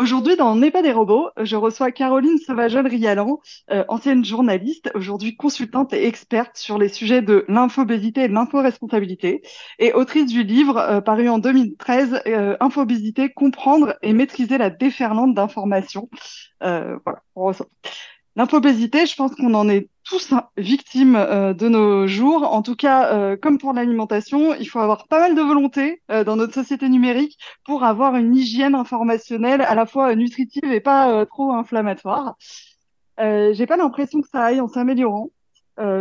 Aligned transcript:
Aujourd'hui, 0.00 0.34
dans 0.34 0.56
N'est 0.56 0.70
pas 0.70 0.80
des 0.80 0.92
robots, 0.92 1.28
je 1.36 1.56
reçois 1.56 1.92
Caroline 1.92 2.38
Sauvageol-Rialan, 2.38 3.38
euh, 3.70 3.84
ancienne 3.88 4.24
journaliste, 4.24 4.90
aujourd'hui 4.94 5.36
consultante 5.36 5.92
et 5.92 6.06
experte 6.06 6.56
sur 6.56 6.78
les 6.78 6.88
sujets 6.88 7.20
de 7.20 7.44
l'infobésité 7.48 8.22
et 8.22 8.28
de 8.28 8.32
l'inforesponsabilité, 8.32 9.42
et 9.78 9.92
autrice 9.92 10.24
du 10.24 10.42
livre 10.42 10.78
euh, 10.78 11.02
paru 11.02 11.28
en 11.28 11.36
2013, 11.36 12.22
euh, 12.28 12.56
Infobésité, 12.60 13.28
comprendre 13.28 13.94
et 14.00 14.14
maîtriser 14.14 14.56
la 14.56 14.70
déferlante 14.70 15.34
d'informations. 15.34 16.08
Euh, 16.62 16.96
voilà, 17.04 17.20
L'infobésité, 18.36 19.04
je 19.04 19.16
pense 19.16 19.34
qu'on 19.34 19.52
en 19.52 19.68
est 19.68 19.90
tous 20.10 20.34
victimes 20.56 21.14
euh, 21.14 21.54
de 21.54 21.68
nos 21.68 22.08
jours. 22.08 22.52
En 22.52 22.62
tout 22.62 22.74
cas, 22.74 23.14
euh, 23.14 23.36
comme 23.36 23.58
pour 23.58 23.72
l'alimentation, 23.72 24.54
il 24.56 24.66
faut 24.66 24.80
avoir 24.80 25.06
pas 25.06 25.20
mal 25.20 25.36
de 25.36 25.40
volonté 25.40 26.02
euh, 26.10 26.24
dans 26.24 26.34
notre 26.34 26.52
société 26.52 26.88
numérique 26.88 27.38
pour 27.64 27.84
avoir 27.84 28.16
une 28.16 28.34
hygiène 28.34 28.74
informationnelle 28.74 29.60
à 29.60 29.76
la 29.76 29.86
fois 29.86 30.16
nutritive 30.16 30.64
et 30.64 30.80
pas 30.80 31.24
trop 31.26 31.52
inflammatoire. 31.52 32.34
j'ai 33.18 33.66
pas 33.66 33.76
l'impression 33.76 34.20
que 34.20 34.28
ça 34.28 34.42
aille 34.42 34.60
en 34.60 34.66
s'améliorant. 34.66 35.30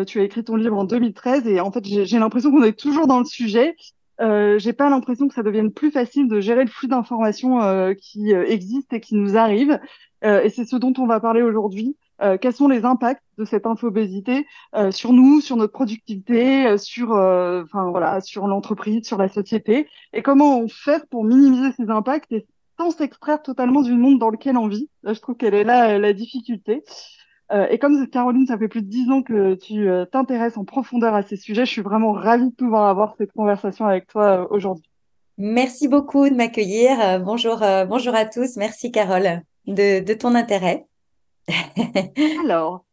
tu 0.07 0.19
as 0.19 0.23
écrit 0.23 0.43
ton 0.43 0.55
livre 0.55 0.77
en 0.77 0.85
2013 0.85 1.47
et 1.47 1.59
en 1.59 1.71
fait, 1.71 1.85
j'ai 1.85 2.19
l'impression 2.19 2.51
qu'on 2.51 2.63
est 2.63 2.77
toujours 2.77 3.05
dans 3.05 3.19
le 3.19 3.25
sujet. 3.25 3.75
J'ai 4.19 4.73
pas 4.73 4.89
l'impression 4.89 5.27
que 5.27 5.35
ça 5.35 5.43
devienne 5.43 5.71
plus 5.71 5.91
facile 5.91 6.27
de 6.27 6.39
gérer 6.39 6.63
le 6.63 6.71
flux 6.71 6.87
d'informations 6.87 7.93
qui 7.95 8.31
existent 8.31 8.95
et 8.95 9.01
qui 9.01 9.15
nous 9.15 9.37
arrivent. 9.37 9.79
et 10.23 10.49
c'est 10.49 10.65
ce 10.65 10.77
dont 10.77 10.93
on 10.97 11.05
va 11.05 11.19
parler 11.19 11.43
aujourd'hui. 11.43 11.95
Euh, 12.21 12.37
quels 12.37 12.53
sont 12.53 12.67
les 12.67 12.85
impacts 12.85 13.23
de 13.37 13.45
cette 13.45 13.65
infobésité 13.65 14.45
euh, 14.75 14.91
sur 14.91 15.13
nous, 15.13 15.41
sur 15.41 15.55
notre 15.55 15.71
productivité, 15.71 16.67
euh, 16.67 16.77
sur, 16.77 17.11
enfin 17.11 17.89
voilà, 17.91 18.21
sur 18.21 18.47
l'entreprise, 18.47 19.05
sur 19.05 19.17
la 19.17 19.29
société, 19.29 19.87
et 20.13 20.21
comment 20.21 20.67
fait 20.67 21.07
pour 21.09 21.23
minimiser 21.23 21.71
ces 21.77 21.89
impacts 21.89 22.31
et 22.31 22.45
sans 22.77 22.91
s'extraire 22.91 23.41
totalement 23.41 23.81
du 23.81 23.93
monde 23.93 24.19
dans 24.19 24.29
lequel 24.29 24.57
on 24.57 24.67
vit? 24.67 24.89
Là, 25.03 25.13
je 25.13 25.19
trouve 25.19 25.35
qu'elle 25.35 25.53
est 25.53 25.63
là 25.63 25.97
la 25.97 26.13
difficulté. 26.13 26.83
et 27.51 27.77
comme 27.79 28.07
Caroline, 28.07 28.47
ça 28.47 28.57
fait 28.57 28.69
plus 28.69 28.81
de 28.81 28.87
dix 28.87 29.09
ans 29.09 29.21
que 29.21 29.55
tu 29.55 29.87
t'intéresses 30.11 30.57
en 30.57 30.63
profondeur 30.63 31.13
à 31.13 31.23
ces 31.23 31.35
sujets, 31.35 31.65
je 31.65 31.71
suis 31.71 31.81
vraiment 31.81 32.13
ravie 32.13 32.49
de 32.49 32.55
pouvoir 32.55 32.87
avoir 32.87 33.15
cette 33.17 33.33
conversation 33.33 33.85
avec 33.85 34.07
toi 34.07 34.47
aujourd'hui. 34.51 34.89
Merci 35.37 35.87
beaucoup 35.89 36.29
de 36.29 36.35
m'accueillir. 36.35 37.19
bonjour, 37.21 37.61
bonjour 37.87 38.15
à 38.15 38.25
tous. 38.25 38.55
Merci 38.55 38.91
Carole 38.91 39.41
de 39.67 40.13
ton 40.13 40.35
intérêt. 40.35 40.88
Alors, 42.43 42.85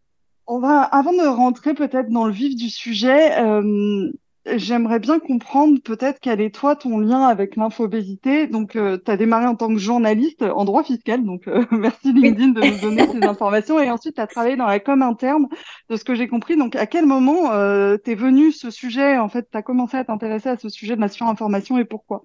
on 0.46 0.58
va, 0.58 0.82
avant 0.82 1.12
de 1.12 1.26
rentrer 1.26 1.74
peut-être 1.74 2.08
dans 2.08 2.26
le 2.26 2.32
vif 2.32 2.54
du 2.54 2.70
sujet, 2.70 3.36
euh, 3.40 4.10
j'aimerais 4.46 5.00
bien 5.00 5.18
comprendre 5.18 5.80
peut-être 5.82 6.20
quel 6.20 6.40
est 6.40 6.54
toi 6.54 6.76
ton 6.76 6.98
lien 6.98 7.22
avec 7.22 7.56
l'infobésité. 7.56 8.46
Donc, 8.46 8.76
euh, 8.76 8.96
tu 9.04 9.10
as 9.10 9.16
démarré 9.16 9.46
en 9.46 9.56
tant 9.56 9.68
que 9.68 9.78
journaliste 9.78 10.42
en 10.42 10.64
droit 10.64 10.84
fiscal, 10.84 11.24
donc 11.24 11.48
euh, 11.48 11.64
merci 11.72 12.12
LinkedIn 12.12 12.48
de 12.50 12.60
nous 12.60 12.80
donner 12.80 13.08
ces 13.08 13.24
informations. 13.26 13.80
Et 13.80 13.90
ensuite, 13.90 14.14
tu 14.14 14.20
as 14.20 14.28
travaillé 14.28 14.56
dans 14.56 14.66
la 14.66 14.78
com 14.78 15.02
interne, 15.02 15.48
de 15.90 15.96
ce 15.96 16.04
que 16.04 16.14
j'ai 16.14 16.28
compris. 16.28 16.56
Donc, 16.56 16.76
à 16.76 16.86
quel 16.86 17.06
moment 17.06 17.50
t'es 17.98 18.14
venu 18.14 18.52
ce 18.52 18.70
sujet? 18.70 19.18
En 19.18 19.28
fait, 19.28 19.48
tu 19.50 19.58
as 19.58 19.62
commencé 19.62 19.96
à 19.96 20.04
t'intéresser 20.04 20.50
à 20.50 20.56
ce 20.56 20.68
sujet 20.68 20.94
de 20.94 21.00
la 21.00 21.08
surinformation 21.08 21.78
et 21.78 21.84
pourquoi? 21.84 22.22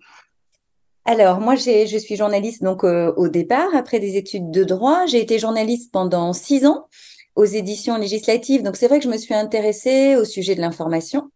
Alors, 1.05 1.39
moi, 1.39 1.55
je 1.55 1.97
suis 1.97 2.15
journaliste 2.15 2.63
donc 2.63 2.83
euh, 2.83 3.11
au 3.17 3.27
départ, 3.27 3.75
après 3.75 3.99
des 3.99 4.17
études 4.17 4.51
de 4.51 4.63
droit. 4.63 5.05
J'ai 5.07 5.19
été 5.19 5.39
journaliste 5.39 5.91
pendant 5.91 6.31
six 6.31 6.65
ans 6.65 6.87
aux 7.35 7.45
éditions 7.45 7.97
législatives. 7.97 8.61
Donc, 8.61 8.75
c'est 8.75 8.87
vrai 8.87 8.99
que 8.99 9.05
je 9.05 9.09
me 9.09 9.17
suis 9.17 9.33
intéressée 9.33 10.15
au 10.15 10.25
sujet 10.25 10.53
de 10.53 10.61
l'information. 10.61 11.31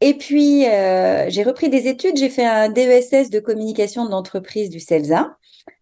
Et 0.00 0.14
puis, 0.14 0.66
euh, 0.66 1.28
j'ai 1.28 1.42
repris 1.42 1.68
des 1.68 1.88
études. 1.88 2.16
J'ai 2.16 2.28
fait 2.28 2.46
un 2.46 2.68
DESS 2.68 3.30
de 3.30 3.40
communication 3.40 4.08
d'entreprise 4.08 4.70
du 4.70 4.78
CELSA, 4.78 5.36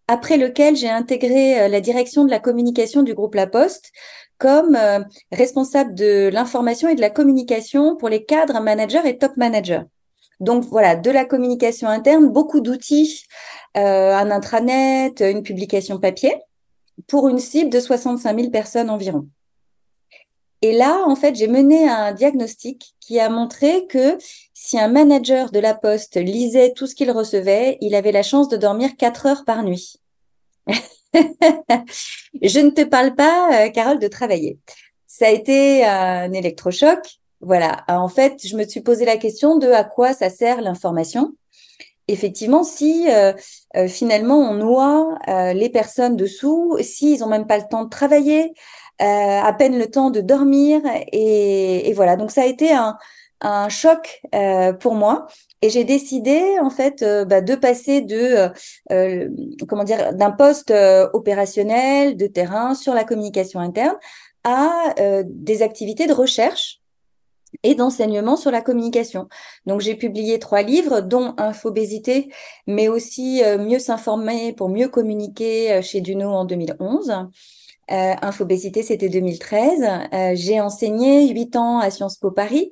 après 0.07 0.37
lequel 0.37 0.75
j'ai 0.75 0.89
intégré 0.89 1.61
euh, 1.61 1.67
la 1.67 1.81
direction 1.81 2.25
de 2.25 2.31
la 2.31 2.39
communication 2.39 3.03
du 3.03 3.13
groupe 3.13 3.35
La 3.35 3.47
Poste 3.47 3.91
comme 4.39 4.77
responsable 5.33 5.93
de 5.95 6.29
l'information 6.31 6.87
et 6.87 6.95
de 6.95 7.01
la 7.01 7.09
communication 7.09 7.97
pour 7.97 8.07
les 8.07 8.23
cadres, 8.23 8.61
managers 8.61 9.01
et 9.05 9.17
top 9.17 9.35
managers. 9.35 9.81
Donc 10.39 10.63
voilà, 10.65 10.95
de 10.95 11.11
la 11.11 11.25
communication 11.25 11.87
interne, 11.89 12.29
beaucoup 12.29 12.61
d'outils, 12.61 13.25
euh, 13.77 14.13
un 14.13 14.31
intranet, 14.31 15.19
une 15.19 15.43
publication 15.43 15.99
papier, 15.99 16.35
pour 17.07 17.27
une 17.27 17.39
cible 17.39 17.69
de 17.69 17.79
65 17.79 18.37
000 18.37 18.49
personnes 18.49 18.89
environ. 18.89 19.27
Et 20.61 20.73
là, 20.73 21.03
en 21.05 21.15
fait, 21.15 21.35
j'ai 21.35 21.47
mené 21.47 21.87
un 21.87 22.11
diagnostic 22.13 22.95
qui 22.99 23.19
a 23.19 23.29
montré 23.29 23.85
que 23.87 24.17
si 24.53 24.77
un 24.77 24.89
manager 24.89 25.51
de 25.51 25.59
la 25.59 25.73
poste 25.73 26.17
lisait 26.17 26.73
tout 26.73 26.85
ce 26.85 26.95
qu'il 26.95 27.11
recevait, 27.11 27.77
il 27.79 27.95
avait 27.95 28.11
la 28.11 28.23
chance 28.23 28.49
de 28.49 28.57
dormir 28.57 28.97
4 28.97 29.25
heures 29.25 29.45
par 29.45 29.63
nuit. 29.63 30.01
Je 30.67 32.59
ne 32.59 32.69
te 32.71 32.83
parle 32.83 33.15
pas, 33.15 33.65
euh, 33.65 33.69
Carole, 33.69 33.99
de 33.99 34.07
travailler. 34.07 34.59
Ça 35.07 35.27
a 35.27 35.29
été 35.29 35.85
un 35.85 36.31
électrochoc 36.33 37.18
voilà. 37.41 37.83
En 37.87 38.09
fait, 38.09 38.45
je 38.45 38.55
me 38.57 38.67
suis 38.67 38.81
posé 38.81 39.05
la 39.05 39.17
question 39.17 39.57
de 39.57 39.69
à 39.69 39.83
quoi 39.83 40.13
ça 40.13 40.29
sert 40.29 40.61
l'information. 40.61 41.33
Effectivement, 42.09 42.63
si 42.63 43.05
euh, 43.09 43.33
euh, 43.77 43.87
finalement 43.87 44.37
on 44.39 44.55
noie 44.55 45.19
euh, 45.27 45.53
les 45.53 45.69
personnes 45.69 46.15
dessous, 46.15 46.75
s'ils 46.81 47.23
ont 47.23 47.27
même 47.27 47.45
pas 47.45 47.59
le 47.59 47.65
temps 47.69 47.83
de 47.83 47.89
travailler, 47.89 48.53
à 49.01 49.53
peine 49.57 49.77
le 49.77 49.89
temps 49.89 50.09
de 50.09 50.19
dormir, 50.19 50.81
et, 51.13 51.93
voilà. 51.95 52.17
Donc 52.17 52.31
ça 52.31 52.41
a 52.41 52.45
été 52.45 52.73
un, 52.73 52.97
un 53.39 53.69
choc 53.69 54.21
pour 54.81 54.95
moi. 54.95 55.27
Et 55.61 55.69
j'ai 55.69 55.85
décidé 55.85 56.57
en 56.61 56.69
fait 56.69 57.05
bah, 57.27 57.39
de 57.39 57.55
passer 57.55 58.01
de 58.01 58.49
comment 59.67 59.85
dire 59.85 60.13
d'un 60.13 60.31
poste 60.31 60.73
opérationnel 61.13 62.17
de 62.17 62.27
terrain 62.27 62.75
sur 62.75 62.93
la 62.93 63.05
communication 63.05 63.61
interne 63.61 63.95
à 64.43 64.93
des 65.23 65.61
activités 65.61 66.07
de 66.07 66.13
recherche 66.13 66.78
et 67.63 67.75
d'enseignement 67.75 68.35
sur 68.35 68.51
la 68.51 68.61
communication. 68.61 69.27
Donc 69.65 69.81
j'ai 69.81 69.95
publié 69.95 70.39
trois 70.39 70.61
livres, 70.61 71.01
dont 71.01 71.33
Infobésité, 71.37 72.29
mais 72.67 72.87
aussi 72.87 73.43
euh, 73.43 73.57
Mieux 73.57 73.79
s'informer 73.79 74.53
pour 74.53 74.69
mieux 74.69 74.87
communiquer 74.87 75.73
euh, 75.73 75.81
chez 75.81 76.01
Duno 76.01 76.29
en 76.29 76.45
2011. 76.45 77.11
Euh, 77.91 78.13
Infobésité, 78.21 78.83
c'était 78.83 79.09
2013. 79.09 79.83
Euh, 80.13 80.31
j'ai 80.35 80.61
enseigné 80.61 81.27
huit 81.29 81.55
ans 81.55 81.79
à 81.79 81.89
Sciences 81.89 82.17
Po 82.17 82.31
Paris, 82.31 82.71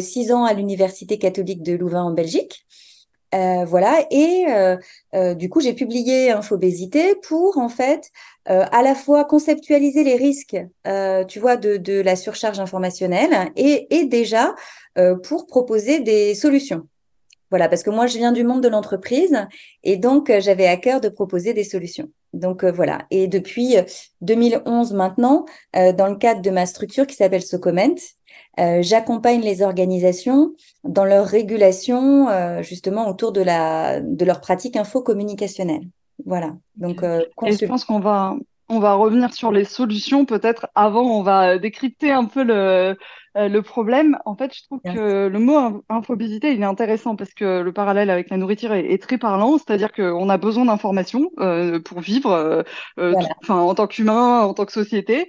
six 0.00 0.32
ans 0.32 0.44
à 0.44 0.54
l'Université 0.54 1.18
catholique 1.18 1.62
de 1.62 1.74
Louvain 1.74 2.04
en 2.04 2.12
Belgique. 2.12 2.64
Voilà, 3.32 4.06
et 4.10 4.46
du 5.34 5.50
coup, 5.50 5.60
j'ai 5.60 5.74
publié 5.74 6.30
Infobésité 6.30 7.14
pour 7.16 7.58
en 7.58 7.68
fait 7.68 8.10
à 8.46 8.82
la 8.82 8.94
fois 8.94 9.24
conceptualiser 9.24 10.04
les 10.04 10.16
risques, 10.16 10.56
tu 11.28 11.40
vois, 11.40 11.56
de, 11.56 11.76
de, 11.76 12.00
la 12.00 12.16
surcharge 12.16 12.60
informationnelle 12.60 13.50
et, 13.56 13.86
et 13.90 14.04
déjà 14.04 14.54
pour 15.24 15.46
proposer 15.46 16.00
des 16.00 16.34
solutions. 16.34 16.86
Voilà, 17.50 17.68
parce 17.68 17.82
que 17.82 17.90
moi, 17.90 18.06
je 18.06 18.18
viens 18.18 18.32
du 18.32 18.44
monde 18.44 18.62
de 18.62 18.68
l'entreprise 18.68 19.46
et 19.84 19.96
donc 19.96 20.32
j'avais 20.40 20.66
à 20.66 20.76
cœur 20.76 21.00
de 21.00 21.08
proposer 21.08 21.54
des 21.54 21.64
solutions. 21.64 22.08
Donc 22.32 22.64
voilà, 22.64 23.06
et 23.10 23.28
depuis 23.28 23.76
2011 24.20 24.92
maintenant, 24.92 25.44
dans 25.72 26.08
le 26.08 26.16
cadre 26.16 26.42
de 26.42 26.50
ma 26.50 26.66
structure 26.66 27.06
qui 27.06 27.16
s'appelle 27.16 27.42
Socoment, 27.42 27.94
J'accompagne 28.58 29.42
les 29.42 29.62
organisations 29.62 30.54
dans 30.84 31.04
leur 31.04 31.26
régulation, 31.26 32.28
justement, 32.62 33.08
autour 33.08 33.32
de, 33.32 33.42
la, 33.42 34.00
de 34.00 34.24
leur 34.24 34.40
pratique 34.40 34.76
info-communicationnelle. 34.76 35.88
Voilà. 36.24 36.54
Donc, 36.76 37.02
Et 37.44 37.52
je 37.52 37.66
pense 37.66 37.84
qu'on 37.84 38.00
va, 38.00 38.36
on 38.68 38.80
va 38.80 38.94
revenir 38.94 39.32
sur 39.34 39.52
les 39.52 39.64
solutions. 39.64 40.24
Peut-être 40.24 40.68
avant, 40.74 41.02
on 41.02 41.22
va 41.22 41.58
décrypter 41.58 42.10
un 42.10 42.24
peu 42.24 42.42
le, 42.42 42.96
euh, 43.36 43.48
le 43.48 43.62
problème. 43.62 44.18
En 44.24 44.34
fait, 44.34 44.54
je 44.54 44.62
trouve 44.62 44.80
que 44.80 45.26
le 45.26 45.38
mot 45.38 45.84
infobésité, 45.90 46.52
il 46.52 46.62
est 46.62 46.64
intéressant 46.64 47.16
parce 47.16 47.34
que 47.34 47.60
le 47.60 47.72
parallèle 47.72 48.08
avec 48.08 48.30
la 48.30 48.38
nourriture 48.38 48.72
est, 48.72 49.02
très 49.02 49.18
parlant. 49.18 49.58
C'est-à-dire 49.58 49.92
qu'on 49.92 50.28
a 50.28 50.38
besoin 50.38 50.64
d'informations 50.64 51.30
euh, 51.38 51.78
pour 51.78 52.00
vivre, 52.00 52.32
euh, 52.32 52.62
euh 52.98 53.14
en 53.48 53.74
tant 53.74 53.86
qu'humain, 53.86 54.40
en 54.40 54.54
tant 54.54 54.64
que 54.64 54.72
société. 54.72 55.28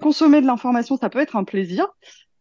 consommer 0.00 0.40
de 0.40 0.46
l'information, 0.46 0.96
ça 0.96 1.10
peut 1.10 1.20
être 1.20 1.36
un 1.36 1.44
plaisir. 1.44 1.88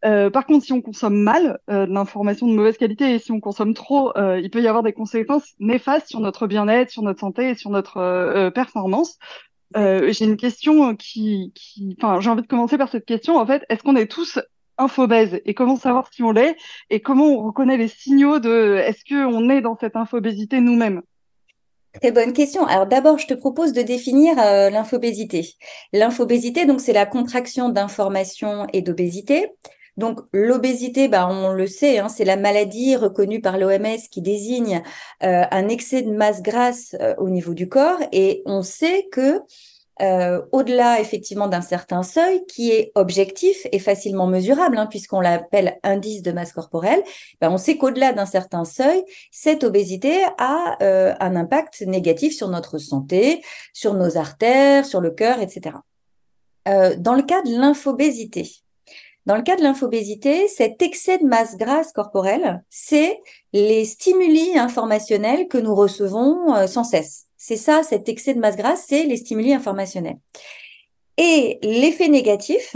Par 0.02 0.46
contre, 0.46 0.66
si 0.66 0.74
on 0.74 0.82
consomme 0.82 1.22
mal 1.22 1.60
de 1.68 1.86
l'information 1.86 2.48
de 2.48 2.54
mauvaise 2.54 2.78
qualité 2.78 3.14
et 3.14 3.20
si 3.20 3.32
on 3.32 3.40
consomme 3.40 3.74
trop, 3.74 4.14
il 4.18 4.50
peut 4.50 4.62
y 4.62 4.68
avoir 4.68 4.84
des 4.84 4.94
conséquences 4.94 5.54
néfastes 5.60 6.08
sur 6.08 6.20
notre 6.20 6.48
bien-être, 6.48 6.90
sur 6.90 7.02
notre 7.02 7.20
santé 7.20 7.50
et 7.50 7.56
sur 7.56 7.70
notre 7.70 8.50
performance. 8.50 9.18
Euh, 9.78 10.12
j'ai 10.12 10.26
une 10.26 10.38
question 10.38 10.96
qui, 10.96 11.54
enfin, 11.98 12.20
j'ai 12.20 12.30
envie 12.30 12.42
de 12.42 12.48
commencer 12.48 12.78
par 12.78 12.90
cette 12.90 13.06
question. 13.06 13.38
En 13.38 13.46
fait, 13.46 13.64
est-ce 13.70 13.84
qu'on 13.84 13.96
est 13.96 14.08
tous 14.08 14.40
infobèses? 14.78 15.42
Et 15.46 15.54
comment 15.54 15.76
savoir 15.76 16.10
si 16.12 16.24
on 16.24 16.32
l'est? 16.32 16.56
Et 16.90 17.02
comment 17.02 17.28
on 17.28 17.46
reconnaît 17.46 17.78
les 17.78 17.88
signaux 17.88 18.40
de 18.40 18.78
est-ce 18.78 19.04
qu'on 19.08 19.50
est 19.50 19.62
dans 19.62 19.78
cette 19.78 19.96
infobésité 19.96 20.60
nous-mêmes? 20.60 21.02
Très 22.02 22.12
bonne 22.12 22.34
question. 22.34 22.66
Alors 22.66 22.88
d'abord, 22.88 23.18
je 23.18 23.28
te 23.28 23.34
propose 23.34 23.74
de 23.74 23.82
définir 23.82 24.40
euh, 24.40 24.70
l'infobésité. 24.70 25.56
L'infobésité, 25.92 26.66
donc, 26.66 26.82
c'est 26.82 26.94
la 26.94 27.06
contraction 27.06 27.70
d'information 27.70 28.68
et 28.74 28.82
d'obésité. 28.82 29.52
Donc 30.00 30.22
l'obésité, 30.32 31.10
bah, 31.10 31.28
on 31.30 31.52
le 31.52 31.68
sait, 31.68 32.00
hein, 32.00 32.08
c'est 32.08 32.24
la 32.24 32.38
maladie 32.38 32.96
reconnue 32.96 33.42
par 33.42 33.58
l'OMS 33.58 33.98
qui 34.10 34.22
désigne 34.22 34.82
euh, 35.24 35.44
un 35.52 35.68
excès 35.68 36.02
de 36.04 36.12
masse 36.12 36.42
grasse 36.42 36.96
euh, 37.02 37.14
au 37.18 37.30
niveau 37.30 37.54
du 37.54 37.68
corps. 37.68 38.00
Et 38.14 38.42
on 38.46 38.62
sait 38.62 39.10
que 39.12 39.42
euh, 40.02 40.42
au-delà 40.54 41.02
effectivement 41.02 41.50
d'un 41.50 41.60
certain 41.60 42.04
seuil 42.04 42.46
qui 42.46 42.72
est 42.72 42.94
objectif 42.96 43.68
et 43.74 43.80
facilement 43.80 44.26
mesurable, 44.26 44.78
hein, 44.78 44.86
puisqu'on 44.86 45.20
l'appelle 45.20 45.78
indice 45.84 46.22
de 46.22 46.32
masse 46.32 46.54
corporelle, 46.54 47.04
bah, 47.42 47.52
on 47.52 47.58
sait 47.58 47.78
qu'au-delà 47.78 48.14
d'un 48.14 48.26
certain 48.26 48.64
seuil, 48.64 49.04
cette 49.32 49.66
obésité 49.66 50.24
a 50.38 50.78
un 50.80 51.36
impact 51.36 51.82
négatif 51.82 52.34
sur 52.34 52.48
notre 52.48 52.78
santé, 52.78 53.44
sur 53.74 53.96
nos 53.96 54.16
artères, 54.16 54.86
sur 54.86 55.02
le 55.02 55.12
cœur, 55.12 55.42
etc. 55.42 55.76
dans 56.66 57.16
le 57.16 57.24
cas 57.24 57.42
de 57.42 57.52
l'infobésité, 57.52 58.50
dans 59.30 59.36
le 59.36 59.44
cas 59.44 59.56
de 59.56 59.62
l'infobésité, 59.62 60.48
cet 60.48 60.82
excès 60.82 61.20
de 61.20 61.26
masse 61.28 61.56
grasse 61.56 61.92
corporelle, 61.92 62.64
c'est 62.72 63.22
les 63.54 63.86
stimuli 63.86 64.58
informationnels 64.58 65.48
que 65.48 65.60
nous 65.60 65.76
recevons 65.76 66.56
euh, 66.56 66.66
sans 66.66 66.84
cesse. 66.84 67.28
C'est 67.38 67.56
ça, 67.56 67.84
cet 67.84 68.10
excès 68.10 68.34
de 68.34 68.40
masse 68.40 68.56
grasse, 68.58 68.86
c'est 68.88 69.04
les 69.04 69.18
stimuli 69.18 69.54
informationnels. 69.54 70.18
Et 71.18 71.60
l'effet 71.62 72.08
négatif, 72.08 72.76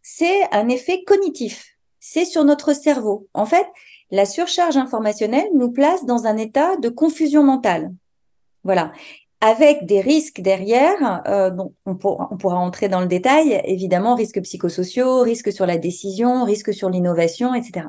c'est 0.00 0.44
un 0.52 0.68
effet 0.68 1.02
cognitif. 1.02 1.66
C'est 1.98 2.24
sur 2.24 2.44
notre 2.44 2.74
cerveau. 2.74 3.26
En 3.34 3.44
fait, 3.44 3.66
la 4.12 4.24
surcharge 4.24 4.76
informationnelle 4.76 5.48
nous 5.52 5.72
place 5.72 6.04
dans 6.04 6.26
un 6.26 6.36
état 6.36 6.76
de 6.76 6.90
confusion 6.90 7.42
mentale. 7.42 7.92
Voilà 8.62 8.92
avec 9.40 9.86
des 9.86 10.00
risques 10.00 10.40
derrière, 10.40 11.22
euh, 11.26 11.50
on, 11.86 11.96
on, 12.02 12.36
pourra 12.36 12.58
entrer 12.58 12.88
dans 12.88 13.00
le 13.00 13.06
détail, 13.06 13.60
évidemment, 13.64 14.14
risques 14.16 14.42
psychosociaux, 14.42 15.20
risques 15.20 15.52
sur 15.52 15.64
la 15.64 15.78
décision, 15.78 16.44
risques 16.44 16.74
sur 16.74 16.90
l'innovation, 16.90 17.54
etc. 17.54 17.86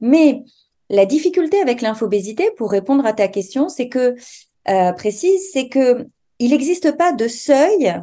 Mais 0.00 0.42
la 0.90 1.06
difficulté 1.06 1.60
avec 1.60 1.80
l'infobésité, 1.80 2.50
pour 2.56 2.70
répondre 2.70 3.06
à 3.06 3.12
ta 3.12 3.28
question, 3.28 3.68
c'est 3.68 3.88
que, 3.88 4.16
euh, 4.68 4.92
précise, 4.92 5.50
c'est 5.52 5.68
que 5.68 6.06
il 6.38 6.50
n'existe 6.50 6.96
pas 6.96 7.12
de 7.12 7.28
seuil 7.28 7.94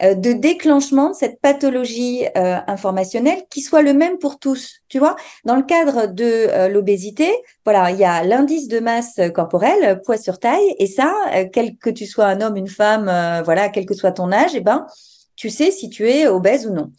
de 0.00 0.32
déclenchement 0.32 1.10
de 1.10 1.14
cette 1.14 1.40
pathologie 1.40 2.24
euh, 2.36 2.58
informationnelle 2.66 3.42
qui 3.50 3.60
soit 3.60 3.82
le 3.82 3.92
même 3.92 4.18
pour 4.18 4.38
tous. 4.38 4.80
Tu 4.88 4.98
vois, 4.98 5.16
dans 5.44 5.56
le 5.56 5.62
cadre 5.62 6.06
de 6.06 6.24
euh, 6.24 6.68
l'obésité, 6.68 7.30
voilà, 7.64 7.90
il 7.90 7.98
y 7.98 8.04
a 8.04 8.22
l'indice 8.24 8.68
de 8.68 8.80
masse 8.80 9.20
corporelle, 9.34 10.00
poids 10.02 10.18
sur 10.18 10.38
taille, 10.38 10.74
et 10.78 10.86
ça, 10.86 11.12
quel 11.52 11.76
que 11.76 11.90
tu 11.90 12.06
sois 12.06 12.26
un 12.26 12.40
homme, 12.40 12.56
une 12.56 12.68
femme, 12.68 13.10
voilà, 13.44 13.68
quel 13.68 13.86
que 13.86 13.94
soit 13.94 14.12
ton 14.12 14.32
âge, 14.32 14.54
eh 14.54 14.60
ben, 14.60 14.86
tu 15.36 15.50
sais 15.50 15.70
si 15.70 15.90
tu 15.90 16.08
es 16.08 16.26
obèse 16.26 16.66
ou 16.66 16.72
non. 16.72 16.90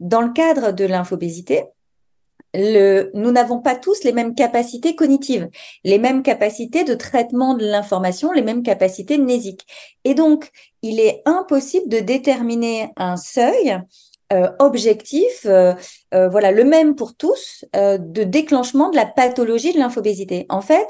Dans 0.00 0.20
le 0.20 0.32
cadre 0.32 0.72
de 0.72 0.84
l'infobésité, 0.84 1.64
le, 2.54 3.10
nous 3.14 3.30
n'avons 3.30 3.60
pas 3.60 3.74
tous 3.74 4.04
les 4.04 4.12
mêmes 4.12 4.34
capacités 4.34 4.94
cognitives, 4.94 5.48
les 5.84 5.98
mêmes 5.98 6.22
capacités 6.22 6.84
de 6.84 6.94
traitement 6.94 7.54
de 7.54 7.64
l'information, 7.64 8.32
les 8.32 8.42
mêmes 8.42 8.62
capacités 8.62 9.18
mnésiques. 9.18 9.66
Et 10.04 10.14
donc, 10.14 10.50
il 10.82 11.00
est 11.00 11.22
impossible 11.26 11.88
de 11.88 11.98
déterminer 12.00 12.90
un 12.96 13.16
seuil 13.16 13.78
euh, 14.30 14.50
objectif, 14.58 15.46
euh, 15.46 15.72
euh, 16.12 16.28
voilà, 16.28 16.52
le 16.52 16.64
même 16.64 16.94
pour 16.96 17.14
tous, 17.16 17.64
de 17.74 18.24
déclenchement 18.24 18.90
de 18.90 18.96
la 18.96 19.06
pathologie 19.06 19.72
de 19.72 19.78
l'infobésité. 19.78 20.46
En 20.48 20.60
fait, 20.60 20.88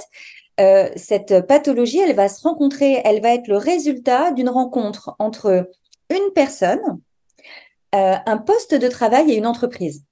cette 0.97 1.47
pathologie, 1.47 2.01
elle 2.01 2.17
va 2.17 2.29
se 2.29 2.43
rencontrer, 2.43 3.01
elle 3.05 3.23
va 3.23 3.33
être 3.33 3.47
le 3.47 3.57
résultat 3.57 4.33
d'une 4.33 4.49
rencontre 4.49 5.15
entre 5.21 5.71
une 6.11 6.33
personne, 6.35 6.81
un 7.93 8.39
poste 8.39 8.75
de 8.75 8.89
travail 8.89 9.31
et 9.31 9.37
une 9.37 9.47
entreprise 9.47 10.08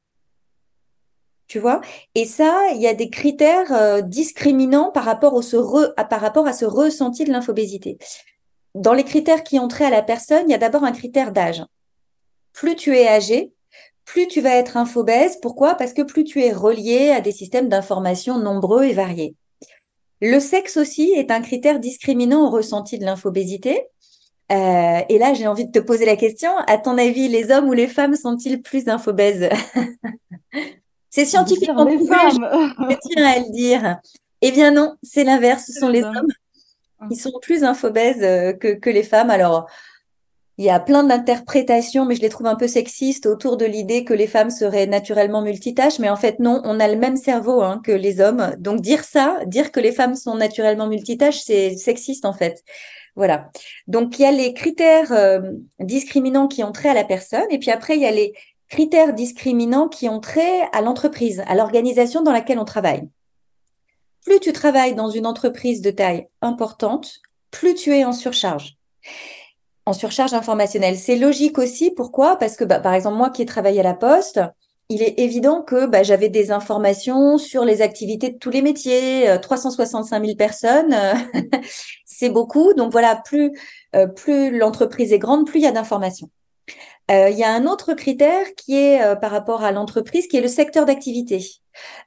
tu 1.47 1.59
vois? 1.59 1.81
Et 2.15 2.25
ça, 2.25 2.69
il 2.75 2.81
y 2.81 2.87
a 2.87 2.95
des 2.95 3.11
critères 3.11 3.73
euh, 3.73 4.01
discriminants 4.01 4.91
par 4.91 5.05
rapport, 5.05 5.35
au 5.35 5.43
à, 5.97 6.05
par 6.05 6.21
rapport 6.21 6.47
à 6.47 6.53
ce 6.53 6.65
ressenti 6.65 7.25
de 7.25 7.31
l'infobésité. 7.31 7.99
Dans 8.75 8.93
les 8.93 9.05
critères 9.05 9.45
qui 9.45 9.59
ont 9.59 9.69
trait 9.69 9.87
à 9.87 9.91
la 9.91 10.03
personne, 10.03 10.45
il 10.49 10.53
y 10.53 10.55
a 10.55 10.59
d'abord 10.59 10.85
un 10.85 10.93
critère 10.93 11.33
d'âge. 11.33 11.63
Plus 12.53 12.75
tu 12.75 12.97
es 12.97 13.07
âgé, 13.07 13.53
plus 14.05 14.29
tu 14.29 14.41
vas 14.41 14.55
être 14.55 14.77
infobèse. 14.77 15.39
Pourquoi? 15.41 15.75
Parce 15.75 15.93
que 15.93 16.03
plus 16.03 16.25
tu 16.25 16.43
es 16.43 16.53
relié 16.53 17.11
à 17.11 17.21
des 17.21 17.33
systèmes 17.33 17.69
d'information 17.69 18.39
nombreux 18.39 18.85
et 18.85 18.93
variés. 18.93 19.35
Le 20.21 20.41
sexe 20.41 20.77
aussi 20.77 21.13
est 21.13 21.31
un 21.31 21.43
critère 21.43 21.79
discriminant 21.79 22.47
au 22.47 22.51
ressenti 22.51 22.99
de 22.99 23.05
l'infobésité. 23.05 23.87
Euh, 24.53 25.01
et 25.09 25.19
là, 25.19 25.35
j'ai 25.35 25.47
envie 25.47 25.67
de 25.67 25.73
te 25.73 25.85
poser 25.85 26.07
la 26.07 26.17
question, 26.17 26.51
à 26.67 26.79
ton 26.79 26.97
avis, 26.97 27.29
les 27.29 27.51
hommes 27.51 27.69
ou 27.69 27.73
les 27.73 27.89
femmes 27.89 28.15
sont-ils 28.15 28.63
plus 28.63 28.89
infobèses? 28.89 29.49
C'est 31.17 31.25
scientifiquement 31.25 31.87
prouvé, 31.87 31.97
je 32.31 32.97
tiens 33.09 33.25
à 33.25 33.39
le 33.39 33.51
dire. 33.51 33.97
Eh 34.43 34.51
bien 34.51 34.71
non, 34.71 34.97
c'est 35.03 35.25
l'inverse, 35.25 35.65
ce 35.65 35.73
sont 35.73 35.89
les 35.89 36.03
hommes 36.03 36.29
qui 37.09 37.17
sont 37.17 37.33
plus 37.41 37.65
infobèses 37.65 38.23
euh, 38.23 38.53
que, 38.53 38.75
que 38.75 38.91
les 38.91 39.03
femmes. 39.03 39.31
Alors, 39.31 39.67
il 40.59 40.67
y 40.67 40.69
a 40.69 40.79
plein 40.79 41.05
d'interprétations, 41.05 42.05
mais 42.05 42.17
je 42.17 42.21
les 42.21 42.29
trouve 42.29 42.49
un 42.49 42.55
peu 42.55 42.69
sexistes 42.69 43.25
autour 43.25 43.57
de 43.57 43.65
l'idée 43.65 44.05
que 44.05 44.13
les 44.13 44.27
femmes 44.27 44.51
seraient 44.51 44.87
naturellement 44.87 45.41
multitâches. 45.41 46.01
Mais 46.01 46.11
en 46.11 46.17
fait, 46.17 46.39
non, 46.39 46.61
on 46.65 46.81
a 46.81 46.87
le 46.87 46.97
même 46.97 47.17
cerveau 47.17 47.63
hein, 47.63 47.81
que 47.83 47.93
les 47.93 48.21
hommes. 48.21 48.55
Donc 48.59 48.83
dire 48.83 49.03
ça, 49.03 49.39
dire 49.47 49.73
que 49.73 49.81
les 49.81 49.93
femmes 49.93 50.17
sont 50.17 50.35
naturellement 50.35 50.87
multitâches, 50.87 51.41
c'est 51.41 51.79
sexiste 51.79 52.27
en 52.27 52.35
fait. 52.35 52.63
Voilà. 53.15 53.51
Donc 53.87 54.19
il 54.19 54.23
y 54.23 54.27
a 54.27 54.33
les 54.33 54.53
critères 54.53 55.13
euh, 55.13 55.41
discriminants 55.81 56.47
qui 56.47 56.63
ont 56.63 56.73
trait 56.73 56.91
à 56.91 56.95
la 56.95 57.05
personne, 57.05 57.47
et 57.49 57.59
puis 57.59 57.71
après 57.71 57.97
il 57.97 58.03
y 58.03 58.07
a 58.07 58.11
les 58.11 58.35
critères 58.69 59.15
discriminants 59.15 59.89
qui 59.89 60.09
ont 60.09 60.21
trait 60.21 60.69
à 60.73 60.81
l'entreprise, 60.81 61.43
à 61.47 61.55
l'organisation 61.55 62.23
dans 62.23 62.33
laquelle 62.33 62.59
on 62.59 62.65
travaille. 62.65 63.09
Plus 64.25 64.41
tu 64.41 64.53
travailles 64.53 64.95
dans 64.95 65.09
une 65.09 65.27
entreprise 65.27 65.83
de 65.83 65.91
taille 65.91 66.27
importante, 66.43 67.21
plus 67.51 67.75
tu 67.75 67.95
es 67.95 68.05
en 68.05 68.13
surcharge. 68.13 68.77
En 69.87 69.93
surcharge 69.93 70.35
informationnelle. 70.35 70.99
C'est 70.99 71.17
logique 71.17 71.59
aussi. 71.59 71.93
Pourquoi? 71.93 72.37
Parce 72.37 72.57
que, 72.57 72.65
bah, 72.65 72.81
par 72.81 72.95
exemple, 72.95 73.17
moi 73.17 73.31
qui 73.31 73.43
ai 73.43 73.47
travaillé 73.47 73.81
à 73.81 73.85
la 73.85 73.95
Poste, 73.95 74.41
il 74.89 75.03
est 75.03 75.19
évident 75.19 75.63
que 75.63 75.87
bah, 75.87 76.03
j'avais 76.03 76.29
des 76.29 76.51
informations 76.51 77.39
sur 77.39 77.65
les 77.65 77.83
activités 77.83 78.31
de 78.31 78.39
tous 78.39 78.51
les 78.51 78.63
métiers, 78.63 79.39
365 79.41 80.17
euh, 80.17 80.25
000 80.25 80.37
personnes, 80.37 80.97
c'est 82.05 82.31
beaucoup. 82.31 82.73
Donc 82.75 82.93
voilà, 82.93 83.17
plus, 83.17 83.53
euh, 83.95 84.07
plus 84.07 84.57
l'entreprise 84.57 85.13
est 85.13 85.19
grande, 85.19 85.47
plus 85.47 85.61
il 85.61 85.63
y 85.63 85.67
a 85.67 85.73
d'informations. 85.73 86.31
Euh, 87.11 87.31
il 87.31 87.39
y 87.39 87.45
a 87.45 87.53
un 87.53 87.67
autre 87.67 87.95
critère 87.95 88.55
qui 88.57 88.77
est 88.77 89.03
euh, 89.03 89.15
par 89.15 89.31
rapport 89.31 89.63
à 89.63 89.71
l'entreprise, 89.71 90.27
qui 90.27 90.37
est 90.37 90.41
le 90.41 90.49
secteur 90.49 90.87
d'activité. 90.87 91.45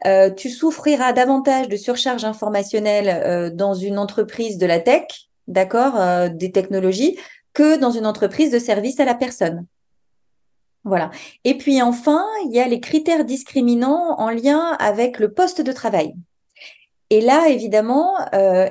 Euh, 0.06 0.30
tu 0.30 0.50
souffriras 0.50 1.14
davantage 1.14 1.70
de 1.70 1.78
surcharge 1.78 2.26
informationnelle 2.26 3.56
dans 3.56 3.74
une 3.74 3.98
entreprise 3.98 4.58
de 4.58 4.66
la 4.66 4.80
tech, 4.80 5.30
d'accord, 5.48 6.30
des 6.32 6.52
technologies, 6.52 7.18
que 7.54 7.78
dans 7.78 7.92
une 7.92 8.06
entreprise 8.06 8.52
de 8.52 8.60
service 8.60 9.00
à 9.00 9.06
la 9.06 9.16
personne. 9.16 9.66
Voilà. 10.84 11.12
Et 11.44 11.58
puis 11.58 11.82
enfin, 11.82 12.26
il 12.46 12.56
y 12.56 12.60
a 12.60 12.68
les 12.68 12.80
critères 12.80 13.26
discriminants 13.26 14.16
en 14.18 14.30
lien 14.30 14.76
avec 14.80 15.20
le 15.20 15.32
poste 15.32 15.62
de 15.62 15.72
travail. 15.72 16.16
Et 17.12 17.22
là, 17.22 17.48
évidemment, 17.50 18.14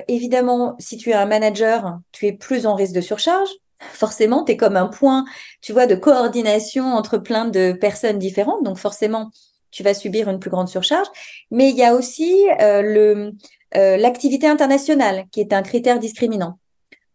évidemment, 0.07 0.75
si 0.79 0.97
tu 0.97 1.11
es 1.11 1.13
un 1.13 1.25
manager, 1.25 1.99
tu 2.11 2.27
es 2.27 2.33
plus 2.33 2.65
en 2.65 2.75
risque 2.75 2.93
de 2.93 3.01
surcharge 3.01 3.49
forcément, 3.79 4.43
tu 4.43 4.53
es 4.53 4.57
comme 4.57 4.77
un 4.77 4.87
point, 4.87 5.25
tu 5.61 5.73
vois, 5.73 5.87
de 5.87 5.95
coordination 5.95 6.93
entre 6.93 7.17
plein 7.17 7.45
de 7.45 7.71
personnes 7.71 8.19
différentes. 8.19 8.63
Donc 8.63 8.77
forcément, 8.77 9.31
tu 9.71 9.83
vas 9.83 9.93
subir 9.93 10.29
une 10.29 10.39
plus 10.39 10.49
grande 10.49 10.67
surcharge. 10.67 11.07
Mais 11.51 11.69
il 11.69 11.75
y 11.75 11.83
a 11.83 11.95
aussi 11.95 12.47
euh, 12.61 12.81
le 12.81 13.33
euh, 13.75 13.97
l'activité 13.97 14.47
internationale 14.47 15.25
qui 15.31 15.41
est 15.41 15.53
un 15.53 15.61
critère 15.61 15.99
discriminant. 15.99 16.57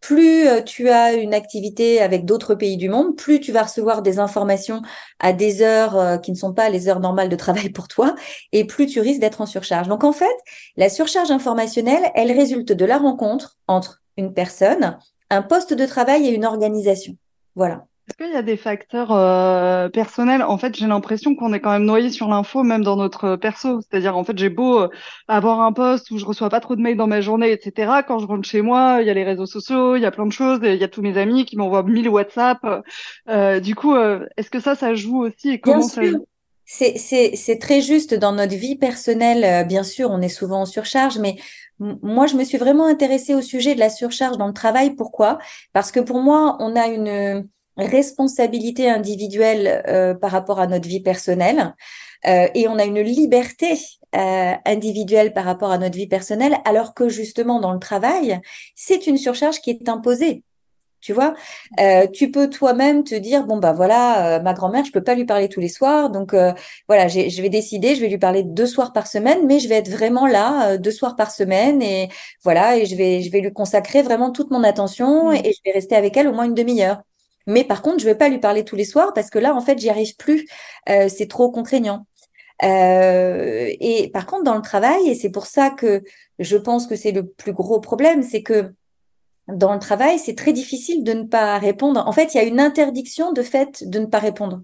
Plus 0.00 0.46
euh, 0.46 0.60
tu 0.60 0.88
as 0.88 1.14
une 1.14 1.34
activité 1.34 2.00
avec 2.00 2.24
d'autres 2.24 2.54
pays 2.54 2.76
du 2.76 2.88
monde, 2.88 3.16
plus 3.16 3.40
tu 3.40 3.50
vas 3.50 3.64
recevoir 3.64 4.02
des 4.02 4.18
informations 4.18 4.82
à 5.18 5.32
des 5.32 5.62
heures 5.62 6.20
qui 6.20 6.30
ne 6.30 6.36
sont 6.36 6.52
pas 6.52 6.68
les 6.68 6.88
heures 6.88 7.00
normales 7.00 7.28
de 7.28 7.36
travail 7.36 7.70
pour 7.70 7.88
toi, 7.88 8.14
et 8.52 8.66
plus 8.66 8.86
tu 8.86 9.00
risques 9.00 9.20
d'être 9.20 9.40
en 9.40 9.46
surcharge. 9.46 9.88
Donc 9.88 10.04
en 10.04 10.12
fait, 10.12 10.36
la 10.76 10.88
surcharge 10.88 11.30
informationnelle, 11.30 12.04
elle 12.14 12.30
résulte 12.30 12.72
de 12.72 12.84
la 12.84 12.98
rencontre 12.98 13.58
entre 13.66 14.02
une 14.16 14.32
personne, 14.32 14.98
un 15.30 15.42
poste 15.42 15.74
de 15.74 15.86
travail 15.86 16.26
et 16.26 16.34
une 16.34 16.44
organisation. 16.44 17.16
Voilà. 17.54 17.86
Est-ce 18.06 18.18
qu'il 18.18 18.34
y 18.34 18.36
a 18.36 18.42
des 18.42 18.58
facteurs 18.58 19.12
euh, 19.12 19.88
personnels? 19.88 20.42
En 20.42 20.58
fait, 20.58 20.76
j'ai 20.76 20.86
l'impression 20.86 21.34
qu'on 21.34 21.54
est 21.54 21.60
quand 21.60 21.70
même 21.70 21.86
noyé 21.86 22.10
sur 22.10 22.28
l'info, 22.28 22.62
même 22.62 22.84
dans 22.84 22.96
notre 22.96 23.36
perso. 23.36 23.80
C'est-à-dire, 23.80 24.14
en 24.14 24.24
fait, 24.24 24.36
j'ai 24.36 24.50
beau 24.50 24.78
euh, 24.78 24.88
avoir 25.26 25.60
un 25.62 25.72
poste 25.72 26.10
où 26.10 26.18
je 26.18 26.26
reçois 26.26 26.50
pas 26.50 26.60
trop 26.60 26.76
de 26.76 26.82
mails 26.82 26.98
dans 26.98 27.06
ma 27.06 27.22
journée, 27.22 27.50
etc. 27.50 28.02
Quand 28.06 28.18
je 28.18 28.26
rentre 28.26 28.46
chez 28.46 28.60
moi, 28.60 28.98
il 29.00 29.06
y 29.06 29.10
a 29.10 29.14
les 29.14 29.24
réseaux 29.24 29.46
sociaux, 29.46 29.96
il 29.96 30.02
y 30.02 30.06
a 30.06 30.10
plein 30.10 30.26
de 30.26 30.32
choses, 30.32 30.60
il 30.62 30.74
y 30.74 30.84
a 30.84 30.88
tous 30.88 31.00
mes 31.00 31.16
amis 31.16 31.46
qui 31.46 31.56
m'envoient 31.56 31.82
mille 31.82 32.10
WhatsApp. 32.10 32.58
Euh, 33.30 33.60
du 33.60 33.74
coup, 33.74 33.96
est-ce 33.96 34.50
que 34.50 34.60
ça, 34.60 34.74
ça 34.74 34.94
joue 34.94 35.24
aussi 35.24 35.50
et 35.52 35.60
comment 35.60 35.80
ça 35.80 36.02
joue? 36.02 36.26
C'est, 36.66 37.58
très 37.58 37.80
juste 37.80 38.12
dans 38.12 38.32
notre 38.32 38.54
vie 38.54 38.76
personnelle. 38.76 39.66
Bien 39.66 39.82
sûr, 39.82 40.10
on 40.10 40.20
est 40.20 40.28
souvent 40.28 40.62
en 40.62 40.66
surcharge, 40.66 41.18
mais 41.18 41.36
moi, 41.78 42.26
je 42.26 42.36
me 42.36 42.44
suis 42.44 42.58
vraiment 42.58 42.86
intéressée 42.86 43.34
au 43.34 43.42
sujet 43.42 43.74
de 43.74 43.80
la 43.80 43.90
surcharge 43.90 44.38
dans 44.38 44.46
le 44.46 44.52
travail. 44.52 44.94
Pourquoi? 44.94 45.38
Parce 45.72 45.90
que 45.92 46.00
pour 46.00 46.20
moi, 46.20 46.56
on 46.60 46.76
a 46.76 46.86
une 46.86 47.48
responsabilité 47.76 48.88
individuelle 48.88 49.82
euh, 49.88 50.14
par 50.14 50.30
rapport 50.30 50.60
à 50.60 50.66
notre 50.66 50.88
vie 50.88 51.02
personnelle 51.02 51.74
euh, 52.26 52.46
et 52.54 52.68
on 52.68 52.78
a 52.78 52.84
une 52.84 53.00
liberté 53.00 53.74
euh, 54.14 54.52
individuelle 54.64 55.32
par 55.32 55.44
rapport 55.44 55.70
à 55.70 55.78
notre 55.78 55.96
vie 55.96 56.06
personnelle, 56.06 56.56
alors 56.64 56.94
que 56.94 57.08
justement 57.08 57.60
dans 57.60 57.72
le 57.72 57.80
travail, 57.80 58.40
c'est 58.74 59.06
une 59.06 59.16
surcharge 59.16 59.60
qui 59.60 59.70
est 59.70 59.88
imposée. 59.88 60.44
Tu 61.04 61.12
vois, 61.12 61.34
euh, 61.80 62.06
tu 62.06 62.30
peux 62.30 62.48
toi-même 62.48 63.04
te 63.04 63.14
dire 63.14 63.44
bon 63.46 63.58
bah 63.58 63.74
voilà, 63.74 64.38
euh, 64.38 64.42
ma 64.42 64.54
grand-mère, 64.54 64.84
je 64.86 64.92
peux 64.92 65.02
pas 65.04 65.14
lui 65.14 65.26
parler 65.26 65.50
tous 65.50 65.60
les 65.60 65.68
soirs, 65.68 66.08
donc 66.10 66.32
euh, 66.32 66.52
voilà, 66.88 67.08
je 67.08 67.42
vais 67.42 67.50
décider, 67.50 67.94
je 67.94 68.00
vais 68.00 68.08
lui 68.08 68.16
parler 68.18 68.42
deux 68.42 68.66
soirs 68.66 68.92
par 68.94 69.06
semaine, 69.06 69.46
mais 69.46 69.60
je 69.60 69.68
vais 69.68 69.74
être 69.76 69.90
vraiment 69.90 70.26
là 70.26 70.72
euh, 70.74 70.78
deux 70.78 70.90
soirs 70.90 71.14
par 71.14 71.30
semaine 71.30 71.82
et 71.82 72.08
voilà, 72.42 72.78
et 72.78 72.86
je 72.86 72.96
vais 72.96 73.20
je 73.20 73.30
vais 73.30 73.40
lui 73.40 73.52
consacrer 73.52 74.00
vraiment 74.02 74.30
toute 74.30 74.50
mon 74.50 74.64
attention 74.64 75.30
Mm. 75.30 75.44
et 75.44 75.52
je 75.52 75.60
vais 75.64 75.72
rester 75.72 75.94
avec 75.96 76.16
elle 76.16 76.28
au 76.28 76.32
moins 76.32 76.44
une 76.46 76.54
demi-heure. 76.54 77.02
Mais 77.46 77.64
par 77.64 77.82
contre, 77.82 77.98
je 78.00 78.06
vais 78.06 78.14
pas 78.14 78.28
lui 78.30 78.38
parler 78.40 78.64
tous 78.64 78.76
les 78.76 78.84
soirs 78.86 79.12
parce 79.14 79.28
que 79.30 79.38
là, 79.38 79.54
en 79.54 79.60
fait, 79.60 79.78
j'y 79.78 79.90
arrive 79.90 80.16
plus, 80.16 80.46
Euh, 80.88 81.08
c'est 81.08 81.28
trop 81.28 81.50
contraignant. 81.50 82.06
Euh, 82.62 83.68
et 83.80 84.10
par 84.12 84.26
contre, 84.26 84.44
dans 84.44 84.54
le 84.54 84.62
travail, 84.62 85.08
et 85.08 85.14
c'est 85.14 85.30
pour 85.30 85.46
ça 85.46 85.70
que 85.70 86.02
je 86.38 86.56
pense 86.56 86.86
que 86.86 86.96
c'est 86.96 87.12
le 87.12 87.26
plus 87.26 87.52
gros 87.52 87.80
problème, 87.80 88.22
c'est 88.22 88.42
que 88.42 88.72
dans 89.48 89.74
le 89.74 89.78
travail, 89.78 90.18
c'est 90.18 90.36
très 90.36 90.52
difficile 90.52 91.04
de 91.04 91.12
ne 91.12 91.24
pas 91.24 91.58
répondre. 91.58 92.02
En 92.06 92.12
fait, 92.12 92.34
il 92.34 92.38
y 92.38 92.40
a 92.40 92.44
une 92.44 92.60
interdiction 92.60 93.32
de 93.32 93.42
fait 93.42 93.88
de 93.88 93.98
ne 93.98 94.06
pas 94.06 94.18
répondre. 94.18 94.62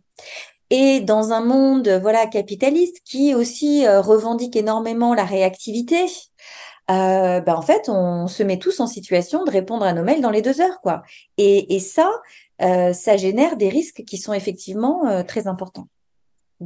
Et 0.71 1.01
dans 1.01 1.33
un 1.33 1.45
monde, 1.45 1.89
voilà, 2.01 2.27
capitaliste 2.27 3.01
qui 3.05 3.35
aussi 3.35 3.87
euh, 3.87 4.01
revendique 4.01 4.57
énormément 4.57 5.15
la 5.15 5.25
réactivité, 5.25 6.07
euh, 6.91 7.41
ben 7.41 7.55
en 7.55 7.63
fait, 7.63 7.89
on 7.89 8.27
se 8.27 8.43
met 8.43 8.59
tous 8.59 8.81
en 8.81 8.87
situation 8.87 9.45
de 9.45 9.51
répondre 9.51 9.85
à 9.85 9.93
nos 9.93 10.03
mails 10.03 10.21
dans 10.21 10.31
les 10.31 10.43
deux 10.43 10.61
heures, 10.61 10.81
quoi. 10.81 11.03
Et, 11.37 11.75
et 11.75 11.81
ça, 11.81 12.11
euh, 12.63 12.93
ça 12.93 13.17
génère 13.17 13.57
des 13.57 13.69
risques 13.69 14.03
qui 14.05 14.19
sont 14.19 14.33
effectivement 14.33 15.07
euh, 15.07 15.23
très 15.23 15.47
importants. 15.47 15.89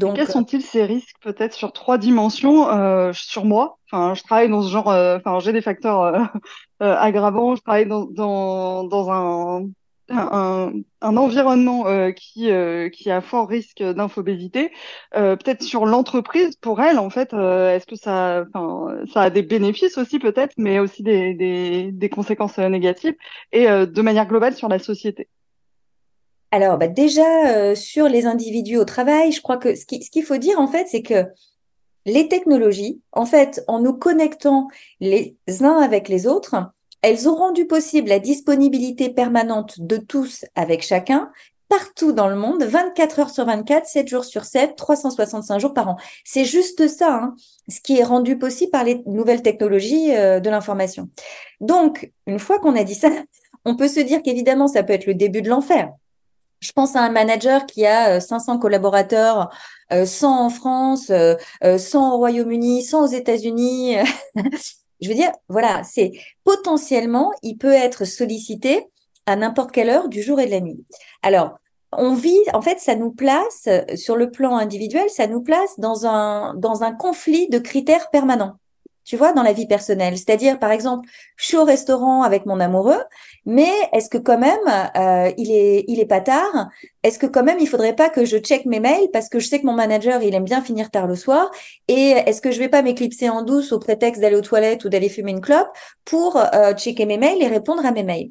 Et 0.07 0.13
quels 0.13 0.27
Donc, 0.27 0.29
sont-ils 0.29 0.63
ces 0.63 0.85
risques 0.85 1.17
peut-être 1.23 1.55
sur 1.55 1.73
trois 1.73 1.97
dimensions 1.99 2.69
euh, 2.69 3.13
sur 3.15 3.45
moi? 3.47 3.79
Enfin, 3.91 4.15
je 4.15 4.23
travaille 4.23 4.51
dans 4.51 4.63
ce 4.63 4.69
genre, 4.71 4.91
euh, 4.91 5.17
enfin, 5.19 5.39
j'ai 5.41 5.53
des 5.53 5.63
facteurs 5.63 6.03
euh, 6.03 6.19
euh, 6.83 6.95
aggravants. 6.99 7.57
Je 7.57 7.63
travaille 7.63 7.87
dans 7.87 8.05
dans, 8.07 8.85
dans 8.85 9.11
un 9.11 9.67
un, 10.11 10.73
un 11.01 11.17
environnement 11.17 11.87
euh, 11.87 12.11
qui 12.13 12.51
euh, 12.51 12.91
qui 12.91 13.11
a 13.11 13.23
fort 13.23 13.49
risque 13.49 13.83
d'infobésité. 13.83 14.71
Euh, 15.17 15.37
peut-être 15.37 15.63
sur 15.63 15.87
l'entreprise 15.87 16.57
pour 16.57 16.83
elle 16.83 16.99
en 16.99 17.09
fait. 17.09 17.33
euh, 17.33 17.75
est-ce 17.75 17.87
que 17.87 17.97
ça, 17.97 18.45
enfin, 18.55 18.99
ça 19.13 19.23
a 19.23 19.31
des 19.31 19.43
bénéfices 19.43 19.97
aussi 19.97 20.19
peut-être, 20.19 20.53
mais 20.59 20.79
aussi 20.81 21.03
des 21.03 21.33
des 21.35 21.91
des 21.93 22.09
conséquences 22.11 22.59
euh, 22.59 22.69
négatives 22.69 23.15
et 23.53 23.69
euh, 23.71 23.87
de 23.87 24.03
manière 24.03 24.27
globale 24.27 24.55
sur 24.55 24.69
la 24.69 24.79
société? 24.79 25.29
Alors, 26.55 26.79
bah 26.79 26.87
déjà, 26.87 27.49
euh, 27.49 27.75
sur 27.75 28.09
les 28.09 28.27
individus 28.27 28.77
au 28.77 28.85
travail, 28.85 29.33
je 29.33 29.43
crois 29.43 29.57
que 29.57 29.75
ce 29.75 29.85
qui, 29.85 30.05
ce 30.05 30.09
qu'il 30.09 30.23
faut 30.23 30.37
dire, 30.37 30.61
en 30.61 30.69
fait, 30.69 30.87
c'est 30.87 31.03
que 31.03 31.27
les 32.07 32.29
technologies, 32.29 33.01
en 33.11 33.27
fait, 33.27 33.65
en 33.67 33.81
nous 33.81 33.93
connectant 33.93 34.69
les 35.01 35.37
uns 35.63 35.79
avec 35.79 36.09
les 36.09 36.29
autres, 36.29 36.55
elles 37.03 37.29
ont 37.29 37.35
rendu 37.35 37.67
possible 37.67 38.09
la 38.09 38.21
disponibilité 38.21 39.09
permanente 39.09 39.81
de 39.81 39.97
tous 39.97 40.45
avec 40.55 40.83
chacun, 40.83 41.33
partout 41.69 42.13
dans 42.13 42.29
le 42.29 42.37
monde, 42.37 42.63
24 42.63 43.19
heures 43.19 43.31
sur 43.31 43.47
24, 43.47 43.85
7 43.85 44.07
jours 44.07 44.25
sur 44.25 44.45
7, 44.45 44.77
365 44.77 45.59
jours 45.59 45.75
par 45.75 45.89
an. 45.89 45.97
C'est 46.23 46.45
juste 46.45 46.87
ça, 46.87 47.15
hein, 47.15 47.35
ce 47.67 47.81
qui 47.81 47.99
est 47.99 48.05
rendu 48.05 48.39
possible 48.39 48.71
par 48.71 48.85
les 48.85 49.03
nouvelles 49.07 49.43
technologies 49.43 50.15
euh, 50.15 50.39
de 50.39 50.51
l'information. 50.51 51.09
Donc, 51.61 52.13
une 52.29 52.39
fois 52.39 52.61
qu'on 52.61 52.77
a 52.77 52.85
dit 52.85 52.95
ça, 52.95 53.11
on 53.65 53.75
peut 53.75 53.89
se 53.89 53.99
dire 53.99 54.23
qu'évidemment, 54.23 54.69
ça 54.69 54.85
peut 54.85 54.93
être 54.93 55.07
le 55.07 55.15
début 55.15 55.43
de 55.43 55.49
l'enfer. 55.49 55.91
Je 56.65 56.73
pense 56.73 56.97
à 56.97 57.03
un 57.03 57.11
manager 57.11 57.67
qui 57.67 57.85
a 57.85 58.17
euh, 58.17 58.21
500 58.21 58.59
collaborateurs, 58.59 59.51
euh, 59.93 60.07
100 60.07 60.47
en 60.47 60.49
France, 60.49 61.11
euh, 61.11 61.35
euh, 61.63 61.77
100 61.77 62.15
au 62.15 62.17
Royaume-Uni, 62.17 62.83
100 62.83 63.05
aux 63.05 63.07
États-Unis. 63.07 63.97
Je 65.01 65.09
veux 65.09 65.15
dire, 65.15 65.31
voilà, 65.49 65.83
c'est 65.85 66.13
potentiellement, 66.43 67.33
il 67.43 67.59
peut 67.59 67.73
être 67.73 68.07
sollicité 68.07 68.87
à 69.27 69.37
n'importe 69.37 69.73
quelle 69.73 69.91
heure 69.91 70.09
du 70.09 70.23
jour 70.23 70.41
et 70.41 70.47
de 70.47 70.53
la 70.53 70.61
nuit. 70.61 70.87
Alors, 71.23 71.59
on 71.93 72.15
vit, 72.15 72.41
en 72.55 72.63
fait, 72.63 72.81
ça 72.81 72.97
nous 72.97 73.13
place, 73.13 73.65
euh, 73.69 73.83
sur 73.97 74.17
le 74.17 74.31
plan 74.31 74.57
individuel, 74.57 75.11
ça 75.11 75.27
nous 75.27 75.43
place 75.43 75.79
dans 75.79 76.07
un, 76.07 76.55
dans 76.55 76.83
un 76.83 76.93
conflit 76.93 77.49
de 77.49 77.59
critères 77.59 78.09
permanents. 78.11 78.57
Tu 79.05 79.17
vois, 79.17 79.33
dans 79.33 79.43
la 79.43 79.53
vie 79.53 79.67
personnelle. 79.67 80.17
C'est-à-dire, 80.17 80.59
par 80.59 80.71
exemple, 80.71 81.09
je 81.37 81.45
suis 81.47 81.57
au 81.57 81.65
restaurant 81.65 82.23
avec 82.23 82.47
mon 82.47 82.59
amoureux, 82.61 83.03
mais 83.47 83.71
est-ce 83.93 84.09
que 84.09 84.19
quand 84.19 84.39
même, 84.39 84.59
euh, 84.97 85.31
il 85.37 85.51
est, 85.51 85.85
il 85.89 86.01
est 86.01 86.07
pas 86.07 86.21
tard? 86.21 86.69
Est-ce 87.03 87.19
que 87.19 87.27
quand 87.27 87.43
même, 87.45 87.59
il 87.61 87.69
faudrait 87.69 87.95
pas 87.95 88.09
que 88.09 88.25
je 88.25 88.39
check 88.39 88.65
mes 88.67 88.81
mails 88.81 89.11
parce 89.13 89.29
que 89.29 89.39
je 89.39 89.47
sais 89.49 89.61
que 89.61 89.67
mon 89.67 89.75
manager, 89.75 90.23
il 90.23 90.35
aime 90.35 90.45
bien 90.45 90.63
finir 90.63 90.91
tard 90.91 91.07
le 91.07 91.17
soir? 91.17 91.51
Et 91.89 92.11
est-ce 92.11 92.41
que 92.41 92.51
je 92.51 92.59
vais 92.59 92.69
pas 92.69 92.83
m'éclipser 92.83 93.29
en 93.29 93.43
douce 93.43 93.73
au 93.73 93.79
prétexte 93.79 94.21
d'aller 94.23 94.37
aux 94.37 94.41
toilettes 94.41 94.85
ou 94.85 94.89
d'aller 94.89 95.09
fumer 95.09 95.33
une 95.33 95.41
clope 95.41 95.69
pour 96.05 96.37
euh, 96.37 96.73
checker 96.75 97.07
mes 97.07 97.19
mails 97.19 97.43
et 97.43 97.49
répondre 97.49 97.85
à 97.85 97.93
mes 97.93 98.03
mails? 98.05 98.31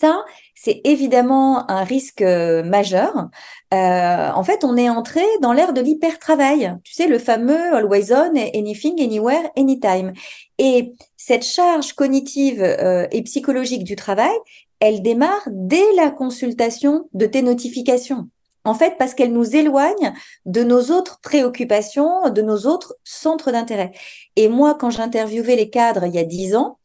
Ça, 0.00 0.24
c'est 0.54 0.80
évidemment 0.84 1.70
un 1.70 1.84
risque 1.84 2.22
euh, 2.22 2.62
majeur. 2.62 3.28
Euh, 3.74 4.30
en 4.30 4.42
fait, 4.42 4.64
on 4.64 4.78
est 4.78 4.88
entré 4.88 5.20
dans 5.42 5.52
l'ère 5.52 5.74
de 5.74 5.82
l'hyper-travail. 5.82 6.78
Tu 6.82 6.94
sais, 6.94 7.08
le 7.08 7.18
fameux 7.18 7.74
always 7.74 8.10
on, 8.10 8.34
anything, 8.34 9.02
anywhere, 9.02 9.50
anytime. 9.54 10.14
Et 10.56 10.94
cette 11.18 11.44
charge 11.44 11.92
cognitive 11.92 12.62
euh, 12.62 13.06
et 13.12 13.22
psychologique 13.22 13.84
du 13.84 13.94
travail, 13.94 14.34
elle 14.80 15.02
démarre 15.02 15.46
dès 15.48 15.92
la 15.96 16.10
consultation 16.10 17.08
de 17.12 17.26
tes 17.26 17.42
notifications. 17.42 18.28
En 18.64 18.74
fait, 18.74 18.96
parce 18.98 19.12
qu'elle 19.12 19.32
nous 19.32 19.54
éloigne 19.54 20.14
de 20.46 20.62
nos 20.62 20.90
autres 20.90 21.20
préoccupations, 21.20 22.30
de 22.30 22.40
nos 22.40 22.66
autres 22.66 22.96
centres 23.04 23.52
d'intérêt. 23.52 23.92
Et 24.36 24.48
moi, 24.48 24.74
quand 24.74 24.90
j'interviewais 24.90 25.56
les 25.56 25.68
cadres 25.68 26.06
il 26.06 26.14
y 26.14 26.18
a 26.18 26.24
dix 26.24 26.56
ans, 26.56 26.78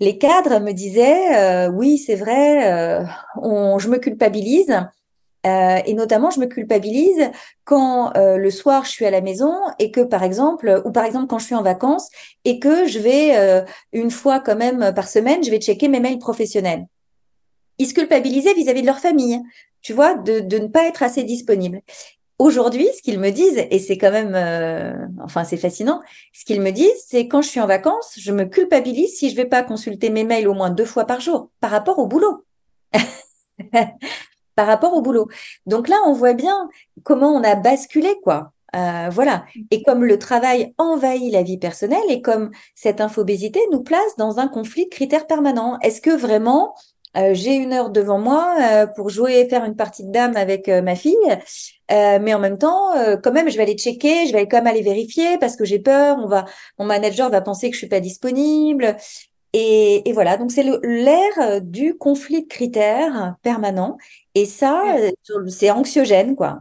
les 0.00 0.18
cadres 0.18 0.60
me 0.60 0.72
disaient, 0.72 1.36
euh, 1.36 1.70
oui, 1.70 1.98
c'est 1.98 2.16
vrai, 2.16 2.72
euh, 2.72 3.04
on, 3.40 3.78
je 3.78 3.88
me 3.88 3.98
culpabilise. 3.98 4.74
Euh, 5.46 5.78
et 5.86 5.94
notamment, 5.94 6.30
je 6.30 6.40
me 6.40 6.46
culpabilise 6.46 7.30
quand 7.64 8.12
le 8.16 8.50
soir 8.50 8.84
je 8.84 8.90
suis 8.90 9.06
à 9.06 9.10
la 9.12 9.20
maison 9.20 9.54
et 9.78 9.92
que, 9.92 10.00
par 10.00 10.24
exemple, 10.24 10.82
ou 10.84 10.90
par 10.90 11.04
exemple 11.04 11.28
quand 11.28 11.38
je 11.38 11.46
suis 11.46 11.54
en 11.54 11.62
vacances 11.62 12.08
et 12.44 12.58
que 12.58 12.86
je 12.88 12.98
vais 12.98 13.64
une 13.92 14.10
fois 14.10 14.40
quand 14.40 14.56
même 14.56 14.92
par 14.92 15.06
semaine, 15.06 15.44
je 15.44 15.50
vais 15.50 15.60
checker 15.60 15.86
mes 15.86 16.00
mails 16.00 16.18
professionnels. 16.18 16.86
Ils 17.78 17.86
se 17.86 17.94
culpabilisaient 17.94 18.54
vis-à-vis 18.54 18.80
de 18.80 18.86
leur 18.86 18.98
famille, 18.98 19.40
tu 19.82 19.92
vois, 19.92 20.14
de, 20.14 20.40
de 20.40 20.58
ne 20.58 20.66
pas 20.66 20.88
être 20.88 21.04
assez 21.04 21.22
disponible. 21.22 21.80
Aujourd'hui, 22.38 22.86
ce 22.94 23.00
qu'ils 23.00 23.18
me 23.18 23.30
disent, 23.30 23.64
et 23.70 23.78
c'est 23.78 23.96
quand 23.96 24.10
même, 24.10 24.34
euh, 24.34 25.06
enfin, 25.24 25.44
c'est 25.44 25.56
fascinant, 25.56 26.02
ce 26.34 26.44
qu'ils 26.44 26.60
me 26.60 26.70
disent, 26.70 27.02
c'est 27.06 27.28
quand 27.28 27.40
je 27.40 27.48
suis 27.48 27.60
en 27.60 27.66
vacances, 27.66 28.14
je 28.18 28.30
me 28.30 28.44
culpabilise 28.44 29.16
si 29.16 29.30
je 29.30 29.36
vais 29.36 29.46
pas 29.46 29.62
consulter 29.62 30.10
mes 30.10 30.24
mails 30.24 30.46
au 30.46 30.54
moins 30.54 30.70
deux 30.70 30.84
fois 30.84 31.06
par 31.06 31.20
jour 31.20 31.50
par 31.60 31.70
rapport 31.70 31.98
au 31.98 32.06
boulot. 32.06 32.44
par 34.54 34.66
rapport 34.66 34.94
au 34.94 35.00
boulot. 35.00 35.28
Donc 35.64 35.88
là, 35.88 35.96
on 36.06 36.12
voit 36.12 36.34
bien 36.34 36.68
comment 37.04 37.32
on 37.32 37.42
a 37.42 37.54
basculé, 37.54 38.14
quoi. 38.22 38.52
Euh, 38.74 39.08
voilà. 39.10 39.46
Et 39.70 39.82
comme 39.82 40.04
le 40.04 40.18
travail 40.18 40.74
envahit 40.76 41.32
la 41.32 41.42
vie 41.42 41.58
personnelle 41.58 42.04
et 42.08 42.20
comme 42.20 42.50
cette 42.74 43.00
infobésité 43.00 43.60
nous 43.72 43.82
place 43.82 44.16
dans 44.18 44.38
un 44.38 44.48
conflit 44.48 44.84
de 44.84 44.90
critères 44.90 45.26
permanents. 45.26 45.78
Est-ce 45.80 46.00
que 46.00 46.10
vraiment 46.10 46.74
euh, 47.16 47.32
j'ai 47.32 47.54
une 47.54 47.72
heure 47.72 47.88
devant 47.88 48.18
moi 48.18 48.56
euh, 48.60 48.86
pour 48.86 49.08
jouer 49.08 49.40
et 49.40 49.48
faire 49.48 49.64
une 49.64 49.76
partie 49.76 50.04
de 50.04 50.12
dame 50.12 50.36
avec 50.36 50.68
ma 50.68 50.94
fille. 50.94 51.16
Mais 51.90 52.34
en 52.34 52.38
même 52.38 52.58
temps, 52.58 52.92
quand 53.22 53.32
même, 53.32 53.48
je 53.48 53.56
vais 53.56 53.62
aller 53.62 53.76
checker, 53.76 54.26
je 54.26 54.32
vais 54.32 54.48
quand 54.48 54.58
même 54.58 54.66
aller 54.66 54.82
vérifier 54.82 55.38
parce 55.38 55.56
que 55.56 55.64
j'ai 55.64 55.78
peur. 55.78 56.18
On 56.18 56.26
va, 56.26 56.44
mon 56.78 56.84
manager 56.84 57.30
va 57.30 57.40
penser 57.40 57.68
que 57.68 57.74
je 57.74 57.78
suis 57.78 57.88
pas 57.88 58.00
disponible. 58.00 58.96
Et, 59.52 60.08
et 60.08 60.12
voilà, 60.12 60.36
donc 60.36 60.50
c'est 60.50 60.64
l'ère 60.82 61.62
du 61.62 61.96
conflit 61.96 62.42
de 62.42 62.48
critères 62.48 63.36
permanent. 63.42 63.96
Et 64.34 64.44
ça, 64.44 64.82
c'est 65.48 65.70
anxiogène, 65.70 66.36
quoi. 66.36 66.60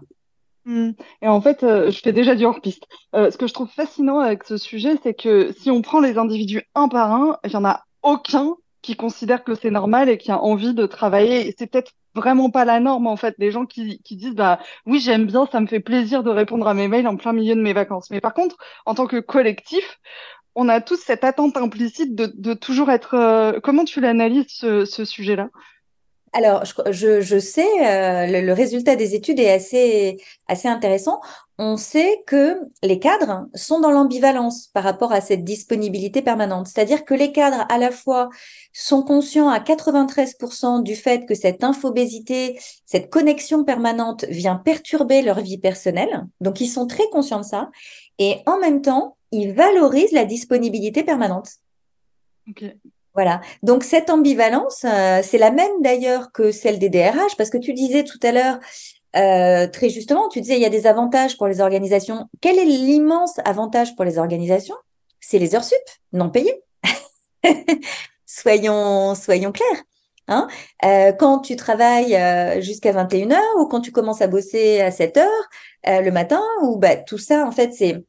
Mmh. 0.66 0.92
Et 1.22 1.28
en 1.28 1.42
fait, 1.42 1.60
je 1.62 2.00
fais 2.04 2.14
déjà 2.14 2.36
du 2.36 2.46
hors-piste. 2.46 2.86
ce 3.14 3.36
que 3.38 3.48
je 3.48 3.54
trouve 3.54 3.70
fascinant 3.70 4.20
avec 4.20 4.44
ce 4.44 4.58
sujet, 4.58 4.96
c'est 5.04 5.14
que 5.14 5.52
si 5.60 5.70
on 5.72 5.82
prend 5.82 6.00
les 6.00 6.18
individus 6.18 6.64
un 6.74 6.88
par 6.88 7.12
un, 7.12 7.38
il 7.44 7.52
y 7.52 7.56
en 7.56 7.66
a 7.66 7.84
aucun 8.04 8.56
qui 8.86 8.96
considère 8.96 9.44
que 9.44 9.56
c'est 9.56 9.72
normal 9.72 10.10
et 10.10 10.18
qui 10.18 10.32
a 10.32 10.40
envie 10.40 10.76
de 10.76 10.86
travailler. 10.86 11.54
C'est 11.58 11.66
peut-être 11.66 11.92
vraiment 12.16 12.50
pas 12.50 12.66
la 12.66 12.80
norme 12.80 13.08
en 13.08 13.18
fait. 13.18 13.36
Des 13.40 13.52
gens 13.52 13.66
qui, 13.66 14.02
disent 14.12 14.36
bah 14.36 14.60
oui 14.86 15.00
j'aime 15.00 15.26
bien, 15.26 15.48
ça 15.52 15.60
me 15.60 15.68
fait 15.68 15.80
plaisir 15.80 16.24
de 16.24 16.30
répondre 16.30 16.68
à 16.68 16.74
mes 16.74 16.88
mails 16.88 17.08
en 17.08 17.18
plein 17.18 17.34
milieu 17.34 17.56
de 17.56 17.62
mes 17.62 17.74
vacances. 17.74 18.10
Mais 18.10 18.22
par 18.22 18.34
contre, 18.34 18.58
en 18.86 18.96
tant 18.96 19.08
que 19.08 19.20
collectif, 19.20 20.00
on 20.56 20.70
a 20.70 20.82
tous 20.82 20.98
cette 20.98 21.24
attente 21.24 21.58
implicite 21.58 22.16
de, 22.16 22.28
de 22.36 22.54
toujours 22.54 22.90
être. 22.92 23.16
Euh, 23.16 23.60
comment 23.62 23.86
tu 23.86 24.02
l'analyses 24.02 24.48
ce, 24.50 24.86
ce 24.86 25.06
sujet-là? 25.06 25.50
Alors, 26.36 26.66
je, 26.66 27.40
sais, 27.40 27.66
euh, 27.66 28.42
le, 28.42 28.52
résultat 28.52 28.98
des 28.98 29.16
études 29.16 29.40
est 29.40 29.52
assez, 29.52 30.18
intéressant. 30.68 31.22
On 31.58 31.78
sait 31.78 32.24
que 32.28 32.60
les 32.84 33.00
cadres 33.00 33.48
sont 33.54 33.80
dans 33.80 33.90
l'ambivalence 33.90 34.68
par 34.68 34.84
rapport 34.84 35.14
à 35.14 35.22
cette 35.22 35.46
disponibilité 35.46 36.22
permanente. 36.22 36.68
C'est-à-dire 36.68 37.06
que 37.06 37.14
les 37.14 37.32
cadres, 37.32 37.66
à 37.70 37.78
la 37.78 37.90
fois, 37.90 38.28
sont 38.74 39.02
conscients 39.02 39.48
à 39.48 39.60
93% 39.60 40.84
du 40.84 40.98
fait 40.98 41.26
que 41.26 41.36
cette 41.36 41.64
infobésité, 41.64 42.60
cette 42.86 43.10
connexion 43.10 43.64
permanente 43.64 44.26
vient 44.26 44.58
perturber 44.58 45.22
leur 45.22 45.40
vie 45.40 45.58
personnelle. 45.58 46.26
Donc, 46.42 46.60
ils 46.60 46.68
sont 46.68 46.86
très 46.86 47.08
conscients 47.14 47.40
de 47.40 47.46
ça. 47.46 47.70
Et 48.20 48.40
en 48.46 48.60
même 48.60 48.82
temps, 48.82 49.16
ils 49.32 49.54
valorisent 49.54 50.12
la 50.12 50.26
disponibilité 50.26 51.06
permanente. 51.06 51.48
Voilà. 53.16 53.40
Donc 53.64 53.86
cette 53.86 54.10
ambivalence, 54.10 54.84
euh, 54.84 55.22
c'est 55.24 55.38
la 55.38 55.50
même 55.50 55.82
d'ailleurs 55.82 56.34
que 56.34 56.52
celle 56.52 56.80
des 56.80 56.90
DRH, 56.90 57.38
parce 57.38 57.50
que 57.50 57.58
tu 57.58 57.74
disais 57.74 58.04
tout 58.04 58.20
à 58.22 58.34
l'heure, 58.34 58.60
euh, 59.16 59.68
très 59.68 59.90
justement, 59.90 60.28
tu 60.28 60.42
disais 60.42 60.56
il 60.56 60.62
y 60.62 60.66
a 60.66 60.70
des 60.70 60.86
avantages 60.86 61.38
pour 61.38 61.48
les 61.48 61.62
organisations. 61.62 62.28
Quel 62.42 62.60
est 62.60 62.66
l'immense 62.66 63.40
avantage 63.46 63.96
pour 63.96 64.04
les 64.04 64.18
organisations? 64.18 64.76
C'est 65.22 65.40
les 65.40 65.56
heures 65.56 65.64
sup 65.64 65.78
non 66.12 66.30
payées. 66.30 66.62
soyons, 68.26 69.16
soyons 69.16 69.54
clairs. 69.54 69.84
Hein 70.28 70.48
euh, 70.84 71.14
quand 71.14 71.40
tu 71.40 71.56
travailles 71.56 72.18
jusqu'à 72.62 72.92
21h 72.92 73.40
ou 73.60 73.68
quand 73.68 73.80
tu 73.80 73.92
commences 73.94 74.22
à 74.22 74.28
bosser 74.28 74.82
à 74.82 74.90
7h 74.90 75.26
le 75.86 76.10
matin, 76.10 76.42
ou 76.64 76.78
bah, 76.78 76.98
tout 76.98 77.20
ça, 77.20 77.46
en 77.46 77.52
fait, 77.52 77.74
c'est 77.74 78.04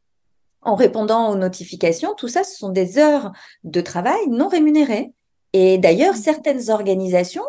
en 0.66 0.74
répondant 0.74 1.30
aux 1.30 1.36
notifications. 1.36 2.14
Tout 2.14 2.28
ça, 2.28 2.44
ce 2.44 2.56
sont 2.56 2.70
des 2.70 2.98
heures 2.98 3.32
de 3.64 3.80
travail 3.80 4.28
non 4.28 4.48
rémunérées. 4.48 5.12
Et 5.52 5.78
d'ailleurs, 5.78 6.14
mmh. 6.14 6.18
certaines 6.18 6.70
organisations 6.70 7.44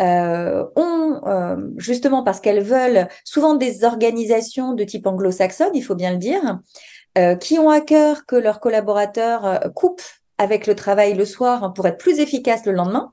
euh, 0.00 0.64
ont, 0.76 1.20
euh, 1.26 1.56
justement 1.76 2.22
parce 2.22 2.40
qu'elles 2.40 2.62
veulent, 2.62 3.08
souvent 3.24 3.54
des 3.54 3.84
organisations 3.84 4.74
de 4.74 4.84
type 4.84 5.06
anglo-saxonne, 5.06 5.74
il 5.74 5.82
faut 5.82 5.96
bien 5.96 6.12
le 6.12 6.18
dire, 6.18 6.60
euh, 7.16 7.34
qui 7.34 7.58
ont 7.58 7.70
à 7.70 7.80
cœur 7.80 8.26
que 8.26 8.36
leurs 8.36 8.60
collaborateurs 8.60 9.72
coupent 9.74 10.02
avec 10.36 10.66
le 10.66 10.76
travail 10.76 11.14
le 11.14 11.24
soir 11.24 11.72
pour 11.72 11.86
être 11.88 11.98
plus 11.98 12.20
efficaces 12.20 12.66
le 12.66 12.72
lendemain, 12.72 13.12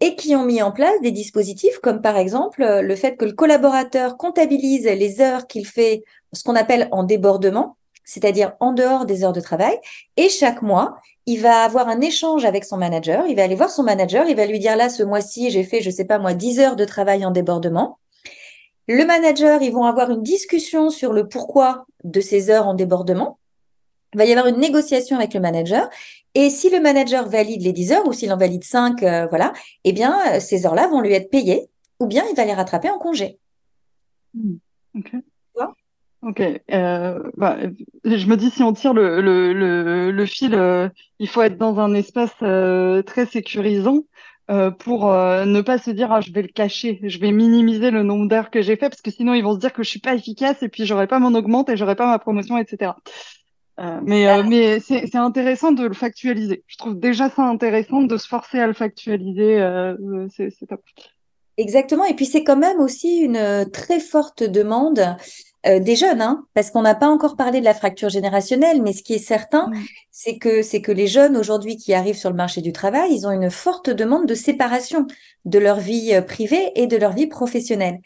et 0.00 0.16
qui 0.16 0.36
ont 0.36 0.44
mis 0.44 0.60
en 0.60 0.72
place 0.72 1.00
des 1.00 1.12
dispositifs 1.12 1.78
comme 1.78 2.02
par 2.02 2.18
exemple 2.18 2.62
le 2.62 2.96
fait 2.96 3.16
que 3.16 3.24
le 3.24 3.32
collaborateur 3.32 4.18
comptabilise 4.18 4.84
les 4.84 5.22
heures 5.22 5.46
qu'il 5.46 5.66
fait, 5.66 6.04
ce 6.34 6.44
qu'on 6.44 6.56
appelle 6.56 6.88
en 6.90 7.04
débordement, 7.04 7.76
c'est-à-dire 8.06 8.54
en 8.60 8.72
dehors 8.72 9.04
des 9.04 9.24
heures 9.24 9.34
de 9.34 9.40
travail. 9.40 9.78
Et 10.16 10.30
chaque 10.30 10.62
mois, 10.62 10.98
il 11.26 11.42
va 11.42 11.64
avoir 11.64 11.88
un 11.88 12.00
échange 12.00 12.46
avec 12.46 12.64
son 12.64 12.78
manager. 12.78 13.26
Il 13.26 13.36
va 13.36 13.42
aller 13.42 13.56
voir 13.56 13.68
son 13.68 13.82
manager. 13.82 14.26
Il 14.28 14.36
va 14.36 14.46
lui 14.46 14.60
dire 14.60 14.76
là, 14.76 14.88
ce 14.88 15.02
mois-ci, 15.02 15.50
j'ai 15.50 15.64
fait, 15.64 15.82
je 15.82 15.90
sais 15.90 16.04
pas 16.06 16.18
moi, 16.18 16.32
10 16.32 16.60
heures 16.60 16.76
de 16.76 16.84
travail 16.84 17.26
en 17.26 17.32
débordement. 17.32 17.98
Le 18.88 19.04
manager, 19.04 19.60
ils 19.60 19.72
vont 19.72 19.84
avoir 19.84 20.10
une 20.10 20.22
discussion 20.22 20.88
sur 20.90 21.12
le 21.12 21.28
pourquoi 21.28 21.86
de 22.04 22.20
ces 22.20 22.48
heures 22.48 22.68
en 22.68 22.74
débordement. 22.74 23.38
Il 24.14 24.18
va 24.18 24.24
y 24.24 24.32
avoir 24.32 24.46
une 24.46 24.60
négociation 24.60 25.16
avec 25.16 25.34
le 25.34 25.40
manager. 25.40 25.90
Et 26.34 26.48
si 26.48 26.70
le 26.70 26.80
manager 26.80 27.28
valide 27.28 27.62
les 27.62 27.72
10 27.72 27.92
heures 27.92 28.06
ou 28.06 28.12
s'il 28.12 28.32
en 28.32 28.36
valide 28.36 28.62
5, 28.62 29.02
euh, 29.02 29.26
voilà, 29.26 29.52
eh 29.82 29.92
bien, 29.92 30.38
ces 30.38 30.64
heures-là 30.64 30.86
vont 30.86 31.00
lui 31.00 31.12
être 31.12 31.28
payées 31.28 31.68
ou 31.98 32.06
bien 32.06 32.24
il 32.30 32.36
va 32.36 32.44
les 32.44 32.54
rattraper 32.54 32.88
en 32.88 32.98
congé. 32.98 33.38
Mmh. 34.34 34.58
Ok. 36.26 36.42
Euh, 36.72 37.20
bah, 37.36 37.56
je 38.04 38.26
me 38.26 38.36
dis, 38.36 38.50
si 38.50 38.60
on 38.64 38.72
tire 38.72 38.92
le, 38.92 39.20
le, 39.20 39.52
le, 39.52 40.10
le 40.10 40.26
fil, 40.26 40.56
euh, 40.56 40.88
il 41.20 41.28
faut 41.28 41.40
être 41.40 41.56
dans 41.56 41.78
un 41.78 41.94
espace 41.94 42.34
euh, 42.42 43.00
très 43.02 43.26
sécurisant 43.26 44.02
pour 44.78 45.06
ne 45.06 45.60
pas 45.60 45.76
se 45.78 45.90
dire, 45.90 46.12
ah, 46.12 46.20
je 46.20 46.30
vais 46.32 46.42
le 46.42 46.48
cacher, 46.48 47.00
je 47.02 47.18
vais 47.18 47.32
minimiser 47.32 47.90
le 47.90 48.04
nombre 48.04 48.28
d'heures 48.28 48.50
que 48.50 48.62
j'ai 48.62 48.76
fait, 48.76 48.88
parce 48.88 49.02
que 49.02 49.10
sinon, 49.10 49.34
ils 49.34 49.42
vont 49.42 49.54
se 49.54 49.58
dire 49.58 49.72
que 49.72 49.82
je 49.82 49.90
suis 49.90 49.98
pas 49.98 50.14
efficace 50.14 50.62
et 50.62 50.68
puis 50.68 50.86
j'aurai 50.86 51.08
pas 51.08 51.18
mon 51.18 51.34
augmente 51.34 51.68
et 51.68 51.76
j'aurai 51.76 51.96
pas 51.96 52.06
ma 52.06 52.20
promotion, 52.20 52.56
etc. 52.56 52.92
mais 54.04 54.42
mais 54.44 54.78
c'est 54.78 55.16
intéressant 55.16 55.72
de 55.72 55.84
le 55.84 55.94
factualiser. 55.94 56.62
Je 56.68 56.76
trouve 56.76 56.96
déjà 56.96 57.28
ça 57.28 57.42
intéressant 57.42 58.02
de 58.02 58.16
se 58.16 58.28
forcer 58.28 58.60
à 58.60 58.68
le 58.68 58.72
factualiser. 58.72 59.58
c'est 60.30 60.66
top. 60.68 60.80
Exactement. 61.56 62.04
Et 62.04 62.14
puis 62.14 62.26
c'est 62.26 62.44
quand 62.44 62.56
même 62.56 62.78
aussi 62.78 63.16
une 63.16 63.68
très 63.72 63.98
forte 63.98 64.44
demande 64.44 65.16
euh, 65.66 65.80
des 65.80 65.96
jeunes, 65.96 66.20
hein, 66.20 66.46
parce 66.54 66.70
qu'on 66.70 66.82
n'a 66.82 66.94
pas 66.94 67.08
encore 67.08 67.36
parlé 67.36 67.60
de 67.60 67.64
la 67.64 67.74
fracture 67.74 68.08
générationnelle, 68.08 68.82
mais 68.82 68.92
ce 68.92 69.02
qui 69.02 69.14
est 69.14 69.18
certain, 69.18 69.68
mm. 69.68 69.84
c'est 70.10 70.38
que 70.38 70.62
c'est 70.62 70.80
que 70.80 70.92
les 70.92 71.06
jeunes 71.06 71.36
aujourd'hui 71.36 71.76
qui 71.76 71.94
arrivent 71.94 72.16
sur 72.16 72.30
le 72.30 72.36
marché 72.36 72.60
du 72.60 72.72
travail, 72.72 73.12
ils 73.12 73.26
ont 73.26 73.30
une 73.30 73.50
forte 73.50 73.90
demande 73.90 74.26
de 74.26 74.34
séparation 74.34 75.06
de 75.44 75.58
leur 75.58 75.78
vie 75.78 76.14
euh, 76.14 76.22
privée 76.22 76.72
et 76.74 76.86
de 76.86 76.96
leur 76.96 77.12
vie 77.12 77.26
professionnelle. 77.26 77.98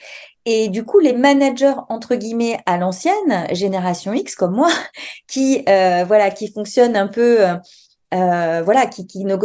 Et 0.47 0.69
du 0.69 0.85
coup, 0.85 1.01
les 1.01 1.13
managers 1.13 1.75
entre 1.89 2.15
guillemets 2.15 2.59
à 2.67 2.79
l'ancienne 2.79 3.47
génération 3.53 4.15
X 4.15 4.35
comme 4.35 4.55
moi, 4.55 4.71
qui 5.29 5.63
euh, 5.69 6.05
voilà, 6.07 6.31
qui 6.31 6.51
fonctionnent 6.51 6.97
un 6.97 7.09
peu, 7.09 7.39
voilà, 8.13 8.87
qui, 8.87 9.07
qui 9.07 9.25
ne 9.25 9.37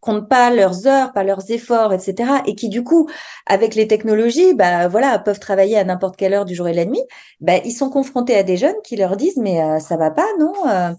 comptent 0.00 0.28
pas 0.28 0.50
leurs 0.50 0.86
heures, 0.86 1.12
pas 1.12 1.24
leurs 1.24 1.50
efforts, 1.50 1.92
etc. 1.92 2.42
Et 2.46 2.54
qui 2.54 2.68
du 2.68 2.84
coup, 2.84 3.08
avec 3.46 3.74
les 3.74 3.88
technologies, 3.88 4.54
bah 4.54 4.88
voilà, 4.88 5.18
peuvent 5.18 5.40
travailler 5.40 5.76
à 5.76 5.84
n'importe 5.84 6.16
quelle 6.16 6.34
heure 6.34 6.44
du 6.44 6.54
jour 6.54 6.68
et 6.68 6.72
de 6.72 6.76
la 6.76 6.84
nuit. 6.84 7.02
Bah, 7.40 7.56
ils 7.64 7.72
sont 7.72 7.90
confrontés 7.90 8.36
à 8.36 8.42
des 8.42 8.56
jeunes 8.56 8.76
qui 8.84 8.96
leur 8.96 9.16
disent 9.16 9.36
mais 9.36 9.62
euh, 9.62 9.78
ça 9.80 9.96
va 9.96 10.10
pas, 10.10 10.26
non 10.38 10.52
euh, 10.68 10.92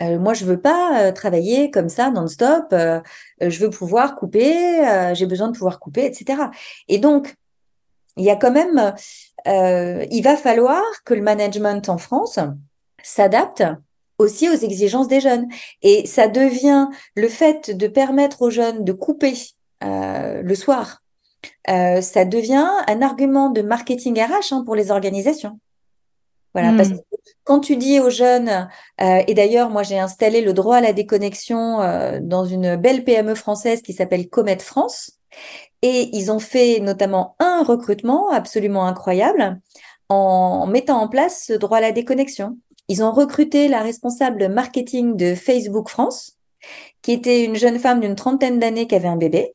euh, 0.00 0.18
Moi, 0.18 0.34
je 0.34 0.44
veux 0.44 0.60
pas 0.60 1.12
travailler 1.12 1.70
comme 1.70 1.88
ça 1.88 2.10
non-stop. 2.10 2.66
je 2.72 3.58
veux 3.60 3.70
pouvoir 3.70 4.16
couper. 4.16 5.12
J'ai 5.14 5.26
besoin 5.26 5.48
de 5.48 5.52
pouvoir 5.52 5.78
couper, 5.78 6.06
etc. 6.06 6.42
Et 6.88 6.98
donc, 6.98 7.36
il 8.16 8.24
y 8.24 8.30
a 8.30 8.36
quand 8.36 8.50
même, 8.50 8.94
il 9.46 10.22
va 10.22 10.36
falloir 10.36 10.82
que 11.04 11.14
le 11.14 11.22
management 11.22 11.88
en 11.88 11.98
France 11.98 12.38
s'adapte 13.02 13.64
aussi 14.22 14.48
aux 14.48 14.56
exigences 14.56 15.08
des 15.08 15.20
jeunes. 15.20 15.48
Et 15.82 16.06
ça 16.06 16.28
devient 16.28 16.88
le 17.14 17.28
fait 17.28 17.76
de 17.76 17.86
permettre 17.86 18.42
aux 18.42 18.50
jeunes 18.50 18.84
de 18.84 18.92
couper 18.92 19.34
euh, 19.82 20.42
le 20.42 20.54
soir, 20.54 21.02
euh, 21.68 22.00
ça 22.00 22.24
devient 22.24 22.68
un 22.86 23.02
argument 23.02 23.50
de 23.50 23.62
marketing 23.62 24.20
RH 24.20 24.52
hein, 24.52 24.62
pour 24.64 24.76
les 24.76 24.90
organisations. 24.90 25.58
Voilà, 26.54 26.72
parce 26.76 26.90
hmm. 26.90 26.98
que 26.98 27.16
quand 27.44 27.60
tu 27.60 27.76
dis 27.76 27.98
aux 27.98 28.10
jeunes, 28.10 28.68
euh, 29.00 29.22
et 29.26 29.34
d'ailleurs, 29.34 29.70
moi 29.70 29.82
j'ai 29.82 29.98
installé 29.98 30.42
le 30.42 30.52
droit 30.52 30.76
à 30.76 30.80
la 30.80 30.92
déconnexion 30.92 31.78
dans 32.20 32.44
une 32.44 32.76
belle 32.76 33.04
PME 33.04 33.34
française 33.34 33.80
qui 33.80 33.94
s'appelle 33.94 34.28
Comet 34.28 34.58
France, 34.58 35.18
et 35.80 36.10
ils 36.12 36.30
ont 36.30 36.38
fait 36.38 36.78
notamment 36.80 37.36
un 37.38 37.64
recrutement 37.64 38.30
absolument 38.30 38.86
incroyable 38.86 39.60
en 40.10 40.66
mettant 40.66 41.00
en 41.00 41.08
place 41.08 41.44
ce 41.46 41.54
droit 41.54 41.78
à 41.78 41.80
la 41.80 41.92
déconnexion. 41.92 42.58
Ils 42.92 43.02
ont 43.02 43.12
recruté 43.12 43.68
la 43.68 43.80
responsable 43.80 44.50
marketing 44.50 45.16
de 45.16 45.34
Facebook 45.34 45.88
France, 45.88 46.36
qui 47.00 47.12
était 47.12 47.42
une 47.42 47.56
jeune 47.56 47.78
femme 47.78 48.00
d'une 48.00 48.16
trentaine 48.16 48.58
d'années 48.58 48.86
qui 48.86 48.94
avait 48.94 49.08
un 49.08 49.16
bébé, 49.16 49.54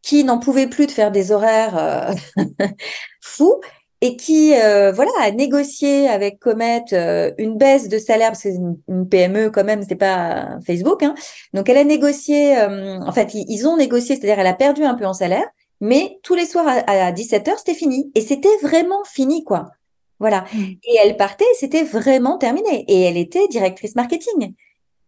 qui 0.00 0.22
n'en 0.22 0.38
pouvait 0.38 0.68
plus 0.68 0.86
de 0.86 0.92
faire 0.92 1.10
des 1.10 1.32
horaires 1.32 1.76
euh, 1.76 2.44
fous 3.20 3.60
et 4.00 4.16
qui 4.16 4.54
euh, 4.54 4.92
voilà 4.92 5.10
a 5.18 5.32
négocié 5.32 6.08
avec 6.08 6.38
Comet 6.38 6.84
euh, 6.92 7.32
une 7.36 7.58
baisse 7.58 7.88
de 7.88 7.98
salaire 7.98 8.28
parce 8.28 8.44
que 8.44 8.50
c'est 8.52 8.60
une, 8.86 9.08
PME 9.08 9.50
quand 9.50 9.64
même 9.64 9.82
c'est 9.82 9.96
pas 9.96 10.60
Facebook 10.64 11.02
hein. 11.02 11.16
donc 11.52 11.68
elle 11.68 11.78
a 11.78 11.84
négocié 11.84 12.56
en 12.56 13.10
fait 13.10 13.34
ils, 13.34 13.66
ont 13.66 13.76
négocié 13.76 14.14
c'est-à-dire 14.14 14.38
elle 14.38 14.46
a 14.46 14.54
perdu 14.54 14.84
un 14.84 14.94
peu 14.94 15.04
en 15.04 15.14
salaire 15.14 15.48
mais 15.80 16.20
tous 16.22 16.36
les 16.36 16.46
soirs 16.46 16.68
à 16.86 17.10
17h 17.10 17.54
c'était 17.58 17.74
fini 17.74 18.12
et 18.14 18.20
c'était 18.20 18.56
vraiment 18.62 19.02
fini 19.04 19.42
quoi 19.42 19.72
voilà. 20.20 20.44
Mm. 20.52 20.64
Et 20.84 20.96
elle 21.02 21.16
partait, 21.16 21.44
c'était 21.58 21.82
vraiment 21.82 22.38
terminé. 22.38 22.84
Et 22.86 23.00
elle 23.02 23.16
était 23.16 23.48
directrice 23.48 23.96
marketing. 23.96 24.54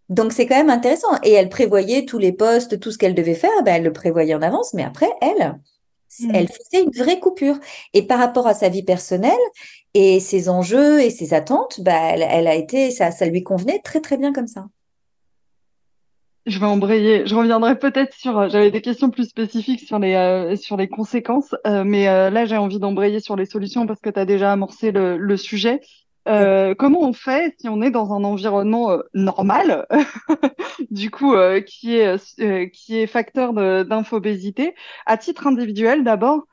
Donc 0.09 0.33
c'est 0.33 0.47
quand 0.47 0.57
même 0.57 0.71
intéressant. 0.71 1.09
Et 1.23 1.33
elle 1.33 1.49
prévoyait 1.49 2.05
tous 2.05 2.19
les 2.19 2.33
postes, 2.33 2.81
tout 2.81 2.91
ce 2.91 2.99
qu'elle 2.99 3.15
devait 3.15 3.35
faire, 3.35 3.63
ben, 3.65 3.77
elle 3.77 3.85
le 3.85 3.93
prévoyait 3.93 4.35
en 4.35 4.43
avance, 4.43 4.75
mais 4.75 4.83
après, 4.83 5.11
elle, 5.21 5.59
hmm. 6.21 6.35
elle 6.35 6.49
faisait 6.49 6.83
une 6.83 6.91
vraie 6.91 7.21
coupure. 7.21 7.59
Et 7.95 8.03
par 8.07 8.19
rapport 8.19 8.47
à 8.47 8.55
sa 8.55 8.69
vie 8.69 8.83
personnelle 8.83 9.33
et 9.95 10.19
ses 10.19 10.49
enjeux 10.49 11.01
et 11.01 11.11
ses 11.11 11.35
attentes, 11.35 11.81
ben, 11.81 12.21
elle, 12.21 12.47
a 12.47 12.55
été, 12.55 12.91
ça, 12.91 13.11
ça 13.11 13.27
lui 13.27 13.43
convenait 13.43 13.81
très 13.81 14.01
très 14.01 14.17
bien 14.17 14.33
comme 14.33 14.49
ça. 14.49 14.67
Je 16.47 16.59
vais 16.59 16.67
embrayer. 16.67 17.27
Je 17.27 17.35
reviendrai 17.35 17.79
peut-être 17.79 18.15
sur. 18.15 18.39
Euh, 18.39 18.49
j'avais 18.49 18.71
des 18.71 18.81
questions 18.81 19.11
plus 19.11 19.29
spécifiques 19.29 19.81
sur 19.81 19.99
les 19.99 20.15
euh, 20.15 20.57
sur 20.57 20.77
les 20.77 20.89
conséquences, 20.89 21.55
euh, 21.67 21.85
mais 21.85 22.07
là 22.07 22.45
j'ai 22.47 22.57
envie 22.57 22.81
d'embrayer 22.81 23.21
sur 23.21 23.37
les 23.37 23.47
solutions 23.47 23.87
parce 23.87 24.01
que 24.01 24.11
tu 24.11 24.19
as 24.19 24.25
déjà 24.25 24.53
amorcé 24.53 24.91
le, 24.91 25.17
le 25.17 25.37
sujet. 25.37 25.81
Euh, 26.29 26.75
comment 26.77 27.01
on 27.01 27.13
fait 27.13 27.55
si 27.59 27.69
on 27.69 27.83
est 27.83 27.91
dans 27.91 28.13
un 28.13 28.23
environnement 28.23 28.93
euh, 28.93 28.99
normal, 29.13 29.87
du 30.91 31.11
coup, 31.11 31.35
euh, 31.35 31.61
qui 31.61 31.97
est 31.97 32.71
qui 32.71 32.97
est 32.99 33.07
facteur 33.07 33.53
d'infobésité, 33.53 34.75
à 35.07 35.17
titre 35.17 35.47
individuel 35.47 36.05
d'abord, 36.05 36.47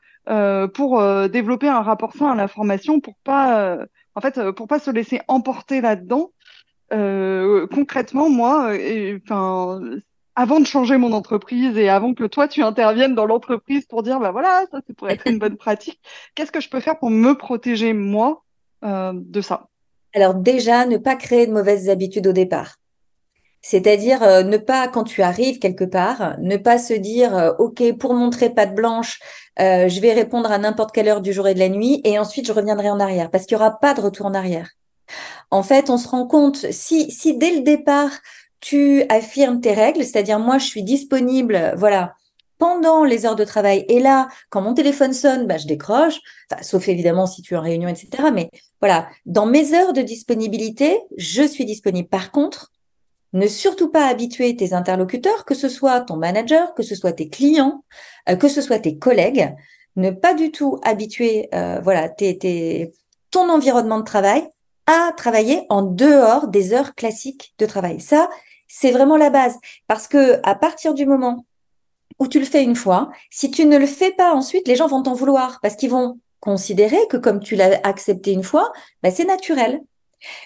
pour 0.74 1.02
développer 1.28 1.68
un 1.68 1.82
rapport 1.82 2.12
sain 2.14 2.30
à 2.30 2.34
l'information, 2.36 3.00
pour 3.00 3.14
pas, 3.24 3.78
en 4.14 4.20
fait, 4.20 4.52
pour 4.52 4.68
pas 4.68 4.78
se 4.78 4.90
laisser 4.90 5.20
emporter 5.26 5.80
là-dedans. 5.80 6.30
Concrètement, 6.90 8.28
moi, 8.28 8.72
enfin, 9.22 9.80
avant 10.36 10.60
de 10.60 10.66
changer 10.66 10.96
mon 10.96 11.12
entreprise 11.12 11.76
et 11.76 11.88
avant 11.88 12.14
que 12.14 12.24
toi 12.24 12.48
tu 12.48 12.62
interviennes 12.62 13.14
dans 13.14 13.26
l'entreprise 13.26 13.84
pour 13.86 14.02
dire 14.02 14.20
bah 14.20 14.30
voilà 14.30 14.64
ça, 14.70 14.78
ça 14.86 14.94
pourrait 14.96 15.14
être 15.14 15.26
une 15.28 15.38
bonne 15.38 15.56
pratique, 15.56 16.00
qu'est-ce 16.34 16.52
que 16.52 16.60
je 16.60 16.70
peux 16.70 16.80
faire 16.80 16.98
pour 16.98 17.10
me 17.10 17.34
protéger 17.34 17.92
moi 17.92 18.42
euh, 18.84 19.12
de 19.14 19.40
ça? 19.40 19.68
Alors 20.14 20.34
déjà, 20.34 20.86
ne 20.86 20.96
pas 20.96 21.14
créer 21.16 21.46
de 21.46 21.52
mauvaises 21.52 21.88
habitudes 21.88 22.26
au 22.26 22.32
départ. 22.32 22.76
C'est-à-dire 23.62 24.22
euh, 24.22 24.42
ne 24.42 24.56
pas, 24.56 24.88
quand 24.88 25.04
tu 25.04 25.20
arrives 25.22 25.58
quelque 25.58 25.84
part, 25.84 26.36
ne 26.38 26.56
pas 26.56 26.78
se 26.78 26.94
dire 26.94 27.36
euh, 27.36 27.52
OK 27.58 27.82
pour 27.98 28.14
montrer 28.14 28.50
patte 28.50 28.74
blanche, 28.74 29.20
je 29.58 30.00
vais 30.00 30.14
répondre 30.14 30.50
à 30.50 30.56
n'importe 30.56 30.92
quelle 30.92 31.08
heure 31.08 31.20
du 31.20 31.34
jour 31.34 31.46
et 31.46 31.52
de 31.52 31.58
la 31.58 31.68
nuit, 31.68 32.00
et 32.04 32.18
ensuite 32.18 32.46
je 32.46 32.52
reviendrai 32.52 32.88
en 32.88 32.98
arrière, 32.98 33.30
parce 33.30 33.44
qu'il 33.44 33.58
n'y 33.58 33.62
aura 33.62 33.78
pas 33.78 33.92
de 33.92 34.00
retour 34.00 34.24
en 34.24 34.32
arrière. 34.32 34.70
En 35.50 35.62
fait, 35.62 35.90
on 35.90 35.98
se 35.98 36.08
rend 36.08 36.26
compte 36.26 36.70
si 36.70 37.36
dès 37.36 37.50
le 37.56 37.60
départ 37.62 38.10
tu 38.60 39.04
affirmes 39.08 39.60
tes 39.60 39.72
règles, 39.72 40.04
c'est-à-dire 40.04 40.38
moi 40.38 40.58
je 40.58 40.66
suis 40.66 40.82
disponible, 40.82 41.74
voilà, 41.76 42.14
pendant 42.58 43.04
les 43.04 43.26
heures 43.26 43.36
de 43.36 43.44
travail. 43.44 43.84
Et 43.88 43.98
là, 43.98 44.28
quand 44.50 44.60
mon 44.60 44.74
téléphone 44.74 45.14
sonne, 45.14 45.46
bah, 45.46 45.56
je 45.56 45.66
décroche, 45.66 46.20
sauf 46.60 46.88
évidemment 46.88 47.26
si 47.26 47.42
tu 47.42 47.54
es 47.54 47.56
en 47.56 47.62
réunion, 47.62 47.88
etc. 47.88 48.24
Mais 48.32 48.50
voilà, 48.80 49.08
dans 49.26 49.46
mes 49.46 49.74
heures 49.74 49.94
de 49.94 50.02
disponibilité, 50.02 51.00
je 51.16 51.42
suis 51.42 51.64
disponible. 51.64 52.08
Par 52.08 52.30
contre, 52.30 52.70
ne 53.32 53.46
surtout 53.46 53.90
pas 53.90 54.06
habituer 54.06 54.54
tes 54.56 54.74
interlocuteurs, 54.74 55.44
que 55.44 55.54
ce 55.54 55.68
soit 55.68 56.00
ton 56.02 56.16
manager, 56.16 56.74
que 56.74 56.82
ce 56.82 56.94
soit 56.94 57.12
tes 57.12 57.28
clients, 57.28 57.84
euh, 58.28 58.36
que 58.36 58.48
ce 58.48 58.60
soit 58.60 58.80
tes 58.80 58.98
collègues, 58.98 59.54
ne 59.96 60.10
pas 60.10 60.34
du 60.34 60.50
tout 60.50 60.78
habituer 60.84 61.48
euh, 61.54 61.80
voilà 61.82 62.08
tes, 62.08 62.92
ton 63.30 63.48
environnement 63.48 63.98
de 63.98 64.04
travail 64.04 64.46
travailler 65.16 65.66
en 65.68 65.82
dehors 65.82 66.48
des 66.48 66.72
heures 66.72 66.94
classiques 66.94 67.54
de 67.58 67.66
travail. 67.66 68.00
Ça, 68.00 68.30
c'est 68.68 68.90
vraiment 68.90 69.16
la 69.16 69.30
base 69.30 69.58
parce 69.86 70.06
que 70.06 70.40
à 70.42 70.54
partir 70.54 70.94
du 70.94 71.06
moment 71.06 71.44
où 72.20 72.28
tu 72.28 72.38
le 72.38 72.44
fais 72.44 72.62
une 72.62 72.76
fois. 72.76 73.10
Si 73.30 73.50
tu 73.50 73.64
ne 73.64 73.78
le 73.78 73.86
fais 73.86 74.12
pas 74.12 74.32
ensuite, 74.32 74.68
les 74.68 74.76
gens 74.76 74.86
vont 74.86 75.02
t'en 75.02 75.14
vouloir 75.14 75.58
parce 75.62 75.74
qu'ils 75.74 75.90
vont 75.90 76.20
considérer 76.38 76.98
que 77.08 77.16
comme 77.16 77.40
tu 77.40 77.56
l'as 77.56 77.80
accepté 77.82 78.32
une 78.32 78.44
fois, 78.44 78.72
bah, 79.02 79.10
c'est 79.10 79.24
naturel. 79.24 79.80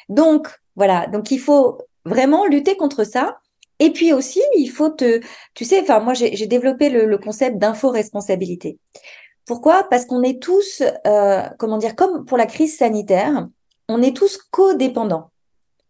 Donc, 0.09 0.49
voilà. 0.77 1.07
Donc, 1.09 1.31
il 1.31 1.41
faut 1.41 1.83
vraiment 2.05 2.47
lutter 2.47 2.77
contre 2.77 3.05
ça. 3.05 3.39
Et 3.81 3.91
puis 3.91 4.13
aussi, 4.13 4.41
il 4.57 4.69
faut 4.69 4.89
te, 4.89 5.21
tu 5.55 5.65
sais, 5.65 5.85
moi, 6.01 6.15
j'ai 6.15 6.47
développé 6.47 6.91
le, 6.91 7.19
concept 7.19 7.59
d'info-responsabilité. 7.59 8.79
Pourquoi? 9.47 9.87
Parce 9.91 10.07
qu'on 10.07 10.23
est 10.23 10.41
tous, 10.41 10.83
euh, 11.07 11.43
comment 11.59 11.77
dire, 11.77 11.97
comme 11.97 12.25
pour 12.25 12.39
la 12.39 12.47
crise 12.47 12.79
sanitaire, 12.79 13.49
on 13.89 14.03
est 14.03 14.17
tous 14.17 14.39
codépendants. 14.51 15.31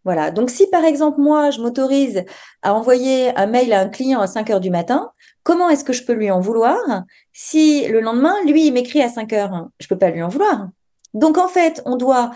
Voilà. 0.05 0.29
Donc, 0.29 0.51
si 0.51 0.67
par 0.67 0.85
exemple, 0.85 1.19
moi, 1.19 1.49
je 1.49 1.59
m'autorise 1.59 2.23
à 2.61 2.75
envoyer 2.75 3.35
un 3.35 3.47
mail 3.47 3.73
à 3.73 3.81
un 3.81 3.89
client 3.89 4.21
à 4.21 4.27
5 4.27 4.49
heures 4.51 4.59
du 4.59 4.69
matin, 4.69 5.11
comment 5.43 5.69
est-ce 5.69 5.83
que 5.83 5.93
je 5.93 6.05
peux 6.05 6.13
lui 6.13 6.29
en 6.29 6.39
vouloir 6.39 6.77
si 7.33 7.87
le 7.87 8.01
lendemain, 8.01 8.35
lui, 8.45 8.67
il 8.67 8.73
m'écrit 8.73 9.01
à 9.01 9.09
5 9.09 9.33
heures? 9.33 9.67
Je 9.79 9.87
peux 9.87 9.97
pas 9.97 10.11
lui 10.11 10.21
en 10.21 10.29
vouloir. 10.29 10.69
Donc, 11.15 11.39
en 11.39 11.47
fait, 11.47 11.81
on 11.85 11.95
doit 11.95 12.31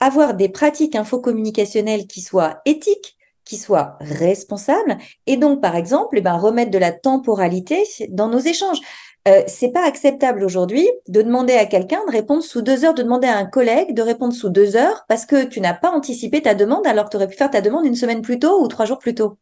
avoir 0.00 0.34
des 0.34 0.48
pratiques 0.48 0.96
infocommunicationnelles 0.96 2.06
qui 2.06 2.22
soient 2.22 2.60
éthiques, 2.64 3.16
qui 3.44 3.58
soient 3.58 3.98
responsables, 4.00 4.96
et 5.26 5.36
donc, 5.36 5.60
par 5.60 5.76
exemple, 5.76 6.16
eh 6.16 6.22
ben, 6.22 6.36
remettre 6.36 6.70
de 6.70 6.78
la 6.78 6.92
temporalité 6.92 7.84
dans 8.08 8.28
nos 8.28 8.38
échanges. 8.38 8.80
Euh, 9.26 9.42
c'est 9.46 9.72
pas 9.72 9.86
acceptable 9.86 10.44
aujourd'hui 10.44 10.86
de 11.08 11.22
demander 11.22 11.54
à 11.54 11.64
quelqu'un 11.64 12.04
de 12.06 12.12
répondre 12.12 12.42
sous 12.42 12.60
deux 12.60 12.84
heures, 12.84 12.92
de 12.92 13.02
demander 13.02 13.26
à 13.26 13.38
un 13.38 13.46
collègue 13.46 13.94
de 13.94 14.02
répondre 14.02 14.34
sous 14.34 14.50
deux 14.50 14.76
heures 14.76 15.06
parce 15.08 15.24
que 15.24 15.44
tu 15.46 15.62
n'as 15.62 15.72
pas 15.72 15.90
anticipé 15.90 16.42
ta 16.42 16.54
demande 16.54 16.86
alors 16.86 17.06
que 17.06 17.10
tu 17.10 17.16
aurais 17.16 17.28
pu 17.28 17.36
faire 17.36 17.50
ta 17.50 17.62
demande 17.62 17.86
une 17.86 17.94
semaine 17.94 18.20
plus 18.20 18.38
tôt 18.38 18.62
ou 18.62 18.68
trois 18.68 18.84
jours 18.84 18.98
plus 18.98 19.14
tôt. 19.14 19.38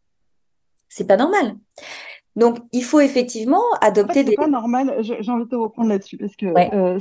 C'est 0.88 1.06
pas 1.06 1.16
normal. 1.16 1.56
Donc, 2.36 2.58
il 2.72 2.84
faut 2.84 3.00
effectivement 3.00 3.62
adopter 3.80 4.24
des. 4.24 4.30
C'est 4.30 4.36
pas 4.36 4.46
normal. 4.46 4.96
J'ai 5.00 5.30
envie 5.30 5.44
de 5.44 5.48
te 5.48 5.56
reprendre 5.56 5.88
là-dessus 5.88 6.16
parce 6.16 6.36
que 6.36 6.46
euh, 6.46 6.98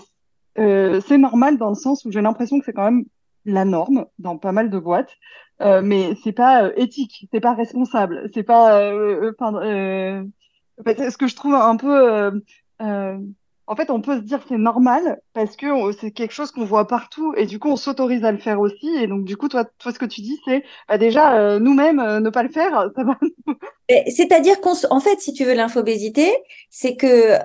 euh, 0.58 1.02
c'est 1.08 1.17
normal 1.17 1.58
dans 1.58 1.70
le 1.70 1.76
sens 1.76 2.04
où 2.06 2.12
j'ai 2.12 2.22
l'impression 2.22 2.60
que 2.60 2.65
c'est 2.65 2.74
quand 2.74 2.86
même 2.86 3.06
la 3.46 3.65
norme 3.65 4.06
dans 4.20 4.38
pas 4.38 4.52
mal 4.52 4.70
de 4.70 4.80
boîtes, 4.80 5.15
euh, 5.62 5.82
mais 5.84 6.15
c'est 6.24 6.32
pas 6.32 6.65
euh, 6.65 6.74
éthique, 6.76 7.28
c'est 7.32 7.39
pas 7.39 7.54
responsable, 7.54 8.30
c'est 8.34 8.44
pas. 8.44 8.82
Euh, 8.82 9.32
ce 10.86 11.17
que 11.17 11.28
je 11.28 11.36
trouve 11.36 11.54
un 11.54 11.78
peu 11.78 12.12
euh, 12.12 12.32
en 13.72 13.76
fait, 13.78 13.89
on 13.89 14.02
peut 14.02 14.17
se 14.17 14.24
dire 14.24 14.41
c'est 14.50 14.58
normal 14.58 15.22
parce 15.34 15.56
que 15.56 15.67
c'est 15.98 16.12
quelque 16.12 16.34
chose 16.34 16.52
qu'on 16.52 16.65
voit 16.65 16.88
partout 16.88 17.34
et 17.38 17.46
du 17.46 17.58
coup 17.58 17.70
on 17.70 17.78
s'autorise 17.78 18.26
à 18.26 18.34
le 18.34 18.38
faire 18.38 18.60
aussi. 18.60 18.89
Et 18.98 19.08
donc 19.08 19.24
du 19.24 19.38
coup, 19.38 19.48
toi, 19.48 19.63
toi 19.80 19.94
ce 19.94 20.00
que 20.00 20.06
tu 20.06 20.20
dis, 20.20 20.38
c'est 20.46 20.65
bah, 20.89 20.98
déjà 20.98 21.38
euh, 21.38 21.58
nous-mêmes 21.58 22.00
euh, 22.00 22.20
ne 22.20 22.30
pas 22.30 22.44
le 22.44 22.50
faire. 22.50 22.89
C'est-à-dire 24.10 24.60
qu'en 24.60 24.74
en 24.89 25.00
fait, 25.00 25.22
si 25.22 25.32
tu 25.32 25.46
veux 25.46 25.54
l'infobésité, 25.54 26.30
c'est 26.70 26.98
que 26.98 27.38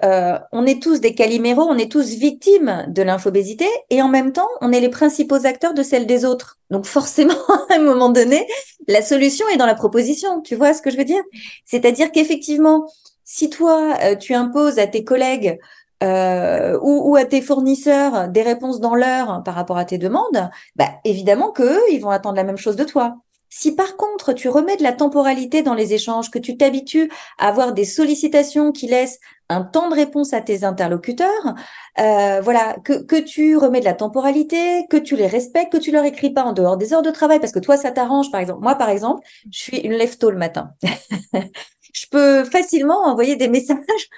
on 0.50 0.66
est 0.66 0.82
tous 0.82 1.00
des 1.00 1.14
caliméros, 1.14 1.66
on 1.68 1.78
est 1.78 1.90
tous 1.90 2.14
victimes 2.14 2.86
de 2.88 3.02
l'infobésité 3.02 3.66
et 3.90 4.02
en 4.02 4.08
même 4.08 4.32
temps, 4.32 4.48
on 4.60 4.72
est 4.72 4.80
les 4.80 4.88
principaux 4.88 5.46
acteurs 5.46 5.74
de 5.74 5.82
celle 5.84 6.06
des 6.06 6.24
autres. 6.24 6.58
Donc 6.70 6.86
forcément, 6.86 7.34
à 7.70 7.76
un 7.76 7.78
moment 7.78 8.08
donné, 8.08 8.46
la 8.88 9.02
solution 9.02 9.46
est 9.48 9.58
dans 9.58 9.66
la 9.66 9.76
proposition. 9.76 10.40
Tu 10.40 10.56
vois 10.56 10.74
ce 10.74 10.82
que 10.82 10.90
je 10.90 10.96
veux 10.96 11.04
dire? 11.04 11.22
C'est-à-dire 11.64 12.10
qu'effectivement, 12.10 12.88
si 13.26 13.50
toi, 13.50 13.98
euh, 14.02 14.14
tu 14.16 14.32
imposes 14.34 14.78
à 14.78 14.86
tes 14.86 15.04
collègues 15.04 15.58
euh, 16.02 16.78
ou, 16.80 17.16
à 17.16 17.24
tes 17.24 17.42
fournisseurs 17.42 18.28
des 18.28 18.42
réponses 18.42 18.80
dans 18.80 18.94
l'heure 18.94 19.42
par 19.44 19.54
rapport 19.54 19.78
à 19.78 19.84
tes 19.84 19.98
demandes, 19.98 20.48
bah, 20.76 20.90
évidemment 21.04 21.50
qu'eux, 21.50 21.80
ils 21.90 21.98
vont 21.98 22.10
attendre 22.10 22.36
la 22.36 22.44
même 22.44 22.56
chose 22.56 22.76
de 22.76 22.84
toi. 22.84 23.16
Si 23.48 23.74
par 23.74 23.96
contre, 23.96 24.32
tu 24.32 24.48
remets 24.48 24.76
de 24.76 24.82
la 24.82 24.92
temporalité 24.92 25.62
dans 25.62 25.74
les 25.74 25.94
échanges, 25.94 26.30
que 26.30 26.38
tu 26.38 26.56
t'habitues 26.56 27.10
à 27.38 27.48
avoir 27.48 27.72
des 27.72 27.84
sollicitations 27.84 28.70
qui 28.70 28.86
laissent 28.86 29.18
un 29.48 29.62
temps 29.62 29.88
de 29.88 29.94
réponse 29.94 30.32
à 30.32 30.40
tes 30.40 30.64
interlocuteurs, 30.64 31.54
euh, 31.98 32.40
voilà, 32.42 32.76
que, 32.84 33.20
tu 33.20 33.56
remets 33.56 33.80
de 33.80 33.84
la 33.84 33.94
temporalité, 33.94 34.86
que 34.90 34.96
tu 34.96 35.16
les 35.16 35.28
respectes, 35.28 35.72
que 35.72 35.78
tu 35.78 35.92
leur 35.92 36.04
écris 36.04 36.30
pas 36.30 36.42
en 36.42 36.52
dehors 36.52 36.76
des 36.76 36.92
heures 36.92 37.02
de 37.02 37.10
travail, 37.10 37.40
parce 37.40 37.52
que 37.52 37.60
toi, 37.60 37.76
ça 37.76 37.92
t'arrange, 37.92 38.30
par 38.30 38.40
exemple. 38.40 38.62
Moi, 38.62 38.74
par 38.74 38.90
exemple, 38.90 39.22
je 39.50 39.58
suis 39.58 39.78
une 39.78 39.92
lève 39.92 40.18
tôt 40.18 40.30
le 40.30 40.38
matin. 40.38 40.72
je 41.96 42.06
peux 42.10 42.44
facilement 42.44 43.04
envoyer 43.04 43.36
des 43.36 43.48
messages 43.56 44.08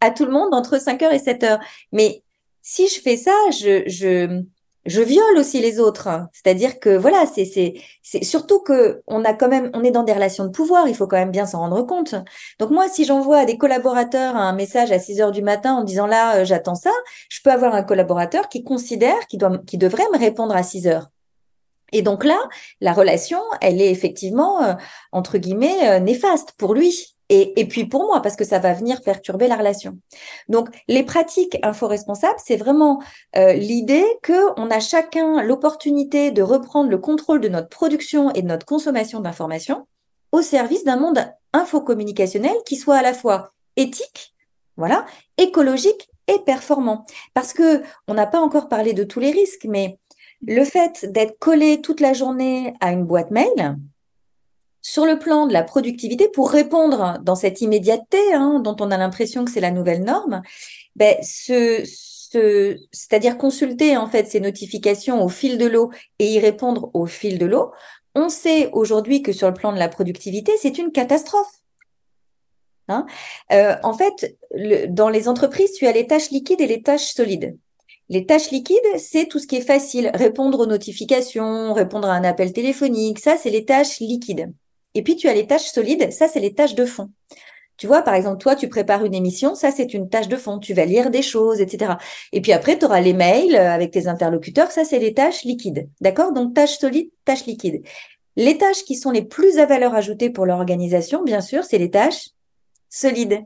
à 0.00 0.10
tout 0.10 0.24
le 0.24 0.32
monde 0.32 0.54
entre 0.54 0.80
5 0.80 1.02
heures 1.02 1.12
et 1.12 1.18
7 1.18 1.42
heures. 1.44 1.60
Mais 1.92 2.22
si 2.62 2.88
je 2.88 3.00
fais 3.00 3.16
ça, 3.16 3.32
je, 3.50 3.82
je, 3.86 4.42
je 4.84 5.00
viole 5.00 5.38
aussi 5.38 5.60
les 5.60 5.80
autres. 5.80 6.08
C'est-à-dire 6.32 6.80
que 6.80 6.96
voilà, 6.96 7.26
c'est, 7.26 7.44
c'est, 7.44 7.74
c'est 8.02 8.24
surtout 8.24 8.60
que 8.60 9.02
on 9.06 9.24
a 9.24 9.34
quand 9.34 9.48
même, 9.48 9.70
on 9.74 9.84
est 9.84 9.90
dans 9.90 10.02
des 10.02 10.12
relations 10.12 10.44
de 10.44 10.50
pouvoir. 10.50 10.88
Il 10.88 10.94
faut 10.94 11.06
quand 11.06 11.16
même 11.16 11.30
bien 11.30 11.46
s'en 11.46 11.60
rendre 11.60 11.82
compte. 11.82 12.14
Donc 12.58 12.70
moi, 12.70 12.88
si 12.88 13.04
j'envoie 13.04 13.38
à 13.38 13.44
des 13.44 13.58
collaborateurs 13.58 14.36
un 14.36 14.52
message 14.52 14.90
à 14.92 14.98
6 14.98 15.20
heures 15.20 15.32
du 15.32 15.42
matin 15.42 15.74
en 15.74 15.84
disant 15.84 16.06
là, 16.06 16.38
euh, 16.38 16.44
j'attends 16.44 16.74
ça, 16.74 16.92
je 17.28 17.40
peux 17.42 17.50
avoir 17.50 17.74
un 17.74 17.82
collaborateur 17.82 18.48
qui 18.48 18.64
considère 18.64 19.26
qu'il 19.28 19.38
doit, 19.38 19.58
qui 19.58 19.78
devrait 19.78 20.08
me 20.12 20.18
répondre 20.18 20.54
à 20.54 20.62
6 20.62 20.88
heures. 20.88 21.08
Et 21.92 22.02
donc 22.02 22.24
là, 22.24 22.38
la 22.80 22.92
relation, 22.92 23.40
elle 23.60 23.80
est 23.80 23.90
effectivement, 23.90 24.62
euh, 24.62 24.74
entre 25.12 25.38
guillemets, 25.38 25.88
euh, 25.88 26.00
néfaste 26.00 26.52
pour 26.58 26.74
lui. 26.74 27.17
Et, 27.30 27.66
puis 27.68 27.84
pour 27.84 28.06
moi, 28.06 28.22
parce 28.22 28.36
que 28.36 28.44
ça 28.44 28.58
va 28.58 28.72
venir 28.72 29.02
perturber 29.02 29.48
la 29.48 29.56
relation. 29.56 29.98
Donc, 30.48 30.68
les 30.88 31.02
pratiques 31.02 31.58
info-responsables, 31.62 32.38
c'est 32.42 32.56
vraiment 32.56 33.02
euh, 33.36 33.52
l'idée 33.52 34.04
qu'on 34.24 34.70
a 34.70 34.80
chacun 34.80 35.42
l'opportunité 35.42 36.30
de 36.30 36.40
reprendre 36.40 36.88
le 36.88 36.96
contrôle 36.96 37.40
de 37.40 37.48
notre 37.48 37.68
production 37.68 38.30
et 38.32 38.40
de 38.40 38.46
notre 38.46 38.64
consommation 38.64 39.20
d'informations 39.20 39.86
au 40.32 40.40
service 40.40 40.84
d'un 40.84 40.96
monde 40.96 41.20
infocommunicationnel 41.52 42.56
qui 42.64 42.76
soit 42.76 42.96
à 42.96 43.02
la 43.02 43.12
fois 43.12 43.52
éthique, 43.76 44.34
voilà, 44.76 45.04
écologique 45.36 46.08
et 46.28 46.38
performant. 46.38 47.04
Parce 47.34 47.52
que 47.52 47.82
on 48.06 48.14
n'a 48.14 48.26
pas 48.26 48.40
encore 48.40 48.68
parlé 48.68 48.94
de 48.94 49.04
tous 49.04 49.20
les 49.20 49.30
risques, 49.30 49.66
mais 49.68 49.98
le 50.46 50.64
fait 50.64 51.10
d'être 51.10 51.38
collé 51.38 51.80
toute 51.80 52.00
la 52.00 52.12
journée 52.12 52.74
à 52.80 52.92
une 52.92 53.04
boîte 53.04 53.30
mail, 53.30 53.76
sur 54.88 55.04
le 55.04 55.18
plan 55.18 55.46
de 55.46 55.52
la 55.52 55.62
productivité, 55.62 56.30
pour 56.30 56.50
répondre 56.50 57.18
dans 57.22 57.34
cette 57.34 57.60
immédiateté 57.60 58.16
hein, 58.32 58.58
dont 58.64 58.76
on 58.80 58.90
a 58.90 58.96
l'impression 58.96 59.44
que 59.44 59.50
c'est 59.50 59.60
la 59.60 59.70
nouvelle 59.70 60.02
norme, 60.02 60.40
ben, 60.96 61.14
ce, 61.22 61.82
ce, 61.84 62.78
c'est-à-dire 62.90 63.36
consulter 63.36 63.98
en 63.98 64.06
fait 64.06 64.26
ces 64.28 64.40
notifications 64.40 65.22
au 65.22 65.28
fil 65.28 65.58
de 65.58 65.66
l'eau 65.66 65.90
et 66.18 66.32
y 66.32 66.38
répondre 66.38 66.90
au 66.94 67.04
fil 67.04 67.38
de 67.38 67.44
l'eau, 67.44 67.70
on 68.14 68.30
sait 68.30 68.70
aujourd'hui 68.72 69.20
que 69.20 69.32
sur 69.32 69.48
le 69.48 69.52
plan 69.52 69.74
de 69.74 69.78
la 69.78 69.90
productivité, 69.90 70.52
c'est 70.58 70.78
une 70.78 70.90
catastrophe. 70.90 71.52
Hein 72.88 73.04
euh, 73.52 73.76
en 73.82 73.92
fait, 73.92 74.38
le, 74.52 74.86
dans 74.86 75.10
les 75.10 75.28
entreprises, 75.28 75.72
tu 75.72 75.86
as 75.86 75.92
les 75.92 76.06
tâches 76.06 76.30
liquides 76.30 76.62
et 76.62 76.66
les 76.66 76.82
tâches 76.82 77.12
solides. 77.12 77.58
Les 78.08 78.24
tâches 78.24 78.50
liquides, 78.50 78.96
c'est 78.96 79.26
tout 79.26 79.38
ce 79.38 79.46
qui 79.46 79.56
est 79.56 79.60
facile, 79.60 80.10
répondre 80.14 80.60
aux 80.60 80.66
notifications, 80.66 81.74
répondre 81.74 82.08
à 82.08 82.14
un 82.14 82.24
appel 82.24 82.54
téléphonique, 82.54 83.18
ça, 83.18 83.36
c'est 83.36 83.50
les 83.50 83.66
tâches 83.66 84.00
liquides. 84.00 84.50
Et 84.94 85.02
puis, 85.02 85.16
tu 85.16 85.28
as 85.28 85.34
les 85.34 85.46
tâches 85.46 85.70
solides, 85.70 86.12
ça, 86.12 86.28
c'est 86.28 86.40
les 86.40 86.54
tâches 86.54 86.74
de 86.74 86.84
fond. 86.84 87.10
Tu 87.76 87.86
vois, 87.86 88.02
par 88.02 88.14
exemple, 88.14 88.38
toi, 88.38 88.56
tu 88.56 88.68
prépares 88.68 89.04
une 89.04 89.14
émission, 89.14 89.54
ça, 89.54 89.70
c'est 89.70 89.94
une 89.94 90.08
tâche 90.08 90.26
de 90.26 90.36
fond. 90.36 90.58
Tu 90.58 90.74
vas 90.74 90.84
lire 90.84 91.10
des 91.10 91.22
choses, 91.22 91.60
etc. 91.60 91.92
Et 92.32 92.40
puis 92.40 92.52
après, 92.52 92.76
tu 92.76 92.84
auras 92.84 93.00
les 93.00 93.12
mails 93.12 93.54
avec 93.54 93.92
tes 93.92 94.08
interlocuteurs, 94.08 94.72
ça, 94.72 94.84
c'est 94.84 94.98
les 94.98 95.14
tâches 95.14 95.44
liquides. 95.44 95.88
D'accord? 96.00 96.32
Donc, 96.32 96.54
tâches 96.54 96.78
solides, 96.78 97.10
tâches 97.24 97.46
liquides. 97.46 97.82
Les 98.34 98.58
tâches 98.58 98.84
qui 98.84 98.96
sont 98.96 99.12
les 99.12 99.22
plus 99.22 99.58
à 99.58 99.66
valeur 99.66 99.94
ajoutée 99.94 100.30
pour 100.30 100.44
l'organisation, 100.44 101.22
bien 101.22 101.40
sûr, 101.40 101.64
c'est 101.64 101.78
les 101.78 101.90
tâches 101.90 102.30
solides. 102.90 103.44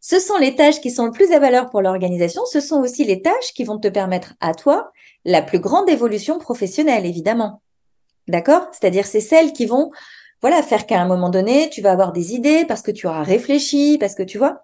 Ce 0.00 0.18
sont 0.18 0.36
les 0.36 0.54
tâches 0.54 0.80
qui 0.80 0.90
sont 0.90 1.06
le 1.06 1.12
plus 1.12 1.32
à 1.32 1.38
valeur 1.38 1.70
pour 1.70 1.82
l'organisation. 1.82 2.42
Ce 2.46 2.60
sont 2.60 2.80
aussi 2.80 3.04
les 3.04 3.22
tâches 3.22 3.52
qui 3.54 3.64
vont 3.64 3.78
te 3.78 3.88
permettre 3.88 4.34
à 4.40 4.54
toi 4.54 4.92
la 5.24 5.42
plus 5.42 5.58
grande 5.58 5.88
évolution 5.90 6.38
professionnelle, 6.38 7.04
évidemment. 7.04 7.60
D'accord? 8.28 8.68
C'est-à-dire, 8.72 9.06
c'est 9.06 9.20
celles 9.20 9.52
qui 9.52 9.66
vont, 9.66 9.90
voilà, 10.42 10.62
faire 10.62 10.86
qu'à 10.86 11.00
un 11.00 11.08
moment 11.08 11.30
donné, 11.30 11.70
tu 11.70 11.80
vas 11.80 11.92
avoir 11.92 12.12
des 12.12 12.34
idées 12.34 12.64
parce 12.66 12.82
que 12.82 12.90
tu 12.90 13.06
auras 13.06 13.22
réfléchi, 13.22 13.96
parce 13.98 14.14
que 14.14 14.22
tu 14.22 14.38
vois? 14.38 14.62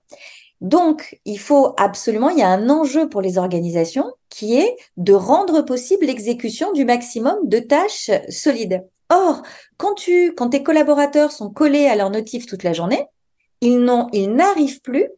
Donc, 0.61 1.19
il 1.25 1.39
faut 1.39 1.75
absolument, 1.77 2.31
il 2.31 2.39
y 2.39 2.43
a 2.43 2.49
un 2.49 2.71
enjeu 2.71 3.09
pour 3.09 3.21
les 3.21 3.39
organisations 3.39 4.13
qui 4.29 4.57
est 4.57 4.77
de 4.97 5.13
rendre 5.13 5.63
possible 5.63 6.07
l'exécution 6.07 6.73
du 6.73 6.85
maximum 6.85 7.37
de 7.45 7.59
tâches 7.59 8.11
solides. 8.29 8.87
Or, 9.11 9.43
quand 9.77 9.95
tu, 9.95 10.33
quand 10.35 10.51
tes 10.51 10.63
collaborateurs 10.63 11.33
sont 11.33 11.51
collés 11.51 11.87
à 11.87 11.97
leur 11.97 12.11
notif 12.11 12.47
toute 12.47 12.63
la 12.63 12.73
journée, 12.73 13.07
ils 13.61 13.79
n'ont, 13.79 14.09
ils 14.13 14.33
n'arrivent 14.33 14.81
plus 14.81 15.09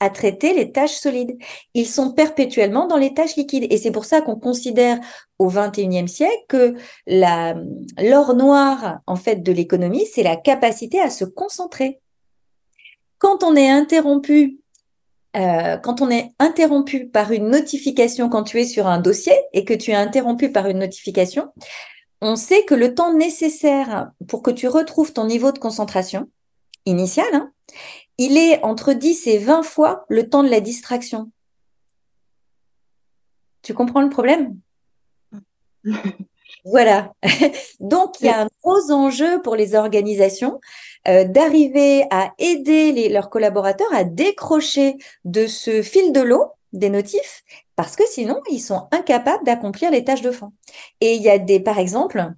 à 0.00 0.10
traiter 0.10 0.54
les 0.54 0.72
tâches 0.72 0.96
solides. 0.96 1.36
Ils 1.74 1.86
sont 1.86 2.12
perpétuellement 2.12 2.86
dans 2.86 2.96
les 2.96 3.14
tâches 3.14 3.36
liquides. 3.36 3.66
Et 3.70 3.76
c'est 3.76 3.90
pour 3.90 4.04
ça 4.04 4.20
qu'on 4.20 4.36
considère 4.36 4.98
au 5.38 5.48
XXIe 5.48 6.08
siècle 6.08 6.44
que 6.48 6.74
l'or 7.06 8.34
noir, 8.34 9.00
en 9.06 9.16
fait, 9.16 9.36
de 9.36 9.52
l'économie, 9.52 10.06
c'est 10.06 10.22
la 10.22 10.36
capacité 10.36 11.00
à 11.00 11.10
se 11.10 11.24
concentrer. 11.24 12.00
Quand 13.18 13.42
on 13.42 13.56
est 13.56 13.70
interrompu 13.70 14.58
euh, 15.36 15.76
quand 15.78 16.00
on 16.00 16.10
est 16.10 16.30
interrompu 16.38 17.08
par 17.08 17.32
une 17.32 17.48
notification, 17.48 18.28
quand 18.28 18.44
tu 18.44 18.60
es 18.60 18.64
sur 18.64 18.86
un 18.86 19.00
dossier 19.00 19.34
et 19.52 19.64
que 19.64 19.74
tu 19.74 19.90
es 19.90 19.94
interrompu 19.94 20.52
par 20.52 20.68
une 20.68 20.78
notification, 20.78 21.48
on 22.20 22.36
sait 22.36 22.64
que 22.64 22.74
le 22.74 22.94
temps 22.94 23.12
nécessaire 23.12 24.10
pour 24.28 24.42
que 24.42 24.52
tu 24.52 24.68
retrouves 24.68 25.12
ton 25.12 25.26
niveau 25.26 25.50
de 25.50 25.58
concentration 25.58 26.28
initial, 26.86 27.26
hein, 27.32 27.50
il 28.18 28.38
est 28.38 28.62
entre 28.62 28.92
10 28.92 29.26
et 29.26 29.38
20 29.38 29.62
fois 29.62 30.04
le 30.08 30.28
temps 30.28 30.42
de 30.42 30.48
la 30.48 30.60
distraction. 30.60 31.30
Tu 33.62 33.74
comprends 33.74 34.02
le 34.02 34.10
problème? 34.10 34.58
Voilà. 36.64 37.12
Donc, 37.80 38.20
il 38.20 38.26
y 38.26 38.30
a 38.30 38.42
un 38.42 38.48
gros 38.62 38.90
enjeu 38.90 39.42
pour 39.42 39.54
les 39.54 39.74
organisations 39.74 40.60
euh, 41.08 41.24
d'arriver 41.24 42.06
à 42.10 42.32
aider 42.38 43.08
leurs 43.10 43.28
collaborateurs 43.28 43.92
à 43.92 44.04
décrocher 44.04 44.96
de 45.24 45.46
ce 45.46 45.82
fil 45.82 46.12
de 46.12 46.20
l'eau 46.20 46.52
des 46.72 46.90
notifs, 46.90 47.44
parce 47.76 47.96
que 47.96 48.04
sinon, 48.06 48.40
ils 48.50 48.60
sont 48.60 48.88
incapables 48.90 49.44
d'accomplir 49.44 49.90
les 49.90 50.04
tâches 50.04 50.22
de 50.22 50.30
fond. 50.30 50.52
Et 51.00 51.14
il 51.14 51.22
y 51.22 51.30
a 51.30 51.38
des, 51.38 51.60
par 51.60 51.78
exemple, 51.78 52.32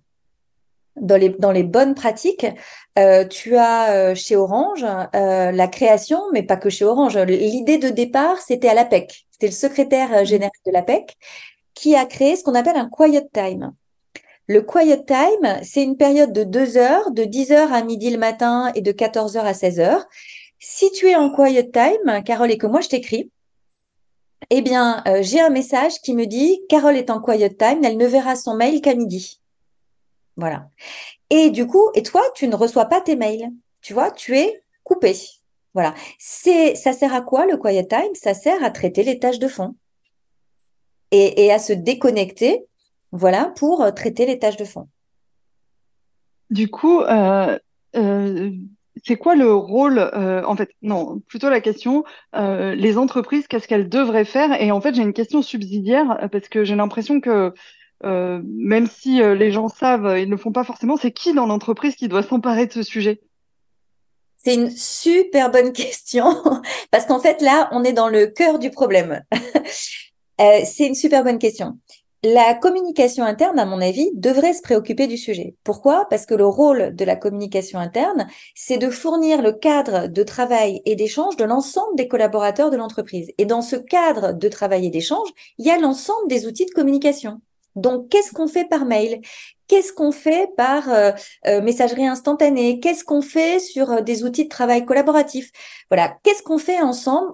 dans 0.97 1.17
les, 1.17 1.31
dans 1.31 1.53
les 1.53 1.63
bonnes 1.63 1.95
pratiques, 1.95 2.47
euh, 2.99 3.25
tu 3.27 3.57
as 3.57 3.93
euh, 3.93 4.15
chez 4.15 4.37
Orange 4.37 4.85
euh, 5.15 5.53
la 5.53 5.69
création, 5.69 6.21
mais 6.33 6.43
pas 6.43 6.57
que 6.57 6.71
chez 6.71 6.85
Orange. 6.85 7.17
L'idée 7.19 7.79
de 7.79 7.89
départ, 7.89 8.41
c'était 8.41 8.69
à 8.69 8.75
l'APEC. 8.75 9.27
C'était 9.31 9.49
le 9.49 9.53
secrétaire 9.53 10.23
mmh. 10.23 10.25
général 10.25 10.53
de 10.65 10.73
l'APEC 10.73 11.17
qui 11.75 11.95
a 11.95 12.07
créé 12.07 12.37
ce 12.37 12.45
qu'on 12.45 12.55
appelle 12.55 12.77
un 12.77 12.89
quiet 12.89 13.29
time. 13.33 13.73
Le 14.47 14.63
quiet 14.63 15.05
time, 15.05 15.61
c'est 15.63 15.83
une 15.83 15.97
période 15.97 16.33
de 16.33 16.45
deux 16.45 16.79
heures, 16.79 17.11
de 17.11 17.25
10 17.25 17.53
heures 17.53 17.73
à 17.73 17.83
midi 17.83 18.11
le 18.11 18.19
matin 18.19 18.73
et 18.75 18.81
de 18.81 18.93
14 18.93 19.37
heures 19.37 19.45
à 19.45 19.55
16 19.55 19.81
heures. 19.81 20.07
Si 20.59 20.91
tu 20.93 21.09
es 21.09 21.17
en 21.17 21.31
quiet 21.31 21.71
time, 21.71 22.23
Carole, 22.25 22.51
et 22.51 22.57
que 22.57 22.67
moi 22.67 22.81
je 22.81 22.89
t'écris, 22.89 23.31
eh 24.51 24.63
bien, 24.63 25.03
j'ai 25.21 25.41
un 25.41 25.51
message 25.51 26.01
qui 26.01 26.15
me 26.15 26.27
dit 26.27 26.61
Carole 26.69 26.97
est 26.97 27.11
en 27.11 27.21
quiet 27.21 27.55
time, 27.55 27.85
elle 27.85 27.97
ne 27.97 28.07
verra 28.07 28.37
son 28.37 28.55
mail 28.55 28.81
qu'à 28.81 28.95
midi. 28.95 29.41
Voilà. 30.37 30.69
Et 31.31 31.51
du 31.51 31.67
coup, 31.67 31.91
et 31.95 32.03
toi, 32.03 32.23
tu 32.35 32.49
ne 32.49 32.55
reçois 32.55 32.87
pas 32.87 33.01
tes 33.01 33.17
mails. 33.17 33.51
Tu 33.81 33.95
vois, 33.95 34.11
tu 34.11 34.37
es 34.37 34.63
coupé. 34.85 35.15
Voilà. 35.75 35.95
C'est, 36.19 36.75
ça 36.75 36.93
sert 36.93 37.15
à 37.15 37.21
quoi 37.21 37.47
le 37.47 37.57
quiet 37.57 37.87
time? 37.87 38.15
Ça 38.15 38.35
sert 38.35 38.63
à 38.63 38.71
traiter 38.71 39.03
les 39.03 39.19
tâches 39.19 39.39
de 39.39 39.49
fond 39.49 39.75
et, 41.11 41.53
à 41.53 41.59
se 41.59 41.73
déconnecter, 41.73 42.65
voilà, 43.13 43.53
pour 43.57 43.83
euh, 43.83 43.91
traiter 43.91 44.27
les 44.27 44.39
tâches 44.39 44.57
de 44.57 44.65
fond. 44.65 44.89
Du 46.51 46.69
coup, 46.69 47.01
euh, 47.01 47.59
euh, 47.97 48.51
c'est 49.05 49.17
quoi 49.17 49.35
le 49.35 49.53
rôle 49.53 49.99
En 49.99 50.57
fait, 50.57 50.71
non, 50.83 51.21
plutôt 51.29 51.51
la 51.51 51.61
question 51.61 52.05
les 52.35 52.99
entreprises, 52.99 53.47
qu'est-ce 53.47 53.69
qu'elles 53.69 53.89
devraient 53.89 54.25
faire? 54.25 54.61
Et 54.61 54.73
en 54.73 54.81
fait, 54.81 54.95
j'ai 54.95 55.03
une 55.03 55.13
question 55.13 55.43
subsidiaire 55.43 56.29
parce 56.33 56.49
que 56.49 56.65
j'ai 56.65 56.77
l'impression 56.77 57.21
que 57.21 57.53
euh, 58.05 58.41
même 58.45 58.87
si 58.87 59.23
euh, 59.23 59.35
les 59.35 59.51
gens 59.51 59.69
savent, 59.69 60.19
ils 60.19 60.27
ne 60.27 60.33
le 60.33 60.37
font 60.37 60.53
pas 60.53 60.65
forcément, 60.65 60.97
c'est 60.97 61.13
qui 61.13 61.33
dans 61.33 61.47
l'entreprise 61.47 61.97
qui 61.97 62.09
doit 62.09 62.23
s'emparer 62.23 62.67
de 62.67 62.73
ce 62.73 62.83
sujet? 62.83 63.21
C'est 64.37 64.55
une 64.55 64.71
super 64.71 65.51
bonne 65.51 65.73
question, 65.73 66.25
parce 66.91 67.07
qu'en 67.07 67.21
fait, 67.21 67.41
là, 67.41 67.69
on 67.73 67.85
est 67.85 67.93
dans 67.93 68.09
le 68.09 68.27
cœur 68.27 68.59
du 68.59 68.71
problème. 68.71 69.23
euh, 70.41 70.61
c'est 70.65 70.87
une 70.87 70.95
super 70.95 71.25
bonne 71.25 71.39
question. 71.39 71.79
La 72.23 72.55
communication 72.55 73.25
interne, 73.25 73.59
à 73.59 73.67
mon 73.67 73.81
avis, 73.81 74.11
devrait 74.15 74.53
se 74.53 74.63
préoccuper 74.63 75.07
du 75.07 75.17
sujet. 75.17 75.55
Pourquoi? 75.65 76.07
Parce 76.11 76.27
que 76.27 76.35
le 76.35 76.47
rôle 76.47 76.95
de 76.95 77.05
la 77.05 77.15
communication 77.15 77.79
interne, 77.79 78.27
c'est 78.55 78.79
de 78.79 78.91
fournir 78.91 79.43
le 79.43 79.53
cadre 79.53 80.09
de 80.09 80.23
travail 80.23 80.83
et 80.87 80.97
d'échange 80.97 81.37
de 81.37 81.45
l'ensemble 81.45 81.95
des 81.95 82.09
collaborateurs 82.09 82.71
de 82.71 82.77
l'entreprise. 82.77 83.31
Et 83.39 83.47
dans 83.47 83.63
ce 83.63 83.77
cadre 83.77 84.33
de 84.33 84.49
travail 84.49 84.87
et 84.87 84.91
d'échange, 84.91 85.29
il 85.59 85.67
y 85.67 85.71
a 85.71 85.79
l'ensemble 85.79 86.29
des 86.29 86.47
outils 86.47 86.67
de 86.67 86.73
communication. 86.73 87.41
Donc, 87.77 88.09
qu'est-ce 88.09 88.33
qu'on 88.33 88.49
fait 88.49 88.65
par 88.65 88.87
mail? 88.87 89.21
Qu'est-ce 89.69 89.93
qu'on 89.93 90.13
fait 90.13 90.49
par 90.57 90.89
euh, 90.91 91.11
euh, 91.47 91.61
messagerie 91.61 92.07
instantanée? 92.07 92.79
Qu'est-ce 92.79 93.05
qu'on 93.05 93.23
fait 93.23 93.59
sur 93.59 93.91
euh, 93.91 94.01
des 94.01 94.23
outils 94.25 94.45
de 94.45 94.49
travail 94.49 94.85
collaboratif 94.85 95.51
Voilà, 95.91 96.17
qu'est-ce 96.23 96.43
qu'on 96.43 96.59
fait 96.59 96.81
ensemble? 96.81 97.33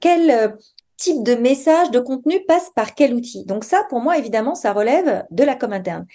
Quel 0.00 0.56
type 0.96 1.24
de 1.24 1.34
message, 1.34 1.90
de 1.90 1.98
contenu 1.98 2.38
passe 2.46 2.70
par 2.76 2.94
quel 2.94 3.14
outil? 3.14 3.44
Donc 3.46 3.64
ça, 3.64 3.82
pour 3.88 3.98
moi, 3.98 4.16
évidemment, 4.16 4.54
ça 4.54 4.72
relève 4.72 5.24
de 5.32 5.42
la 5.42 5.56
com 5.56 5.72
interne. 5.72 6.06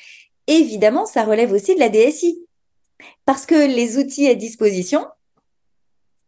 Évidemment, 0.48 1.06
ça 1.06 1.26
relève 1.26 1.52
aussi 1.52 1.76
de 1.76 1.82
la 1.82 1.90
DSI. 1.90 2.46
Parce 3.26 3.46
que 3.46 3.68
les 3.68 3.98
outils 3.98 4.30
à 4.30 4.36
disposition, 4.36 5.06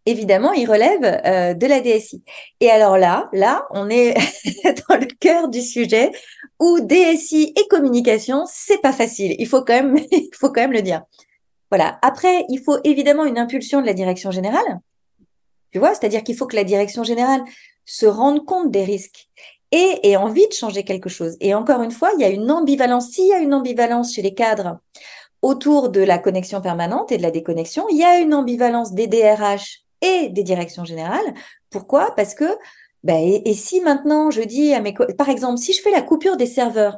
évidemment, 0.05 0.51
ils 0.51 0.69
relèvent 0.69 1.55
de 1.57 1.65
la 1.65 1.79
DSI. 1.79 2.25
Et 2.59 2.69
alors 2.69 2.97
là, 2.97 3.29
là, 3.31 3.65
on 3.69 3.89
est 3.89 4.15
dans 4.89 4.97
le 4.97 5.07
cœur 5.21 5.47
du 5.47 5.61
sujet 5.61 6.11
ou 6.63 6.79
DSI 6.79 7.51
et 7.57 7.67
communication, 7.67 8.45
c'est 8.47 8.77
pas 8.77 8.93
facile. 8.93 9.35
Il 9.37 9.47
faut 9.47 9.63
quand 9.63 9.73
même, 9.73 10.71
le 10.71 10.81
dire. 10.81 11.03
Voilà. 11.69 11.99
Après, 12.01 12.45
il 12.49 12.59
faut 12.59 12.77
évidemment 12.83 13.25
une 13.25 13.37
impulsion 13.37 13.81
de 13.81 13.85
la 13.85 13.93
direction 13.93 14.31
générale. 14.31 14.79
Tu 15.71 15.79
vois, 15.79 15.93
c'est-à-dire 15.93 16.23
qu'il 16.23 16.37
faut 16.37 16.45
que 16.45 16.55
la 16.55 16.63
direction 16.63 17.03
générale 17.03 17.43
se 17.83 18.05
rende 18.05 18.45
compte 18.45 18.71
des 18.71 18.83
risques 18.85 19.27
et 19.71 19.99
ait 20.03 20.15
envie 20.15 20.47
de 20.47 20.53
changer 20.53 20.83
quelque 20.83 21.09
chose. 21.09 21.35
Et 21.41 21.53
encore 21.53 21.81
une 21.81 21.91
fois, 21.91 22.11
il 22.15 22.21
y 22.21 22.23
a 22.23 22.29
une 22.29 22.49
ambivalence. 22.49 23.09
S'il 23.09 23.27
y 23.27 23.33
a 23.33 23.39
une 23.39 23.55
ambivalence 23.55 24.13
chez 24.13 24.21
les 24.21 24.35
cadres 24.35 24.79
autour 25.41 25.89
de 25.89 26.01
la 26.01 26.19
connexion 26.19 26.61
permanente 26.61 27.11
et 27.11 27.17
de 27.17 27.23
la 27.23 27.31
déconnexion, 27.31 27.87
il 27.89 27.97
y 27.97 28.03
a 28.03 28.19
une 28.19 28.33
ambivalence 28.33 28.93
des 28.93 29.07
DRH 29.07 29.79
et 30.01 30.29
des 30.29 30.43
directions 30.43 30.85
générales. 30.85 31.33
Pourquoi? 31.71 32.13
Parce 32.15 32.35
que 32.35 32.55
ben, 33.03 33.41
et, 33.43 33.53
si 33.53 33.81
maintenant 33.81 34.31
je 34.31 34.41
dis 34.41 34.73
à 34.73 34.81
mes 34.81 34.93
par 35.17 35.29
exemple, 35.29 35.57
si 35.57 35.73
je 35.73 35.81
fais 35.81 35.91
la 35.91 36.01
coupure 36.01 36.37
des 36.37 36.45
serveurs, 36.45 36.97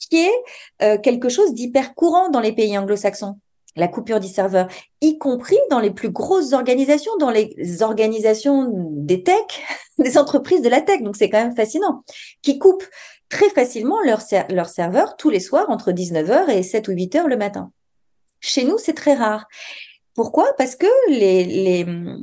qui 0.00 0.16
est 0.16 0.42
euh, 0.82 0.98
quelque 0.98 1.28
chose 1.28 1.54
d'hyper 1.54 1.94
courant 1.94 2.28
dans 2.28 2.40
les 2.40 2.52
pays 2.52 2.76
anglo-saxons, 2.76 3.38
la 3.76 3.88
coupure 3.88 4.20
des 4.20 4.28
serveurs, 4.28 4.68
y 5.00 5.18
compris 5.18 5.58
dans 5.70 5.80
les 5.80 5.90
plus 5.90 6.10
grosses 6.10 6.52
organisations, 6.52 7.16
dans 7.18 7.30
les 7.30 7.82
organisations 7.82 8.70
des 8.92 9.22
tech, 9.22 9.44
des 9.98 10.18
entreprises 10.18 10.62
de 10.62 10.68
la 10.68 10.80
tech. 10.80 11.02
Donc 11.02 11.16
c'est 11.16 11.30
quand 11.30 11.42
même 11.42 11.56
fascinant, 11.56 12.02
qui 12.42 12.58
coupent 12.58 12.86
très 13.28 13.48
facilement 13.48 14.00
leurs 14.02 14.22
leur 14.50 14.68
serveurs 14.68 15.16
tous 15.16 15.30
les 15.30 15.40
soirs 15.40 15.70
entre 15.70 15.92
19h 15.92 16.50
et 16.50 16.62
7 16.62 16.88
ou 16.88 16.92
8h 16.92 17.26
le 17.26 17.36
matin. 17.36 17.72
Chez 18.40 18.64
nous, 18.64 18.78
c'est 18.78 18.92
très 18.92 19.14
rare. 19.14 19.46
Pourquoi? 20.14 20.46
Parce 20.56 20.76
que 20.76 20.86
les, 21.08 21.44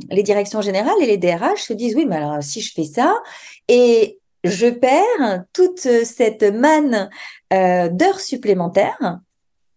les, 0.09 0.23
directions 0.23 0.61
générales 0.61 0.95
et 1.01 1.05
les 1.05 1.17
DRH 1.17 1.63
se 1.63 1.73
disent 1.73 1.95
oui, 1.95 2.05
mais 2.05 2.15
alors 2.15 2.41
si 2.41 2.61
je 2.61 2.73
fais 2.73 2.85
ça 2.85 3.21
et 3.67 4.19
je 4.43 4.67
perds 4.67 5.43
toute 5.53 5.79
cette 5.79 6.43
manne 6.43 7.09
euh, 7.53 7.89
d'heures 7.89 8.21
supplémentaires, 8.21 9.19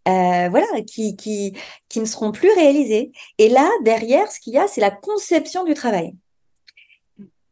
euh, 0.07 0.49
voilà, 0.49 0.83
qui, 0.87 1.17
qui, 1.17 1.57
qui 1.89 2.01
ne 2.01 2.05
seront 2.05 2.31
plus 2.31 2.53
réalisées. 2.53 3.13
Et 3.39 3.49
là, 3.49 3.69
derrière, 3.83 4.31
ce 4.31 4.39
qu'il 4.39 4.53
y 4.55 4.59
a, 4.59 4.69
c'est 4.69 4.81
la 4.81 4.91
conception 4.91 5.65
du 5.65 5.75
travail. 5.75 6.15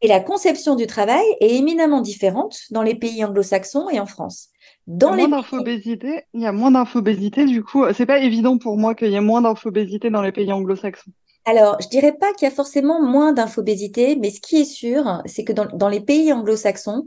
Et 0.03 0.07
la 0.07 0.19
conception 0.19 0.75
du 0.75 0.85
travail 0.85 1.23
est 1.39 1.55
éminemment 1.55 2.01
différente 2.01 2.59
dans 2.71 2.81
les 2.81 2.93
pays 2.93 3.23
anglo-saxons 3.23 3.89
et 3.89 4.01
en 4.01 4.05
France. 4.05 4.49
Dans 4.85 5.15
il 5.15 5.21
y 5.21 5.23
a 5.23 5.27
moins 5.29 5.37
d'infobésité, 5.37 6.23
il 6.33 6.41
y 6.41 6.45
a 6.45 6.51
moins 6.51 6.71
d'infobésité, 6.71 7.45
du 7.45 7.63
coup, 7.63 7.85
c'est 7.93 8.05
pas 8.05 8.19
évident 8.19 8.57
pour 8.57 8.77
moi 8.77 8.95
qu'il 8.95 9.11
y 9.11 9.15
ait 9.15 9.21
moins 9.21 9.41
d'infobésité 9.41 10.09
dans 10.09 10.21
les 10.21 10.33
pays 10.33 10.51
anglo-saxons. 10.51 11.11
Alors, 11.45 11.77
je 11.81 11.87
dirais 11.87 12.11
pas 12.11 12.33
qu'il 12.33 12.49
y 12.49 12.51
a 12.51 12.53
forcément 12.53 13.01
moins 13.01 13.31
d'infobésité, 13.31 14.17
mais 14.17 14.29
ce 14.29 14.41
qui 14.41 14.57
est 14.57 14.65
sûr, 14.65 15.21
c'est 15.25 15.45
que 15.45 15.53
dans, 15.53 15.67
dans, 15.73 15.89
les 15.89 16.01
pays 16.01 16.33
anglo-saxons, 16.33 17.05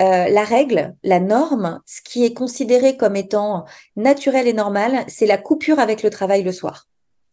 euh, 0.00 0.28
la 0.28 0.44
règle, 0.44 0.94
la 1.02 1.18
norme, 1.18 1.80
ce 1.84 2.00
qui 2.00 2.24
est 2.24 2.34
considéré 2.34 2.96
comme 2.96 3.16
étant 3.16 3.64
naturel 3.96 4.46
et 4.46 4.52
normal, 4.52 5.04
c'est 5.08 5.26
la 5.26 5.38
coupure 5.38 5.80
avec 5.80 6.04
le 6.04 6.10
travail 6.10 6.44
le 6.44 6.52
soir. 6.52 6.86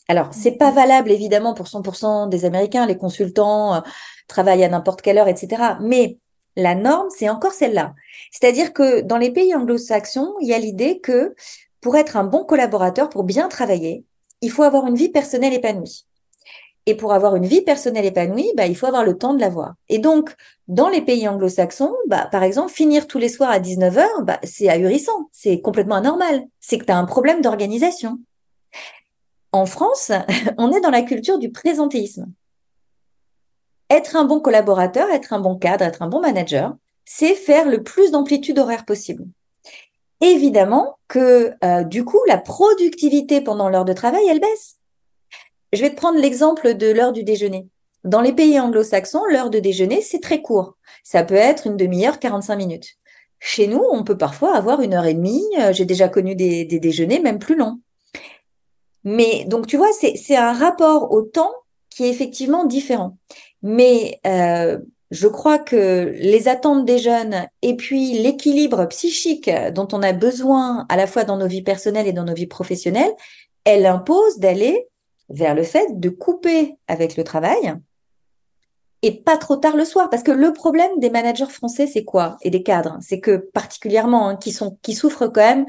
Alors, 0.07 0.29
c'est 0.33 0.57
pas 0.57 0.71
valable 0.71 1.11
évidemment 1.11 1.53
pour 1.53 1.67
100% 1.67 2.29
des 2.29 2.45
Américains, 2.45 2.85
les 2.85 2.97
consultants 2.97 3.75
euh, 3.75 3.79
travaillent 4.27 4.63
à 4.63 4.69
n'importe 4.69 5.01
quelle 5.01 5.17
heure, 5.17 5.27
etc. 5.27 5.75
Mais 5.81 6.17
la 6.55 6.75
norme, 6.75 7.07
c'est 7.09 7.29
encore 7.29 7.53
celle-là. 7.53 7.93
C'est-à-dire 8.31 8.73
que 8.73 9.01
dans 9.01 9.17
les 9.17 9.31
pays 9.31 9.55
anglo-saxons, 9.55 10.35
il 10.41 10.47
y 10.47 10.53
a 10.53 10.59
l'idée 10.59 10.99
que 10.99 11.35
pour 11.81 11.97
être 11.97 12.17
un 12.17 12.23
bon 12.23 12.43
collaborateur, 12.43 13.09
pour 13.09 13.23
bien 13.23 13.47
travailler, 13.47 14.03
il 14.41 14.51
faut 14.51 14.63
avoir 14.63 14.85
une 14.87 14.95
vie 14.95 15.09
personnelle 15.09 15.53
épanouie. 15.53 16.05
Et 16.85 16.95
pour 16.95 17.13
avoir 17.13 17.35
une 17.37 17.45
vie 17.45 17.61
personnelle 17.61 18.05
épanouie, 18.05 18.51
bah, 18.57 18.65
il 18.65 18.75
faut 18.75 18.87
avoir 18.87 19.05
le 19.05 19.17
temps 19.17 19.33
de 19.33 19.39
l'avoir. 19.39 19.75
Et 19.87 19.99
donc, 19.99 20.35
dans 20.67 20.89
les 20.89 21.01
pays 21.01 21.27
anglo-saxons, 21.29 21.93
bah, 22.07 22.27
par 22.29 22.43
exemple, 22.43 22.73
finir 22.73 23.07
tous 23.07 23.19
les 23.19 23.29
soirs 23.29 23.51
à 23.51 23.59
19h, 23.59 24.05
bah, 24.23 24.39
c'est 24.43 24.67
ahurissant, 24.67 25.29
c'est 25.31 25.61
complètement 25.61 25.95
anormal. 25.95 26.43
C'est 26.59 26.77
que 26.77 26.85
tu 26.85 26.91
as 26.91 26.97
un 26.97 27.05
problème 27.05 27.41
d'organisation. 27.41 28.19
En 29.53 29.67
France, 29.67 30.11
on 30.57 30.71
est 30.73 30.81
dans 30.81 30.89
la 30.89 31.03
culture 31.03 31.37
du 31.37 31.51
présentéisme. 31.51 32.25
Être 33.89 34.15
un 34.15 34.25
bon 34.25 34.39
collaborateur, 34.39 35.09
être 35.11 35.31
un 35.31 35.39
bon 35.39 35.55
cadre, 35.55 35.85
être 35.85 36.01
un 36.01 36.07
bon 36.07 36.19
manager, 36.19 36.75
c'est 37.05 37.35
faire 37.35 37.69
le 37.69 37.83
plus 37.83 38.11
d'amplitude 38.11 38.57
horaire 38.57 38.85
possible. 38.85 39.25
Évidemment 40.21 40.97
que 41.07 41.53
euh, 41.63 41.83
du 41.83 42.03
coup, 42.03 42.19
la 42.27 42.37
productivité 42.37 43.41
pendant 43.41 43.69
l'heure 43.69 43.85
de 43.85 43.93
travail, 43.93 44.25
elle 44.27 44.39
baisse. 44.39 44.77
Je 45.71 45.81
vais 45.81 45.91
te 45.91 45.95
prendre 45.95 46.19
l'exemple 46.19 46.73
de 46.73 46.91
l'heure 46.91 47.13
du 47.13 47.23
déjeuner. 47.23 47.67
Dans 48.03 48.21
les 48.21 48.33
pays 48.33 48.59
anglo-saxons, 48.59 49.25
l'heure 49.29 49.49
de 49.49 49.59
déjeuner, 49.59 50.01
c'est 50.01 50.21
très 50.21 50.41
court. 50.41 50.77
Ça 51.03 51.23
peut 51.23 51.35
être 51.35 51.67
une 51.67 51.77
demi-heure, 51.77 52.19
45 52.19 52.55
minutes. 52.55 52.95
Chez 53.39 53.67
nous, 53.67 53.83
on 53.91 54.03
peut 54.03 54.17
parfois 54.17 54.55
avoir 54.55 54.81
une 54.81 54.93
heure 54.93 55.05
et 55.05 55.13
demie. 55.13 55.43
Euh, 55.59 55.73
j'ai 55.73 55.85
déjà 55.85 56.09
connu 56.09 56.35
des, 56.35 56.65
des 56.65 56.79
déjeuners 56.79 57.19
même 57.19 57.39
plus 57.39 57.55
longs. 57.55 57.79
Mais 59.03 59.45
donc, 59.45 59.67
tu 59.67 59.77
vois, 59.77 59.91
c'est 59.91 60.35
un 60.35 60.53
rapport 60.53 61.11
au 61.11 61.21
temps 61.21 61.53
qui 61.89 62.05
est 62.05 62.09
effectivement 62.09 62.65
différent. 62.65 63.17
Mais 63.61 64.19
euh, 64.25 64.79
je 65.11 65.27
crois 65.27 65.59
que 65.59 66.13
les 66.15 66.47
attentes 66.47 66.85
des 66.85 66.97
jeunes 66.97 67.47
et 67.61 67.75
puis 67.75 68.13
l'équilibre 68.13 68.85
psychique 68.87 69.49
dont 69.73 69.87
on 69.91 70.01
a 70.01 70.13
besoin 70.13 70.85
à 70.89 70.97
la 70.97 71.07
fois 71.07 71.23
dans 71.23 71.37
nos 71.37 71.47
vies 71.47 71.61
personnelles 71.61 72.07
et 72.07 72.13
dans 72.13 72.25
nos 72.25 72.33
vies 72.33 72.47
professionnelles, 72.47 73.13
elle 73.63 73.85
impose 73.85 74.39
d'aller 74.39 74.87
vers 75.29 75.55
le 75.55 75.63
fait 75.63 75.99
de 75.99 76.09
couper 76.09 76.77
avec 76.87 77.15
le 77.15 77.23
travail 77.23 77.75
et 79.03 79.11
pas 79.11 79.37
trop 79.37 79.57
tard 79.57 79.75
le 79.75 79.85
soir. 79.85 80.09
Parce 80.09 80.23
que 80.23 80.31
le 80.31 80.51
problème 80.51 80.99
des 80.99 81.09
managers 81.09 81.45
français, 81.45 81.85
c'est 81.85 82.05
quoi? 82.05 82.37
Et 82.41 82.49
des 82.49 82.63
cadres, 82.63 82.97
c'est 83.01 83.19
que 83.19 83.35
particulièrement, 83.37 84.29
hein, 84.29 84.35
qui, 84.35 84.51
sont, 84.51 84.77
qui 84.81 84.95
souffrent 84.95 85.27
quand 85.27 85.41
même 85.41 85.65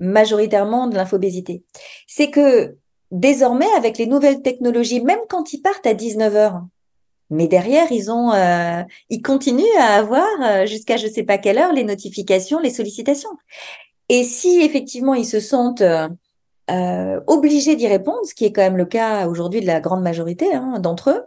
majoritairement 0.00 0.86
de 0.86 0.96
l'infobésité, 0.96 1.62
c'est 2.06 2.30
que 2.30 2.76
désormais, 3.10 3.70
avec 3.76 3.98
les 3.98 4.06
nouvelles 4.06 4.42
technologies, 4.42 5.02
même 5.02 5.20
quand 5.28 5.52
ils 5.52 5.60
partent 5.60 5.86
à 5.86 5.94
19h, 5.94 6.62
mais 7.30 7.48
derrière, 7.48 7.90
ils 7.90 8.10
ont, 8.10 8.32
euh, 8.32 8.82
ils 9.08 9.22
continuent 9.22 9.78
à 9.78 9.94
avoir 9.94 10.26
euh, 10.42 10.66
jusqu'à 10.66 10.98
je 10.98 11.06
sais 11.06 11.22
pas 11.22 11.38
quelle 11.38 11.58
heure 11.58 11.72
les 11.72 11.84
notifications, 11.84 12.58
les 12.58 12.70
sollicitations. 12.70 13.30
Et 14.08 14.22
si 14.22 14.60
effectivement 14.60 15.14
ils 15.14 15.26
se 15.26 15.40
sentent 15.40 15.82
euh, 16.70 17.20
obligés 17.26 17.74
d'y 17.74 17.88
répondre, 17.88 18.20
ce 18.24 18.34
qui 18.34 18.44
est 18.44 18.52
quand 18.52 18.60
même 18.60 18.76
le 18.76 18.84
cas 18.84 19.26
aujourd'hui 19.28 19.62
de 19.62 19.66
la 19.66 19.80
grande 19.80 20.02
majorité 20.02 20.52
hein, 20.54 20.78
d'entre 20.78 21.10
eux, 21.10 21.22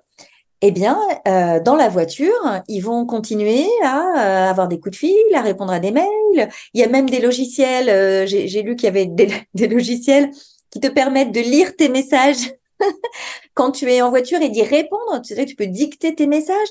eh 0.61 0.71
bien, 0.71 0.99
dans 1.25 1.75
la 1.75 1.89
voiture, 1.89 2.61
ils 2.67 2.81
vont 2.81 3.05
continuer 3.05 3.65
à 3.83 4.49
avoir 4.49 4.67
des 4.67 4.79
coups 4.79 4.93
de 4.93 4.97
fil, 4.97 5.35
à 5.35 5.41
répondre 5.41 5.71
à 5.71 5.79
des 5.79 5.91
mails. 5.91 6.49
Il 6.73 6.79
y 6.79 6.83
a 6.83 6.87
même 6.87 7.09
des 7.09 7.19
logiciels. 7.19 8.27
J'ai 8.27 8.61
lu 8.63 8.75
qu'il 8.75 8.85
y 8.85 8.89
avait 8.89 9.05
des, 9.05 9.27
des 9.53 9.67
logiciels 9.67 10.31
qui 10.71 10.79
te 10.79 10.87
permettent 10.87 11.31
de 11.31 11.39
lire 11.39 11.75
tes 11.75 11.89
messages 11.89 12.51
quand 13.53 13.71
tu 13.71 13.89
es 13.91 14.01
en 14.01 14.09
voiture 14.09 14.41
et 14.41 14.49
d'y 14.49 14.63
répondre, 14.63 15.21
tu 15.23 15.35
sais, 15.35 15.45
tu 15.45 15.55
peux 15.55 15.67
dicter 15.67 16.15
tes 16.15 16.27
messages. 16.27 16.67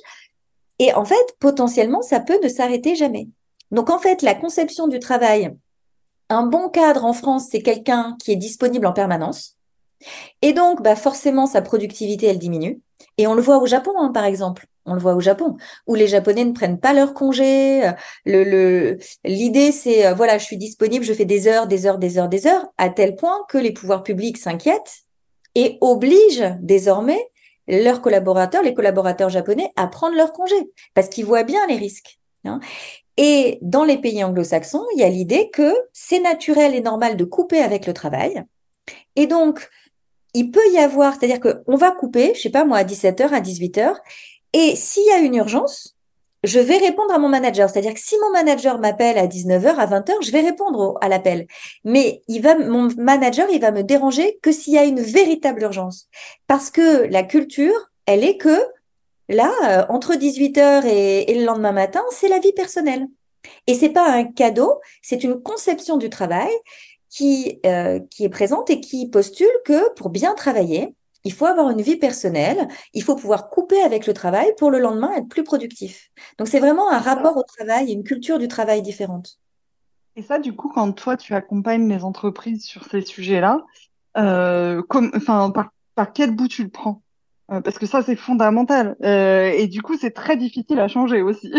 Et 0.79 0.92
en 0.92 1.05
fait, 1.05 1.37
potentiellement, 1.38 2.03
ça 2.03 2.20
peut 2.20 2.38
ne 2.42 2.49
s'arrêter 2.49 2.97
jamais. 2.97 3.29
Donc, 3.70 3.90
en 3.90 3.99
fait, 3.99 4.23
la 4.23 4.35
conception 4.35 4.88
du 4.88 4.99
travail, 4.99 5.55
un 6.29 6.47
bon 6.47 6.68
cadre 6.68 7.05
en 7.05 7.12
France, 7.12 7.49
c'est 7.51 7.62
quelqu'un 7.62 8.16
qui 8.23 8.33
est 8.33 8.37
disponible 8.37 8.87
en 8.87 8.92
permanence. 8.92 9.57
Et 10.42 10.52
donc, 10.52 10.83
bah, 10.83 10.96
forcément, 10.96 11.46
sa 11.46 11.62
productivité, 11.62 12.26
elle 12.26 12.38
diminue. 12.38 12.80
Et 13.18 13.26
on 13.26 13.35
le 13.35 13.42
voit 13.42 13.59
au 13.59 13.66
Japon, 13.66 13.92
hein, 13.96 14.11
par 14.12 14.24
exemple. 14.24 14.66
On 14.87 14.94
le 14.94 15.00
voit 15.00 15.14
au 15.14 15.20
Japon, 15.20 15.57
où 15.87 15.94
les 15.94 16.07
Japonais 16.07 16.44
ne 16.44 16.52
prennent 16.52 16.78
pas 16.78 16.92
leur 16.92 17.14
congé. 17.14 17.90
Le, 18.26 18.98
l'idée, 19.24 19.72
c'est, 19.72 20.07
euh, 20.07 20.14
voilà, 20.14 20.37
je 20.37 20.44
suis 20.44 20.59
disponible, 20.59 21.04
je 21.04 21.14
fais 21.14 21.24
des 21.24 21.48
heures, 21.48 21.66
des 21.66 21.87
heures, 21.87 21.98
des 21.98 22.18
heures, 22.18 22.28
des 22.28 22.46
heures, 22.46 22.66
à 22.76 22.90
tel 22.90 23.16
point 23.16 23.38
que 23.48 23.57
les 23.57 23.72
pouvoirs 23.72 24.02
publics 24.02 24.37
s'inquiètent 24.37 25.04
et 25.54 25.78
oblige 25.80 26.44
désormais 26.61 27.20
leurs 27.66 28.02
collaborateurs, 28.02 28.62
les 28.62 28.74
collaborateurs 28.74 29.30
japonais, 29.30 29.70
à 29.76 29.87
prendre 29.87 30.16
leur 30.16 30.35
congé 30.35 30.57
parce 30.92 31.09
qu'ils 31.09 31.24
voient 31.24 31.44
bien 31.44 31.66
les 31.66 31.76
risques. 31.76 32.18
Hein. 32.44 32.61
Et 33.16 33.59
dans 33.62 33.85
les 33.85 33.98
pays 33.98 34.22
anglo-saxons, 34.22 34.85
il 34.94 35.00
y 35.00 35.04
a 35.04 35.09
l'idée 35.09 35.48
que 35.50 35.72
c'est 35.92 36.20
naturel 36.20 36.74
et 36.74 36.80
normal 36.80 37.16
de 37.16 37.24
couper 37.24 37.61
avec 37.61 37.87
le 37.87 37.94
travail. 37.94 38.44
Et 39.16 39.26
donc, 39.26 39.70
il 40.35 40.51
peut 40.51 40.68
y 40.73 40.79
avoir, 40.79 41.14
c'est-à-dire 41.14 41.40
qu'on 41.40 41.77
va 41.77 41.92
couper, 41.92 42.33
je 42.35 42.42
sais 42.42 42.51
pas 42.51 42.64
moi, 42.64 42.79
à 42.79 42.85
17h, 42.85 43.29
à 43.29 43.40
18h, 43.40 43.94
et 44.53 44.77
s'il 44.77 45.07
y 45.07 45.11
a 45.11 45.18
une 45.18 45.35
urgence, 45.35 45.97
je 46.44 46.61
vais 46.61 46.77
répondre 46.77 47.12
à 47.12 47.18
mon 47.18 47.29
manager. 47.29 47.70
C'est-à-dire 47.70 47.94
que 47.94 48.01
si 48.01 48.16
mon 48.20 48.31
manager 48.31 48.79
m'appelle 48.79 49.18
à 49.18 49.27
19h, 49.27 49.77
à 49.77 49.87
20h, 49.87 50.12
je 50.20 50.31
vais 50.31 50.42
répondre 50.42 50.99
à 51.01 51.09
l'appel. 51.09 51.47
Mais 51.85 52.23
mon 52.29 52.88
manager, 52.99 53.49
il 53.51 53.61
va 53.61 53.70
me 53.70 53.83
déranger 53.83 54.38
que 54.42 54.53
s'il 54.53 54.75
y 54.75 54.79
a 54.79 54.85
une 54.85 55.01
véritable 55.01 55.62
urgence. 55.62 56.09
Parce 56.47 56.70
que 56.70 57.07
la 57.07 57.23
culture, 57.23 57.90
elle 58.07 58.25
est 58.25 58.37
que 58.37 58.61
là, 59.29 59.53
euh, 59.64 59.87
entre 59.88 60.14
18h 60.14 60.85
et, 60.87 61.31
et 61.31 61.38
le 61.38 61.47
lendemain 61.47 61.73
matin, 61.73 62.03
c'est 62.11 62.29
la 62.29 62.38
vie 62.38 62.53
personnelle. 62.53 63.07
Et 63.66 63.75
c'est 63.75 63.90
pas 63.90 64.11
un 64.11 64.25
cadeau, 64.25 64.81
c'est 65.03 65.25
une 65.25 65.40
conception 65.40 65.97
du 65.97 66.11
travail 66.11 66.53
qui, 67.14 67.61
euh, 67.64 68.00
qui 68.11 68.24
est 68.24 68.29
présente 68.29 68.70
et 68.70 68.81
qui 68.81 69.09
postule 69.09 69.46
que 69.64 69.94
pour 69.94 70.11
bien 70.11 70.35
travailler, 70.35 70.94
il 71.22 71.33
faut 71.33 71.46
avoir 71.46 71.70
une 71.70 71.81
vie 71.81 71.96
personnelle, 71.96 72.66
il 72.92 73.05
faut 73.05 73.14
pouvoir 73.14 73.48
couper 73.50 73.81
avec 73.81 74.07
le 74.09 74.12
travail 74.12 74.53
pour 74.59 74.70
le 74.70 74.81
lendemain 74.81 75.12
être 75.14 75.29
plus 75.29 75.44
productif. 75.44 76.11
Donc 76.38 76.48
c'est 76.48 76.59
vraiment 76.59 76.90
un 76.90 76.98
rapport 76.98 77.37
au 77.37 77.44
travail, 77.44 77.92
une 77.92 78.03
culture 78.03 78.40
du 78.40 78.48
travail 78.48 78.83
différente. 78.83 79.38
Et 80.16 80.22
ça, 80.22 80.40
du 80.40 80.55
coup, 80.55 80.68
quand 80.74 80.92
toi 80.92 81.16
tu 81.16 81.35
accompagnes 81.35 81.88
les 81.88 82.03
entreprises 82.03 82.64
sur 82.64 82.85
ces 82.85 83.00
sujets-là, 83.00 83.64
euh, 84.16 84.83
comme, 84.83 85.12
enfin, 85.14 85.53
par, 85.94 86.12
quel 86.12 86.33
bout 86.33 86.48
tu 86.48 86.64
le 86.64 86.68
prends? 86.68 87.00
Euh, 87.53 87.61
Parce 87.61 87.79
que 87.79 87.87
ça, 87.87 88.03
c'est 88.03 88.16
fondamental. 88.16 88.96
Euh, 89.05 89.50
et 89.50 89.68
du 89.68 89.83
coup, 89.83 89.96
c'est 89.96 90.12
très 90.12 90.37
difficile 90.37 90.81
à 90.81 90.88
changer 90.88 91.22
aussi. 91.22 91.53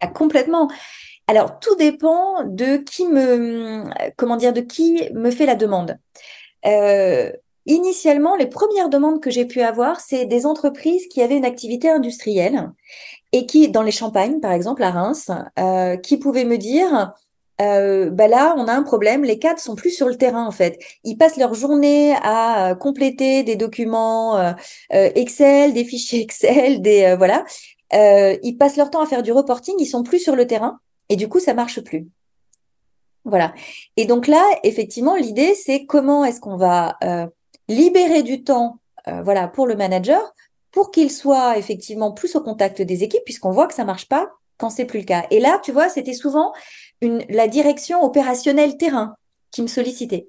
Ah, 0.00 0.08
complètement. 0.08 0.70
Alors, 1.30 1.60
tout 1.60 1.76
dépend 1.76 2.42
de 2.44 2.78
qui 2.78 3.06
me, 3.06 3.84
fait 5.30 5.46
la 5.46 5.54
demande. 5.54 5.96
Euh, 6.66 7.30
Initialement, 7.66 8.34
les 8.34 8.48
premières 8.48 8.88
demandes 8.88 9.20
que 9.20 9.30
j'ai 9.30 9.44
pu 9.44 9.60
avoir, 9.60 10.00
c'est 10.00 10.24
des 10.24 10.44
entreprises 10.44 11.06
qui 11.06 11.22
avaient 11.22 11.36
une 11.36 11.44
activité 11.44 11.88
industrielle 11.88 12.72
et 13.30 13.46
qui, 13.46 13.68
dans 13.68 13.82
les 13.82 13.92
Champagnes, 13.92 14.40
par 14.40 14.50
exemple, 14.50 14.82
à 14.82 14.90
Reims, 14.90 15.30
euh, 15.60 15.96
qui 15.96 16.16
pouvaient 16.16 16.46
me 16.46 16.58
dire, 16.58 17.12
euh, 17.60 18.10
bah 18.10 18.26
là, 18.26 18.56
on 18.58 18.66
a 18.66 18.72
un 18.72 18.82
problème, 18.82 19.22
les 19.22 19.38
cadres 19.38 19.60
sont 19.60 19.76
plus 19.76 19.90
sur 19.90 20.08
le 20.08 20.16
terrain 20.16 20.44
en 20.44 20.50
fait. 20.50 20.80
Ils 21.04 21.16
passent 21.16 21.36
leur 21.36 21.54
journée 21.54 22.12
à 22.24 22.74
compléter 22.80 23.44
des 23.44 23.54
documents 23.54 24.52
Excel, 24.90 25.74
des 25.74 25.84
fichiers 25.84 26.20
Excel, 26.22 26.82
des 26.82 27.14
voilà. 27.16 27.44
ils 27.92 28.56
passent 28.58 28.76
leur 28.76 28.90
temps 28.90 29.02
à 29.02 29.06
faire 29.06 29.22
du 29.22 29.30
reporting, 29.30 29.76
ils 29.78 29.86
sont 29.86 30.02
plus 30.02 30.18
sur 30.18 30.34
le 30.34 30.48
terrain 30.48 30.80
et 31.10 31.16
du 31.16 31.28
coup, 31.28 31.40
ça 31.40 31.52
marche 31.52 31.80
plus. 31.82 32.08
Voilà. 33.24 33.52
Et 33.98 34.06
donc 34.06 34.26
là, 34.26 34.42
effectivement, 34.64 35.16
l'idée, 35.16 35.54
c'est 35.54 35.84
comment 35.84 36.24
est-ce 36.24 36.40
qu'on 36.40 36.56
va 36.56 36.96
euh, 37.04 37.26
libérer 37.68 38.22
du 38.22 38.42
temps 38.42 38.78
euh, 39.08 39.22
voilà, 39.22 39.48
pour 39.48 39.66
le 39.66 39.76
manager 39.76 40.32
pour 40.70 40.90
qu'il 40.90 41.10
soit 41.10 41.58
effectivement 41.58 42.12
plus 42.12 42.36
au 42.36 42.40
contact 42.40 42.80
des 42.80 43.02
équipes, 43.02 43.24
puisqu'on 43.24 43.50
voit 43.50 43.66
que 43.66 43.74
ça 43.74 43.84
marche 43.84 44.08
pas 44.08 44.30
quand 44.56 44.70
c'est 44.70 44.84
plus 44.84 45.00
le 45.00 45.04
cas. 45.04 45.26
Et 45.30 45.40
là, 45.40 45.60
tu 45.62 45.72
vois, 45.72 45.88
c'était 45.88 46.14
souvent 46.14 46.52
la 47.02 47.48
direction 47.48 48.02
opérationnelle 48.02 48.76
terrain 48.76 49.16
qui 49.50 49.62
me 49.62 49.66
sollicitait. 49.66 50.28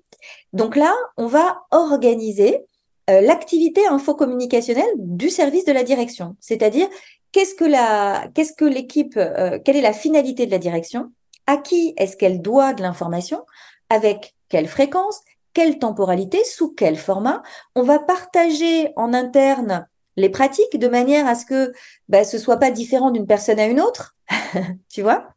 Donc 0.54 0.76
là, 0.76 0.94
on 1.18 1.28
va 1.28 1.62
organiser 1.70 2.66
euh, 3.10 3.22
l'activité 3.22 3.86
infocommunicationnelle 3.88 4.94
du 4.98 5.30
service 5.30 5.66
de 5.66 5.74
la 5.74 5.84
direction, 5.84 6.36
c'est-à-dire 6.40 6.88
qu'est-ce 7.32 7.56
que 7.56 7.66
la, 7.66 8.28
qu'est-ce 8.34 8.54
que 8.54 8.66
l'équipe, 8.66 9.18
euh, 9.18 9.60
quelle 9.64 9.78
est 9.78 9.82
la 9.82 9.94
finalité 9.94 10.46
de 10.46 10.52
la 10.52 10.58
direction, 10.58 11.12
à 11.48 11.58
qui 11.58 11.94
est-ce 11.98 12.18
qu'elle 12.18 12.42
doit 12.42 12.74
de 12.74 12.82
l'information, 12.82 13.46
avec 13.90 14.36
quelle 14.50 14.68
fréquence, 14.68 15.22
quelle 15.54 15.80
temporalité, 15.80 16.44
sous 16.44 16.74
quel 16.74 16.98
format? 16.98 17.42
On 17.76 17.84
va 17.84 18.00
partager 18.00 18.94
en 18.96 19.14
interne 19.14 19.88
les 20.18 20.30
pratiques 20.30 20.78
de 20.78 20.88
manière 20.88 21.28
à 21.28 21.36
ce 21.36 21.46
que 21.46 21.74
bah, 22.10 22.24
ce 22.24 22.38
soit 22.38 22.58
pas 22.58 22.72
différent 22.72 23.12
d'une 23.12 23.28
personne 23.28 23.60
à 23.60 23.66
une 23.66 23.82
autre, 23.82 24.16
tu 24.90 25.02
vois, 25.02 25.30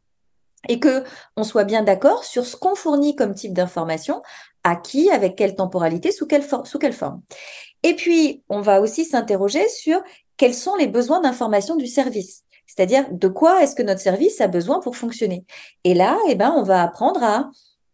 et 0.67 0.79
que 0.79 1.03
on 1.37 1.43
soit 1.43 1.63
bien 1.63 1.83
d'accord 1.83 2.23
sur 2.23 2.45
ce 2.45 2.55
qu'on 2.55 2.75
fournit 2.75 3.15
comme 3.15 3.33
type 3.33 3.53
d'information, 3.53 4.21
à 4.63 4.75
qui, 4.75 5.11
avec 5.11 5.35
quelle 5.35 5.55
temporalité, 5.55 6.11
sous 6.11 6.25
quelle 6.25 6.43
forme. 6.43 7.21
Et 7.83 7.93
puis, 7.93 8.43
on 8.49 8.61
va 8.61 8.81
aussi 8.81 9.05
s'interroger 9.05 9.69
sur 9.69 10.01
quels 10.37 10.53
sont 10.53 10.75
les 10.75 10.87
besoins 10.87 11.21
d'information 11.21 11.75
du 11.75 11.87
service. 11.87 12.43
C'est-à-dire, 12.67 13.05
de 13.11 13.27
quoi 13.27 13.61
est-ce 13.61 13.75
que 13.75 13.83
notre 13.83 14.01
service 14.01 14.41
a 14.41 14.47
besoin 14.47 14.79
pour 14.79 14.97
fonctionner? 14.97 15.45
Et 15.83 15.93
là, 15.93 16.17
eh 16.29 16.35
ben, 16.35 16.53
on 16.55 16.63
va 16.63 16.81
apprendre 16.81 17.23
à 17.23 17.49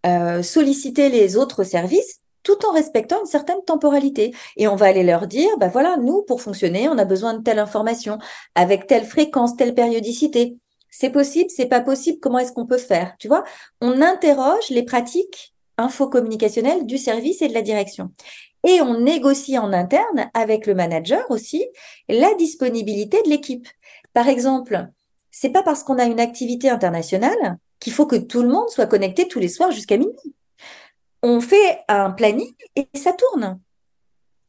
euh, 0.06 0.42
solliciter 0.42 1.10
les 1.10 1.38
autres 1.38 1.64
services 1.64 2.22
tout 2.44 2.66
en 2.66 2.72
respectant 2.72 3.20
une 3.20 3.28
certaine 3.28 3.64
temporalité. 3.66 4.34
Et 4.58 4.68
on 4.68 4.76
va 4.76 4.88
aller 4.88 5.04
leur 5.04 5.28
dire, 5.28 5.50
bah 5.60 5.68
voilà, 5.68 5.98
nous, 5.98 6.24
pour 6.24 6.42
fonctionner, 6.42 6.90
on 6.90 6.98
a 6.98 7.06
besoin 7.06 7.36
de 7.36 7.44
telle 7.44 7.60
information, 7.60 8.18
avec 8.56 8.88
telle 8.88 9.06
fréquence, 9.06 9.56
telle 9.56 9.76
périodicité. 9.76 10.58
C'est 10.90 11.12
possible, 11.12 11.50
c'est 11.50 11.68
pas 11.68 11.82
possible, 11.82 12.20
comment 12.20 12.40
est-ce 12.40 12.52
qu'on 12.52 12.66
peut 12.66 12.78
faire? 12.78 13.14
Tu 13.20 13.28
vois, 13.28 13.44
on 13.80 14.02
interroge 14.02 14.70
les 14.70 14.84
pratiques 14.84 15.54
infocommunicationnelles 15.78 16.86
du 16.86 16.98
service 16.98 17.42
et 17.42 17.48
de 17.48 17.54
la 17.54 17.62
direction. 17.62 18.12
Et 18.68 18.82
on 18.82 19.00
négocie 19.00 19.58
en 19.58 19.74
interne 19.74 20.30
avec 20.34 20.68
le 20.68 20.76
manager 20.76 21.30
aussi 21.30 21.66
la 22.08 22.34
disponibilité 22.36 23.22
de 23.24 23.30
l'équipe. 23.30 23.68
Par 24.14 24.28
exemple, 24.28 24.88
c'est 25.32 25.50
pas 25.50 25.64
parce 25.64 25.84
qu'on 25.84 25.98
a 25.98 26.06
une 26.06 26.20
activité 26.20 26.70
internationale 26.70 27.58
qu'il 27.80 27.94
faut 27.94 28.06
que 28.06 28.16
tout 28.16 28.44
le 28.44 28.50
monde 28.50 28.70
soit 28.70 28.86
connecté 28.86 29.28
tous 29.28 29.40
les 29.40 29.48
soirs 29.48 29.72
jusqu'à 29.72 29.98
minuit 29.98 30.36
on 31.24 31.42
fait 31.42 31.80
un 31.88 32.12
planning 32.12 32.54
et 32.76 32.88
ça 32.96 33.14
tourne. 33.14 33.60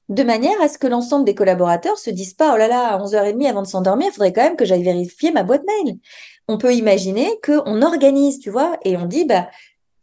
De 0.08 0.22
manière 0.22 0.60
à 0.60 0.68
ce 0.68 0.78
que 0.78 0.86
l'ensemble 0.86 1.24
des 1.24 1.34
collaborateurs 1.34 1.98
se 1.98 2.10
disent 2.10 2.34
pas, 2.34 2.52
oh 2.54 2.56
là 2.56 2.68
là, 2.68 2.88
à 2.88 2.98
11h30 2.98 3.48
avant 3.48 3.62
de 3.62 3.66
s'endormir, 3.66 4.08
il 4.08 4.12
faudrait 4.12 4.32
quand 4.32 4.42
même 4.42 4.56
que 4.56 4.64
j'aille 4.64 4.82
vérifier 4.82 5.30
ma 5.30 5.42
boîte 5.42 5.62
mail. 5.64 5.98
On 6.48 6.58
peut 6.58 6.74
imaginer 6.74 7.30
qu'on 7.44 7.82
organise, 7.82 8.38
tu 8.40 8.50
vois, 8.50 8.76
et 8.84 8.96
on 8.96 9.06
dit, 9.06 9.24
bah, 9.24 9.48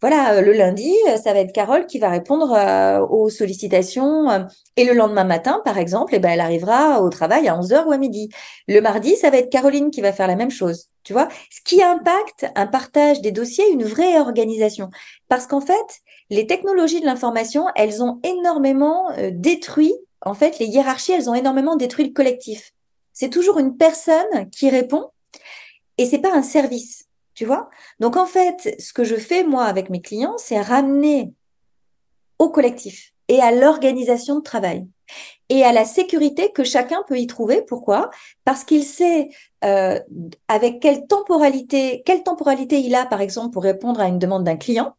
voilà, 0.02 0.36
euh, 0.36 0.41
le 0.41 0.54
lundi, 0.54 0.93
euh, 1.10 1.18
ça 1.18 1.34
va 1.34 1.39
être 1.39 1.52
Carole 1.52 1.86
qui 1.86 2.00
va 2.00 2.10
répondre 2.10 2.54
euh, 2.54 3.06
aux 3.06 3.30
sollicitations. 3.30 4.47
et 4.78 4.86
le 4.86 4.93
lendemain 4.93 5.26
matin, 5.26 5.62
par 5.66 5.78
exemple, 5.78 6.16
eh 6.16 6.20
ben, 6.20 6.30
elle 6.30 6.39
arrivera 6.39 7.02
au 7.02 7.10
travail 7.10 7.47
à 7.50 7.58
11h 7.58 7.86
ou 7.86 7.91
à 7.91 7.97
midi. 7.97 8.30
Le 8.68 8.80
mardi, 8.80 9.16
ça 9.18 9.30
va 9.30 9.38
être 9.38 9.50
Caroline 9.50 9.91
qui 9.91 10.02
va 10.02 10.14
faire 10.14 10.28
la 10.28 10.36
même 10.36 10.52
chose. 10.52 10.88
Tu 11.04 11.14
vois, 11.14 11.28
ce 11.50 11.60
qui 11.66 11.84
impacte 11.84 12.47
un 12.56 12.68
partage 12.68 13.22
des 13.22 13.32
dossiers, 13.32 13.70
une 13.72 13.84
vraie 13.84 14.20
organisation. 14.20 14.89
Parce 15.28 15.47
qu'en 15.47 15.62
fait, 15.62 16.00
les 16.30 16.47
technologies 16.47 17.02
de 17.02 17.06
l'information, 17.06 17.66
elles 17.76 18.02
ont 18.04 18.20
énormément 18.24 19.10
détruit, 19.32 19.93
en 20.22 20.34
fait, 20.34 20.60
les 20.60 20.68
hiérarchies, 20.68 21.14
elles 21.14 21.30
ont 21.30 21.34
énormément 21.34 21.76
détruit 21.76 22.06
le 22.06 22.14
collectif. 22.14 22.72
C'est 23.14 23.30
toujours 23.30 23.60
une 23.60 23.76
personne 23.76 24.50
qui 24.52 24.70
répond 24.70 25.10
et 25.97 26.06
c'est 26.06 26.20
pas 26.20 26.34
un 26.34 26.43
service. 26.43 27.09
Tu 27.40 27.46
vois? 27.46 27.70
Donc 28.02 28.18
en 28.18 28.26
fait, 28.26 28.76
ce 28.80 28.92
que 28.92 29.06
je 29.06 29.16
fais 29.16 29.46
moi 29.46 29.64
avec 29.64 29.90
mes 29.90 30.02
clients, 30.02 30.36
c'est 30.38 30.60
ramener 30.60 31.32
au 32.38 32.50
collectif 32.50 33.14
et 33.30 33.40
à 33.40 33.54
l'organisation 33.54 34.36
de 34.36 34.42
travail 34.42 34.86
et 35.48 35.64
à 35.64 35.72
la 35.72 35.86
sécurité 35.86 36.52
que 36.52 36.66
chacun 36.66 37.02
peut 37.08 37.18
y 37.18 37.28
trouver. 37.28 37.62
Pourquoi? 37.62 38.10
Parce 38.44 38.66
qu'il 38.66 38.84
sait 38.84 39.30
euh, 39.64 39.98
avec 40.50 40.82
quelle 40.82 41.08
temporalité, 41.08 42.04
quelle 42.06 42.24
temporalité 42.24 42.82
il 42.82 42.94
a, 42.94 43.06
par 43.06 43.22
exemple, 43.22 43.54
pour 43.54 43.64
répondre 43.64 44.02
à 44.02 44.10
une 44.10 44.20
demande 44.20 44.44
d'un 44.44 44.58
client. 44.58 44.98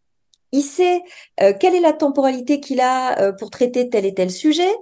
Il 0.52 0.62
sait 0.62 1.02
euh, 1.42 1.52
quelle 1.60 1.74
est 1.74 1.80
la 1.80 1.92
temporalité 1.92 2.58
qu'il 2.58 2.80
a 2.80 3.20
euh, 3.20 3.32
pour 3.32 3.50
traiter 3.50 3.90
tel 3.90 4.06
et 4.06 4.14
tel 4.14 4.30
sujet. 4.30 4.72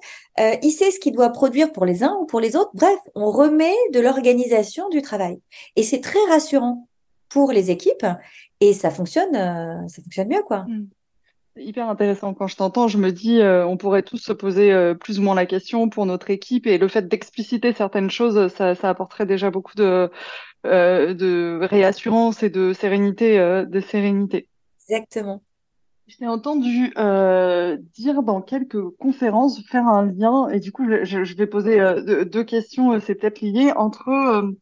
il 0.62 0.70
sait 0.70 0.92
ce 0.92 1.00
qu'il 1.00 1.12
doit 1.12 1.30
produire 1.30 1.72
pour 1.72 1.86
les 1.86 2.04
uns 2.04 2.16
ou 2.20 2.24
pour 2.24 2.38
les 2.38 2.54
autres. 2.54 2.70
Bref, 2.74 3.00
on 3.16 3.32
remet 3.32 3.74
de 3.92 3.98
l'organisation 3.98 4.88
du 4.90 5.02
travail. 5.02 5.40
Et 5.74 5.82
c'est 5.82 6.00
très 6.00 6.24
rassurant 6.28 6.88
pour 7.28 7.52
les 7.52 7.70
équipes 7.70 8.06
et 8.60 8.72
ça 8.72 8.90
fonctionne, 8.90 9.36
euh, 9.36 9.86
ça 9.88 10.02
fonctionne 10.02 10.28
mieux, 10.28 10.42
quoi. 10.42 10.64
Hmm. 10.68 10.88
C'est 11.54 11.64
hyper 11.64 11.88
intéressant. 11.88 12.34
Quand 12.34 12.46
je 12.46 12.56
t'entends, 12.56 12.88
je 12.88 12.98
me 12.98 13.10
dis, 13.10 13.40
euh, 13.40 13.66
on 13.66 13.76
pourrait 13.76 14.02
tous 14.02 14.18
se 14.18 14.32
poser 14.32 14.72
euh, 14.72 14.94
plus 14.94 15.18
ou 15.18 15.22
moins 15.22 15.34
la 15.34 15.46
question 15.46 15.88
pour 15.88 16.06
notre 16.06 16.30
équipe 16.30 16.66
et 16.66 16.78
le 16.78 16.88
fait 16.88 17.08
d'expliciter 17.08 17.72
certaines 17.72 18.10
choses, 18.10 18.52
ça, 18.52 18.74
ça, 18.74 18.88
apporterait 18.88 19.26
déjà 19.26 19.50
beaucoup 19.50 19.74
de, 19.74 20.10
de 20.64 21.58
réassurance 21.62 22.42
et 22.42 22.50
de 22.50 22.72
sérénité, 22.72 23.38
de 23.38 23.80
sérénité. 23.80 24.48
Exactement. 24.88 25.42
Je 26.06 26.16
t'ai 26.16 26.26
entendu 26.26 26.94
dire 27.94 28.22
dans 28.22 28.40
quelques 28.40 28.88
conférences 28.96 29.60
faire 29.66 29.86
un 29.86 30.06
lien 30.06 30.48
et 30.48 30.60
du 30.60 30.72
coup, 30.72 30.84
je, 31.02 31.24
je 31.24 31.36
vais 31.36 31.46
poser 31.46 31.80
deux, 32.24 32.44
questions, 32.44 32.98
c'est 33.00 33.16
peut-être 33.16 33.40
lié 33.40 33.72
entre 33.74 34.54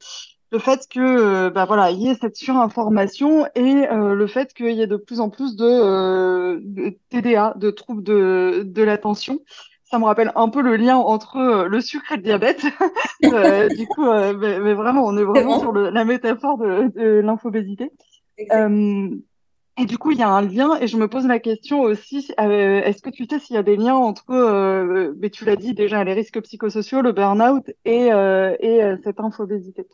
le 0.57 0.62
fait 0.62 0.88
que 0.88 1.00
euh, 1.00 1.50
bah 1.50 1.66
voilà 1.66 1.90
il 1.90 1.98
y 1.98 2.09
ait 2.09 2.14
cette 2.14 2.36
surinformation 2.36 3.46
et 3.54 3.86
euh, 3.88 4.14
le 4.14 4.26
fait 4.26 4.54
qu'il 4.54 4.72
y 4.72 4.80
ait 4.80 4.86
de 4.86 4.96
plus 4.96 5.20
en 5.20 5.28
plus 5.28 5.54
de, 5.54 5.66
euh, 5.66 6.59
de 6.62 6.96
TDA, 7.11 7.52
de 7.59 7.70
troubles 7.70 8.02
de, 8.02 8.62
de 8.64 8.82
l'attention. 8.82 9.40
Ça 9.84 9.98
me 9.98 10.04
rappelle 10.04 10.32
un 10.34 10.48
peu 10.48 10.62
le 10.62 10.76
lien 10.76 10.96
entre 10.96 11.66
le 11.68 11.80
sucre 11.82 12.12
et 12.12 12.16
le 12.16 12.22
diabète. 12.22 12.62
du 13.76 13.86
coup, 13.86 14.04
mais, 14.04 14.59
mais, 14.61 14.74
vraiment, 14.74 15.04
on 15.04 15.16
est 15.16 15.24
vraiment 15.24 15.61
sur 15.61 15.72
le, 15.72 15.90
la 15.90 16.04
métaphore 16.07 16.57
de, 16.57 16.88
de 16.88 17.20
l'infobésité. 17.20 17.92
et 18.38 19.84
du 19.84 19.98
coup, 19.98 20.11
il 20.11 20.18
y 20.18 20.24
a 20.24 20.28
un 20.28 20.42
lien, 20.42 20.76
et 20.80 20.88
je 20.88 20.96
me 20.96 21.07
pose 21.07 21.26
la 21.26 21.38
question 21.38 21.82
aussi, 21.82 22.32
est-ce 22.36 23.00
que 23.00 23.11
tu 23.11 23.26
sais 23.26 23.38
s'il 23.38 23.54
y 23.54 23.59
a 23.61 23.62
des 23.62 23.76
liens 23.76 23.94
entre, 23.94 25.12
mais 25.20 25.30
tu 25.30 25.44
l'as 25.44 25.54
dit 25.54 25.74
déjà, 25.74 26.02
les 26.02 26.14
risques 26.14 26.40
psychosociaux, 26.40 27.00
le 27.00 27.12
burn-out 27.12 27.70
et, 27.84 28.09
et 28.09 28.94
cette 29.04 29.20
infobésité? 29.20 29.86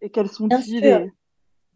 Et 0.00 0.10
quels 0.10 0.28
sont 0.28 0.46
Bien 0.46 0.62
sûr. 0.62 1.06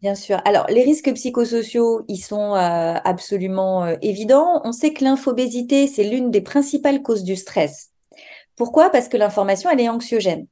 Bien 0.01 0.15
sûr. 0.15 0.41
Alors, 0.45 0.65
les 0.67 0.81
risques 0.81 1.13
psychosociaux, 1.13 2.03
ils 2.07 2.17
sont 2.17 2.55
euh, 2.55 2.95
absolument 3.03 3.83
euh, 3.83 3.95
évidents. 4.01 4.61
On 4.63 4.71
sait 4.71 4.93
que 4.93 5.03
l'infobésité, 5.03 5.85
c'est 5.85 6.03
l'une 6.03 6.31
des 6.31 6.41
principales 6.41 7.03
causes 7.03 7.23
du 7.23 7.35
stress. 7.35 7.91
Pourquoi? 8.55 8.89
Parce 8.89 9.07
que 9.07 9.17
l'information, 9.17 9.69
elle 9.69 9.79
est 9.79 9.89
anxiogène. 9.89 10.47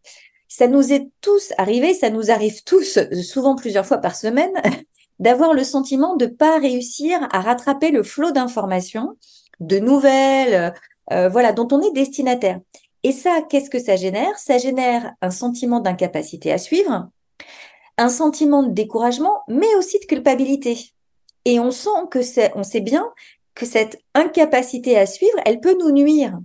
Ça 0.47 0.67
nous 0.67 0.93
est 0.93 1.09
tous 1.21 1.51
arrivé, 1.57 1.95
ça 1.95 2.11
nous 2.11 2.29
arrive 2.29 2.63
tous, 2.63 2.99
souvent 3.23 3.55
plusieurs 3.55 3.87
fois 3.87 3.97
par 3.97 4.15
semaine, 4.15 4.53
d'avoir 5.19 5.53
le 5.53 5.63
sentiment 5.63 6.15
de 6.15 6.27
pas 6.27 6.59
réussir 6.59 7.19
à 7.31 7.41
rattraper 7.41 7.89
le 7.89 8.03
flot 8.03 8.31
d'informations, 8.31 9.17
de 9.59 9.79
nouvelles, 9.79 10.73
euh, 11.11 11.27
voilà, 11.27 11.53
dont 11.53 11.67
on 11.71 11.81
est 11.81 11.93
destinataire. 11.93 12.59
Et 13.01 13.11
ça, 13.11 13.41
qu'est-ce 13.49 13.69
que 13.69 13.79
ça 13.79 13.95
génère? 13.95 14.37
Ça 14.37 14.59
génère 14.59 15.13
un 15.21 15.31
sentiment 15.31 15.79
d'incapacité 15.79 16.51
à 16.51 16.57
suivre, 16.57 17.09
un 17.97 18.09
sentiment 18.09 18.63
de 18.63 18.71
découragement, 18.71 19.41
mais 19.47 19.73
aussi 19.75 19.99
de 19.99 20.05
culpabilité. 20.05 20.91
Et 21.45 21.59
on 21.59 21.71
sent 21.71 22.07
que 22.11 22.21
c'est, 22.21 22.51
on 22.55 22.63
sait 22.63 22.81
bien 22.81 23.11
que 23.55 23.65
cette 23.65 23.99
incapacité 24.13 24.97
à 24.97 25.05
suivre, 25.05 25.37
elle 25.45 25.59
peut 25.59 25.77
nous 25.77 25.91
nuire. 25.91 26.39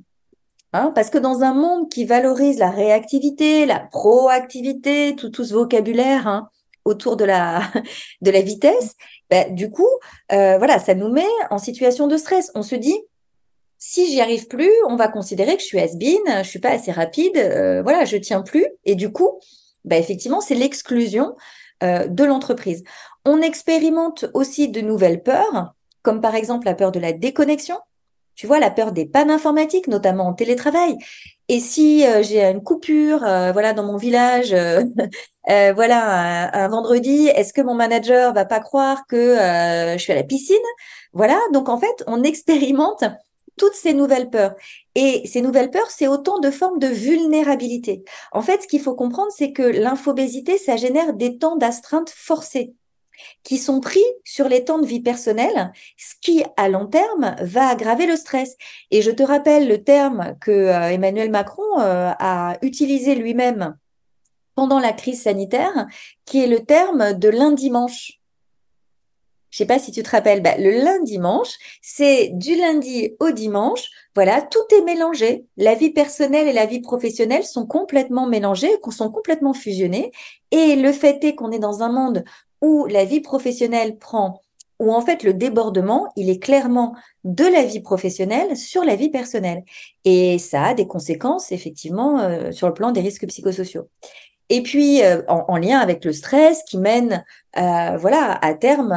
Hein, 0.73 0.91
parce 0.93 1.09
que 1.09 1.19
dans 1.19 1.43
un 1.43 1.55
monde 1.55 1.89
qui 1.89 2.05
valorise 2.05 2.59
la 2.59 2.71
réactivité, 2.71 3.65
la 3.65 3.79
proactivité, 3.79 5.15
tout, 5.15 5.33
ce 5.33 5.55
vocabulaire 5.55 6.27
hein, 6.27 6.49
autour 6.85 7.17
de 7.17 7.25
la, 7.25 7.63
de 8.23 8.31
la 8.33 8.41
vitesse, 8.41 8.97
bah, 9.31 9.45
du 9.49 9.71
coup, 9.71 9.89
euh, 10.33 10.59
voilà, 10.59 10.81
ça 10.81 10.97
nous 10.97 11.11
met 11.11 11.23
en 11.51 11.59
situation 11.59 12.09
de 12.09 12.17
stress. 12.17 12.51
On 12.57 12.63
se 12.63 12.75
dit, 12.75 12.99
si 13.79 14.11
j'y 14.11 14.21
arrive 14.21 14.49
plus, 14.49 14.73
on 14.89 14.97
va 14.97 15.07
considérer 15.07 15.55
que 15.57 15.63
je 15.63 15.67
suis 15.67 15.79
has-been, 15.79 16.43
je 16.43 16.49
suis 16.49 16.59
pas 16.59 16.71
assez 16.71 16.91
rapide, 16.91 17.37
euh, 17.37 17.83
voilà, 17.83 18.05
je 18.05 18.17
tiens 18.17 18.43
plus. 18.43 18.67
Et 18.85 18.97
du 18.97 19.13
coup, 19.13 19.39
bah, 19.85 19.97
effectivement, 19.97 20.41
c'est 20.41 20.55
l'exclusion 20.55 21.37
euh, 21.83 22.07
de 22.07 22.25
l'entreprise. 22.25 22.85
On 23.25 23.41
expérimente 23.41 24.27
aussi 24.35 24.69
de 24.69 24.81
nouvelles 24.81 25.23
peurs, 25.23 25.75
comme 26.03 26.21
par 26.21 26.35
exemple 26.35 26.67
la 26.67 26.75
peur 26.75 26.93
de 26.93 27.01
la 27.01 27.13
déconnexion. 27.13 27.79
Tu 28.37 28.47
vois, 28.47 28.59
la 28.59 28.71
peur 28.71 28.93
des 28.93 29.07
pannes 29.07 29.31
informatiques, 29.31 29.87
notamment 29.87 30.27
en 30.27 30.35
télétravail. 30.35 30.97
Et 31.49 31.61
si 31.61 32.07
euh, 32.07 32.23
j'ai 32.23 32.43
une 32.43 32.63
coupure, 32.63 33.25
euh, 33.25 33.53
voilà, 33.53 33.73
dans 33.75 33.85
mon 33.85 33.97
village, 33.97 34.55
voilà, 35.47 36.51
un, 36.55 36.69
vendredi, 36.69 37.29
est-ce 37.29 37.53
que 37.53 37.61
mon 37.61 37.75
manager 37.75 38.33
va 38.33 38.45
pas 38.45 38.61
croire 38.61 39.07
que 39.07 39.37
je 39.37 39.99
suis 39.99 40.13
à 40.13 40.17
la 40.17 40.25
piscine? 40.25 40.57
Voilà. 41.13 41.39
Donc 41.53 41.69
en 41.69 41.79
fait, 41.79 42.05
on 42.07 42.23
expérimente 42.23 43.05
toutes 43.57 43.75
ces 43.75 43.95
nouvelles 43.95 44.31
peurs. 44.31 44.55
Et 44.95 45.27
ces 45.27 45.41
nouvelles 45.41 45.71
peurs, 45.71 45.91
c'est 45.91 46.09
autant 46.09 46.39
de 46.39 46.51
formes 46.51 46.79
de 46.79 46.89
vulnérabilité. 46.89 48.05
En 48.33 48.43
fait, 48.43 48.63
ce 48.63 48.67
qu'il 48.67 48.81
faut 48.81 48.95
comprendre, 48.95 49.33
c'est 49.37 49.53
que 49.53 49.63
l'infobésité, 49.63 50.59
ça 50.59 50.77
génère 50.77 51.15
des 51.15 51.39
temps 51.39 51.57
d'astreinte 51.57 52.11
forcés 52.11 52.75
qui 53.43 53.59
sont 53.59 53.81
pris 53.81 54.05
sur 54.25 54.49
les 54.49 54.65
temps 54.65 54.79
de 54.79 54.87
vie 54.87 55.01
personnelle, 55.01 55.73
ce 55.97 56.15
qui, 56.21 56.45
à 56.57 56.69
long 56.69 56.87
terme, 56.87 57.37
va 57.41 57.69
aggraver 57.69 58.07
le 58.07 58.17
stress. 58.17 58.57
Et 58.91 59.03
je 59.03 59.11
te 59.11 59.23
rappelle 59.23 59.69
le 59.69 59.83
terme 59.83 60.37
que 60.41 60.51
euh, 60.51 60.91
Emmanuel 60.91 61.31
Macron 61.31 61.81
euh, 61.81 62.13
a 62.19 62.57
utilisé 62.63 63.15
lui-même 63.15 63.77
pendant 64.55 64.79
la 64.79 64.93
crise 64.93 65.23
sanitaire, 65.23 65.87
qui 66.25 66.43
est 66.43 66.47
le 66.47 66.65
terme 66.65 67.13
de 67.15 67.29
lundi-manche. 67.29 68.21
Je 69.55 69.59
sais 69.59 69.67
pas 69.67 69.79
si 69.79 69.93
tu 69.93 70.03
te 70.03 70.11
rappelles, 70.11 70.43
bah, 70.43 70.57
le 70.59 70.83
lundi-manche, 70.83 71.59
c'est 71.81 72.31
du 72.33 72.57
lundi 72.57 73.15
au 73.21 73.31
dimanche. 73.31 73.89
Voilà, 74.17 74.43
tout 74.43 74.65
est 74.77 74.83
mélangé. 74.83 75.45
La 75.57 75.77
vie 75.77 75.91
personnelle 75.91 76.49
et 76.49 76.53
la 76.53 76.67
vie 76.67 76.81
professionnelle 76.81 77.45
sont 77.45 77.65
complètement 77.65 78.27
mélangées, 78.27 78.73
sont 78.91 79.13
complètement 79.13 79.55
fusionnées. 79.55 80.11
Et 80.51 80.75
le 80.75 80.91
fait 80.91 81.23
est 81.23 81.37
qu'on 81.37 81.53
est 81.53 81.61
dans 81.61 81.85
un 81.85 81.93
monde 81.93 82.25
où 82.63 82.87
la 82.87 83.05
vie 83.05 83.21
professionnelle 83.21 83.97
prend, 83.97 84.43
où 84.81 84.93
en 84.93 85.03
fait 85.03 85.23
le 85.23 85.35
débordement, 85.35 86.13
il 86.17 86.31
est 86.31 86.43
clairement 86.43 86.97
de 87.23 87.45
la 87.45 87.63
vie 87.63 87.81
professionnelle 87.81 88.57
sur 88.57 88.83
la 88.83 88.97
vie 88.97 89.11
personnelle. 89.11 89.63
Et 90.05 90.41
ça 90.41 90.65
a 90.65 90.75
des 90.75 90.89
conséquences, 90.89 91.53
effectivement, 91.53 92.19
euh, 92.19 92.51
sur 92.51 92.67
le 92.67 92.75
plan 92.75 92.91
des 92.91 93.03
risques 93.03 93.29
psychosociaux. 93.29 93.89
Et 94.51 94.63
puis, 94.63 95.03
euh, 95.03 95.23
en, 95.29 95.57
lien 95.57 95.79
avec 95.79 96.05
le 96.05 96.13
stress 96.13 96.63
qui 96.65 96.79
mène, 96.79 97.25
euh, 97.57 97.97
voilà, 97.97 98.39
à 98.43 98.55
terme, 98.55 98.91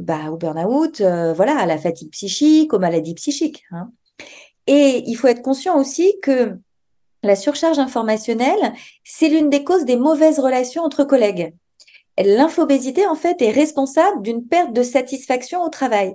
bah, 0.00 0.30
au 0.30 0.36
burn-out, 0.36 1.00
voilà, 1.00 1.58
à 1.58 1.66
la 1.66 1.78
fatigue 1.78 2.10
psychique, 2.10 2.72
aux 2.72 2.78
maladies 2.78 3.14
psychiques. 3.14 3.64
Hein. 3.70 3.90
Et 4.66 5.02
il 5.06 5.14
faut 5.14 5.28
être 5.28 5.42
conscient 5.42 5.78
aussi 5.78 6.14
que 6.22 6.58
la 7.22 7.36
surcharge 7.36 7.78
informationnelle, 7.78 8.72
c'est 9.04 9.28
l'une 9.28 9.50
des 9.50 9.64
causes 9.64 9.84
des 9.84 9.96
mauvaises 9.96 10.38
relations 10.38 10.82
entre 10.82 11.04
collègues. 11.04 11.54
L'infobésité, 12.18 13.06
en 13.06 13.14
fait, 13.14 13.40
est 13.42 13.50
responsable 13.50 14.22
d'une 14.22 14.46
perte 14.46 14.72
de 14.72 14.82
satisfaction 14.82 15.62
au 15.62 15.68
travail. 15.68 16.14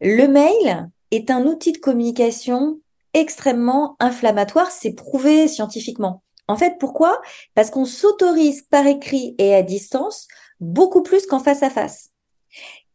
Le 0.00 0.26
mail 0.26 0.88
est 1.10 1.30
un 1.30 1.44
outil 1.46 1.72
de 1.72 1.78
communication 1.78 2.80
extrêmement 3.14 3.96
inflammatoire, 3.98 4.70
c'est 4.70 4.92
prouvé 4.92 5.48
scientifiquement. 5.48 6.22
En 6.50 6.56
fait, 6.56 6.78
pourquoi? 6.80 7.20
Parce 7.54 7.70
qu'on 7.70 7.84
s'autorise 7.84 8.62
par 8.62 8.84
écrit 8.86 9.36
et 9.38 9.54
à 9.54 9.62
distance 9.62 10.26
beaucoup 10.58 11.02
plus 11.02 11.24
qu'en 11.26 11.38
face 11.38 11.62
à 11.62 11.70
face. 11.70 12.10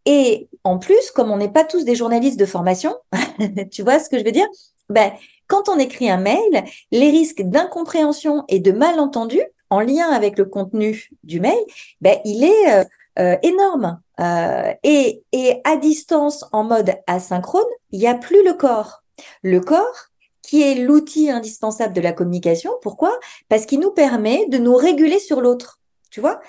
Et 0.06 0.50
en 0.66 0.78
plus, 0.78 1.10
comme 1.12 1.32
on 1.32 1.38
n'est 1.38 1.52
pas 1.52 1.64
tous 1.64 1.86
des 1.86 1.96
journalistes 1.96 2.40
de 2.40 2.46
formation, 2.46 2.94
tu 3.72 3.82
vois 3.82 4.00
ce 4.00 4.10
que 4.10 4.20
je 4.20 4.26
veux 4.26 4.34
dire? 4.34 4.48
Ben, 4.90 5.14
Quand 5.48 5.70
on 5.70 5.80
écrit 5.80 6.10
un 6.10 6.18
mail, 6.18 6.66
les 6.92 7.10
risques 7.10 7.44
d'incompréhension 7.44 8.44
et 8.50 8.60
de 8.60 8.74
malentendu 8.74 9.42
en 9.70 9.80
lien 9.80 10.10
avec 10.10 10.38
le 10.38 10.46
contenu 10.46 11.10
du 11.24 11.40
mail, 11.40 11.64
ben, 12.02 12.18
il 12.26 12.44
est 12.44 12.74
euh, 12.74 12.84
euh, 13.20 13.38
énorme. 13.42 14.02
Euh, 14.20 14.74
et, 14.84 15.24
et 15.32 15.62
à 15.64 15.78
distance, 15.78 16.44
en 16.52 16.66
mode 16.66 16.94
asynchrone, 17.08 17.64
il 17.92 18.00
n'y 18.00 18.08
a 18.08 18.16
plus 18.16 18.44
le 18.44 18.54
corps. 18.54 19.02
Le 19.44 19.62
corps, 19.62 20.10
qui 20.46 20.62
est 20.62 20.76
l'outil 20.76 21.30
indispensable 21.30 21.94
de 21.94 22.02
la 22.02 22.14
communication. 22.14 22.72
Pourquoi? 22.82 23.18
Parce 23.50 23.66
qu'il 23.66 23.80
nous 23.80 23.92
permet 23.92 24.46
de 24.48 24.58
nous 24.58 24.76
réguler 24.76 25.20
sur 25.20 25.42
l'autre. 25.42 25.80
Tu 26.12 26.22
vois? 26.22 26.40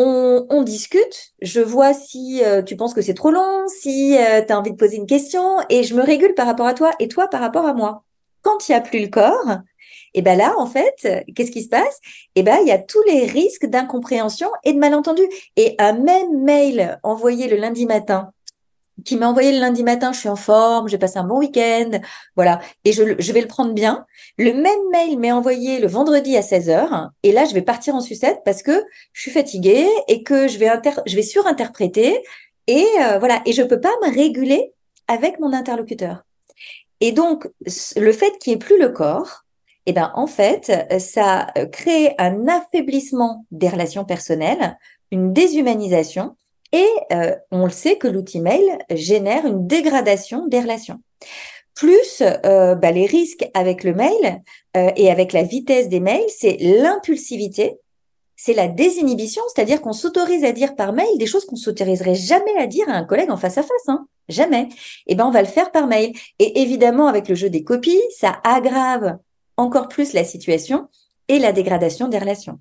On, 0.00 0.62
discute, 0.62 1.32
je 1.42 1.60
vois 1.60 1.92
si 1.92 2.40
tu 2.66 2.76
penses 2.76 2.94
que 2.94 3.02
c'est 3.02 3.14
trop 3.14 3.32
long, 3.32 3.66
si 3.66 4.14
tu 4.46 4.52
as 4.52 4.58
envie 4.58 4.70
de 4.70 4.76
poser 4.76 4.96
une 4.96 5.06
question, 5.06 5.56
et 5.70 5.82
je 5.82 5.96
me 5.96 6.02
régule 6.02 6.34
par 6.34 6.46
rapport 6.46 6.68
à 6.68 6.74
toi 6.74 6.92
et 7.00 7.08
toi 7.08 7.26
par 7.26 7.40
rapport 7.40 7.66
à 7.66 7.74
moi. 7.74 8.04
Quand 8.42 8.68
il 8.68 8.72
n'y 8.72 8.76
a 8.76 8.80
plus 8.80 9.00
le 9.00 9.08
corps, 9.08 9.58
et 10.14 10.22
ben 10.22 10.38
là, 10.38 10.54
en 10.56 10.66
fait, 10.66 11.24
qu'est-ce 11.34 11.50
qui 11.50 11.62
se 11.62 11.68
passe? 11.68 12.00
Et 12.34 12.42
ben, 12.42 12.58
il 12.62 12.68
y 12.68 12.72
a 12.72 12.78
tous 12.78 13.02
les 13.08 13.26
risques 13.26 13.66
d'incompréhension 13.66 14.48
et 14.64 14.72
de 14.72 14.78
malentendu. 14.78 15.22
Et 15.56 15.74
un 15.78 15.92
même 15.92 16.42
mail 16.44 16.98
envoyé 17.02 17.48
le 17.48 17.56
lundi 17.56 17.86
matin 17.86 18.32
qui 19.04 19.16
m'a 19.16 19.28
envoyé 19.28 19.52
le 19.52 19.60
lundi 19.60 19.82
matin, 19.82 20.12
je 20.12 20.20
suis 20.20 20.28
en 20.28 20.36
forme, 20.36 20.88
j'ai 20.88 20.98
passé 20.98 21.18
un 21.18 21.24
bon 21.24 21.38
week-end, 21.38 22.00
voilà, 22.36 22.60
et 22.84 22.92
je, 22.92 23.14
je, 23.18 23.32
vais 23.32 23.40
le 23.40 23.46
prendre 23.46 23.72
bien. 23.72 24.06
Le 24.36 24.52
même 24.52 24.88
mail 24.90 25.18
m'est 25.18 25.32
envoyé 25.32 25.78
le 25.80 25.88
vendredi 25.88 26.36
à 26.36 26.40
16h, 26.40 27.10
et 27.22 27.32
là, 27.32 27.44
je 27.44 27.54
vais 27.54 27.62
partir 27.62 27.94
en 27.94 28.00
sucette 28.00 28.40
parce 28.44 28.62
que 28.62 28.84
je 29.12 29.22
suis 29.22 29.30
fatiguée 29.30 29.88
et 30.08 30.22
que 30.22 30.48
je 30.48 30.58
vais, 30.58 30.68
inter 30.68 30.92
je 31.06 31.16
vais 31.16 31.22
surinterpréter, 31.22 32.22
et 32.66 32.86
euh, 33.02 33.18
voilà, 33.18 33.40
et 33.46 33.52
je 33.52 33.62
peux 33.62 33.80
pas 33.80 33.94
me 34.04 34.14
réguler 34.14 34.72
avec 35.06 35.40
mon 35.40 35.52
interlocuteur. 35.52 36.24
Et 37.00 37.12
donc, 37.12 37.48
le 37.96 38.12
fait 38.12 38.38
qu'il 38.38 38.52
n'y 38.52 38.56
ait 38.56 38.58
plus 38.58 38.78
le 38.78 38.90
corps, 38.90 39.44
eh 39.86 39.92
ben, 39.92 40.12
en 40.14 40.26
fait, 40.26 40.70
ça 40.98 41.46
crée 41.72 42.14
un 42.18 42.46
affaiblissement 42.48 43.46
des 43.50 43.68
relations 43.68 44.04
personnelles, 44.04 44.76
une 45.10 45.32
déshumanisation, 45.32 46.36
et 46.72 46.88
euh, 47.12 47.34
on 47.50 47.64
le 47.64 47.70
sait 47.70 47.96
que 47.96 48.08
l'outil 48.08 48.40
mail 48.40 48.78
génère 48.90 49.46
une 49.46 49.66
dégradation 49.66 50.46
des 50.46 50.60
relations. 50.60 51.00
Plus 51.74 52.22
euh, 52.22 52.74
bah, 52.74 52.90
les 52.90 53.06
risques 53.06 53.48
avec 53.54 53.84
le 53.84 53.94
mail 53.94 54.42
euh, 54.76 54.90
et 54.96 55.10
avec 55.10 55.32
la 55.32 55.42
vitesse 55.42 55.88
des 55.88 56.00
mails, 56.00 56.28
c'est 56.28 56.56
l'impulsivité, 56.60 57.78
c'est 58.36 58.52
la 58.52 58.68
désinhibition, 58.68 59.42
c'est-à-dire 59.52 59.80
qu'on 59.80 59.92
s'autorise 59.92 60.44
à 60.44 60.52
dire 60.52 60.76
par 60.76 60.92
mail 60.92 61.18
des 61.18 61.26
choses 61.26 61.44
qu'on 61.44 61.56
s'autoriserait 61.56 62.14
jamais 62.14 62.56
à 62.58 62.66
dire 62.66 62.88
à 62.88 62.92
un 62.92 63.04
collègue 63.04 63.30
en 63.30 63.36
face 63.36 63.58
à 63.58 63.62
face, 63.62 63.88
hein, 63.88 64.06
jamais. 64.28 64.68
Eh 65.06 65.14
ben 65.14 65.26
on 65.26 65.30
va 65.30 65.42
le 65.42 65.48
faire 65.48 65.72
par 65.72 65.86
mail. 65.86 66.12
Et 66.38 66.60
évidemment, 66.60 67.06
avec 67.06 67.28
le 67.28 67.34
jeu 67.34 67.50
des 67.50 67.64
copies, 67.64 68.00
ça 68.16 68.40
aggrave 68.44 69.18
encore 69.56 69.88
plus 69.88 70.12
la 70.12 70.24
situation 70.24 70.88
et 71.28 71.38
la 71.38 71.52
dégradation 71.52 72.08
des 72.08 72.18
relations. 72.18 72.58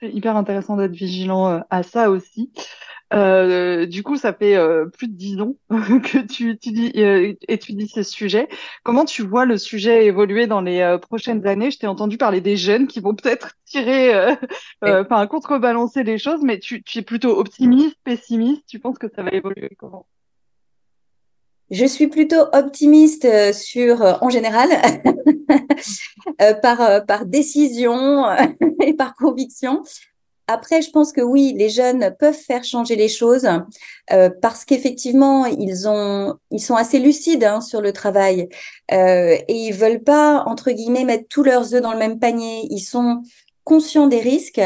C'est 0.00 0.10
hyper 0.10 0.36
intéressant 0.36 0.76
d'être 0.76 0.92
vigilant 0.92 1.48
euh, 1.48 1.60
à 1.70 1.82
ça 1.82 2.10
aussi. 2.10 2.52
Euh, 3.14 3.86
du 3.86 4.02
coup, 4.02 4.16
ça 4.16 4.32
fait 4.32 4.56
euh, 4.56 4.86
plus 4.86 5.08
de 5.08 5.14
dix 5.14 5.40
ans 5.40 5.54
que 5.70 6.26
tu 6.26 6.50
étudies, 6.50 6.92
étudies 7.48 7.88
ce 7.88 8.02
sujet. 8.02 8.48
Comment 8.82 9.04
tu 9.04 9.22
vois 9.22 9.44
le 9.44 9.58
sujet 9.58 10.06
évoluer 10.06 10.46
dans 10.46 10.60
les 10.60 10.98
prochaines 11.00 11.46
années? 11.46 11.70
Je 11.70 11.78
t'ai 11.78 11.86
entendu 11.86 12.18
parler 12.18 12.40
des 12.40 12.56
jeunes 12.56 12.88
qui 12.88 13.00
vont 13.00 13.14
peut-être 13.14 13.52
tirer, 13.64 14.36
enfin 14.82 15.26
contrebalancer 15.28 16.02
les 16.02 16.18
choses, 16.18 16.42
mais 16.42 16.58
tu, 16.58 16.82
tu 16.82 16.98
es 16.98 17.02
plutôt 17.02 17.38
optimiste, 17.38 17.96
pessimiste? 18.02 18.66
Tu 18.66 18.80
penses 18.80 18.98
que 18.98 19.08
ça 19.08 19.22
va 19.22 19.30
évoluer 19.30 19.70
comment? 19.78 20.06
Je 21.70 21.84
suis 21.84 22.06
plutôt 22.06 22.44
optimiste 22.52 23.24
euh, 23.24 23.52
sur, 23.52 24.02
euh, 24.02 24.14
en 24.20 24.28
général, 24.28 24.68
euh, 26.42 26.54
par, 26.54 27.04
par 27.06 27.26
décision 27.26 28.24
et 28.82 28.94
par 28.94 29.14
conviction. 29.14 29.82
Après, 30.48 30.80
je 30.80 30.90
pense 30.90 31.10
que 31.10 31.20
oui, 31.20 31.54
les 31.56 31.68
jeunes 31.68 32.14
peuvent 32.20 32.32
faire 32.32 32.62
changer 32.62 32.94
les 32.94 33.08
choses 33.08 33.48
parce 34.40 34.64
qu'effectivement, 34.64 35.44
ils 35.44 35.88
ont, 35.88 36.36
ils 36.52 36.60
sont 36.60 36.76
assez 36.76 37.00
lucides 37.00 37.42
hein, 37.42 37.60
sur 37.60 37.80
le 37.80 37.92
travail 37.92 38.48
et 38.88 39.44
ils 39.48 39.72
veulent 39.72 40.04
pas 40.04 40.44
entre 40.46 40.70
guillemets 40.70 41.02
mettre 41.02 41.26
tous 41.28 41.42
leurs 41.42 41.74
œufs 41.74 41.82
dans 41.82 41.90
le 41.90 41.98
même 41.98 42.20
panier. 42.20 42.68
Ils 42.70 42.78
sont 42.78 43.22
conscients 43.66 44.06
des 44.06 44.20
risques 44.20 44.62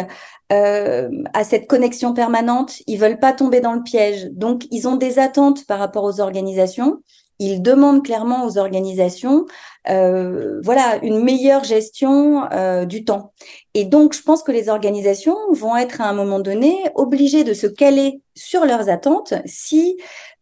euh, 0.52 1.08
à 1.32 1.42
cette 1.42 1.66
connexion 1.66 2.12
permanente, 2.12 2.82
ils 2.86 2.98
veulent 2.98 3.18
pas 3.18 3.32
tomber 3.32 3.60
dans 3.60 3.72
le 3.72 3.82
piège. 3.82 4.28
Donc, 4.32 4.66
ils 4.70 4.86
ont 4.86 4.96
des 4.96 5.18
attentes 5.18 5.66
par 5.66 5.78
rapport 5.78 6.04
aux 6.04 6.20
organisations. 6.20 7.00
Ils 7.38 7.62
demandent 7.62 8.04
clairement 8.04 8.44
aux 8.44 8.58
organisations, 8.58 9.46
euh, 9.88 10.60
voilà, 10.62 10.98
une 11.02 11.24
meilleure 11.24 11.64
gestion 11.64 12.44
euh, 12.52 12.84
du 12.84 13.04
temps. 13.06 13.32
Et 13.72 13.86
donc, 13.86 14.12
je 14.12 14.22
pense 14.22 14.42
que 14.42 14.52
les 14.52 14.68
organisations 14.68 15.38
vont 15.52 15.74
être 15.76 16.02
à 16.02 16.08
un 16.10 16.12
moment 16.12 16.40
donné 16.40 16.84
obligées 16.96 17.44
de 17.44 17.54
se 17.54 17.66
caler 17.66 18.20
sur 18.34 18.66
leurs 18.66 18.90
attentes 18.90 19.32
si 19.46 19.96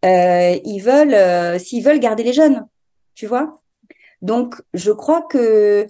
euh, 0.05 0.59
ils 0.65 0.81
veulent, 0.81 1.15
euh, 1.15 1.59
s'ils 1.61 1.85
veulent 1.85 2.01
garder 2.01 2.25
les 2.25 2.33
jeunes. 2.33 2.67
Tu 3.15 3.27
vois? 3.29 3.61
Donc, 4.21 4.57
je 4.75 4.91
crois 4.91 5.23
que 5.23 5.87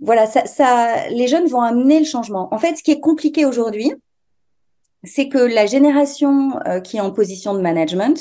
voilà, 0.00 0.26
ça, 0.26 0.46
ça, 0.46 1.08
les 1.08 1.26
jeunes 1.26 1.46
vont 1.46 1.62
amener 1.62 1.98
le 1.98 2.04
changement. 2.04 2.48
En 2.52 2.58
fait, 2.58 2.76
ce 2.76 2.82
qui 2.82 2.90
est 2.90 3.00
compliqué 3.00 3.46
aujourd'hui, 3.46 3.92
c'est 5.04 5.28
que 5.28 5.38
la 5.38 5.66
génération 5.66 6.58
euh, 6.66 6.80
qui 6.80 6.98
est 6.98 7.00
en 7.00 7.12
position 7.12 7.54
de 7.54 7.60
management, 7.60 8.20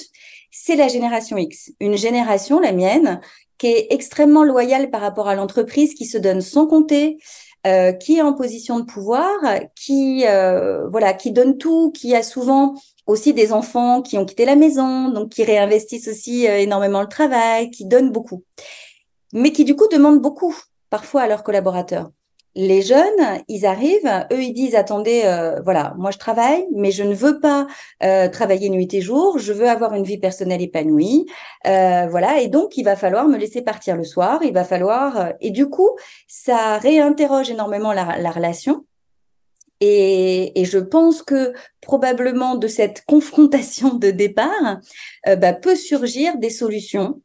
c'est 0.51 0.75
la 0.75 0.87
génération 0.87 1.37
X. 1.37 1.71
Une 1.79 1.97
génération, 1.97 2.59
la 2.59 2.71
mienne, 2.71 3.19
qui 3.57 3.67
est 3.67 3.87
extrêmement 3.89 4.43
loyale 4.43 4.89
par 4.89 5.01
rapport 5.01 5.27
à 5.27 5.35
l'entreprise, 5.35 5.93
qui 5.93 6.05
se 6.05 6.17
donne 6.17 6.41
sans 6.41 6.67
compter, 6.67 7.17
qui 7.99 8.17
est 8.17 8.21
en 8.21 8.33
position 8.33 8.79
de 8.79 8.85
pouvoir, 8.85 9.27
qui 9.75 10.23
voilà, 10.91 11.13
qui 11.13 11.31
donne 11.31 11.57
tout, 11.57 11.91
qui 11.91 12.13
a 12.15 12.21
souvent 12.21 12.75
aussi 13.07 13.33
des 13.33 13.53
enfants 13.53 14.01
qui 14.01 14.17
ont 14.17 14.25
quitté 14.25 14.45
la 14.45 14.55
maison, 14.55 15.09
donc 15.09 15.29
qui 15.29 15.43
réinvestissent 15.43 16.07
aussi 16.07 16.45
énormément 16.45 17.01
le 17.01 17.07
travail, 17.07 17.71
qui 17.71 17.85
donnent 17.85 18.11
beaucoup, 18.11 18.43
mais 19.33 19.51
qui 19.51 19.65
du 19.65 19.75
coup 19.75 19.87
demandent 19.87 20.21
beaucoup 20.21 20.55
parfois 20.89 21.23
à 21.23 21.27
leurs 21.27 21.43
collaborateurs. 21.43 22.11
Les 22.57 22.81
jeunes, 22.81 23.43
ils 23.49 23.65
arrivent, 23.65 24.25
eux, 24.31 24.41
ils 24.41 24.53
disent 24.53 24.75
attendez, 24.75 25.23
euh, 25.25 25.59
voilà, 25.61 25.93
moi 25.97 26.11
je 26.11 26.17
travaille, 26.17 26.65
mais 26.73 26.89
je 26.89 27.03
ne 27.03 27.13
veux 27.13 27.41
pas 27.41 27.67
euh, 28.01 28.29
travailler 28.29 28.69
nuit 28.69 28.87
et 28.93 29.01
jour, 29.01 29.37
je 29.39 29.51
veux 29.51 29.67
avoir 29.67 29.93
une 29.93 30.05
vie 30.05 30.17
personnelle 30.17 30.61
épanouie, 30.61 31.25
euh, 31.67 32.07
voilà, 32.09 32.39
et 32.39 32.47
donc 32.47 32.77
il 32.77 32.83
va 32.83 32.95
falloir 32.95 33.27
me 33.27 33.37
laisser 33.37 33.61
partir 33.61 33.97
le 33.97 34.05
soir, 34.05 34.41
il 34.41 34.53
va 34.53 34.63
falloir, 34.63 35.33
et 35.41 35.51
du 35.51 35.67
coup, 35.69 35.89
ça 36.29 36.77
réinterroge 36.77 37.49
énormément 37.49 37.91
la, 37.91 38.31
relation. 38.31 38.85
Et, 39.81 40.53
je 40.63 40.79
pense 40.79 41.23
que 41.23 41.51
probablement 41.81 42.55
de 42.55 42.69
cette 42.69 43.03
confrontation 43.05 43.95
de 43.95 44.11
départ 44.11 44.79
bah, 45.25 45.51
peut 45.53 45.75
surgir 45.75 46.37
des 46.37 46.49
solutions 46.49 47.21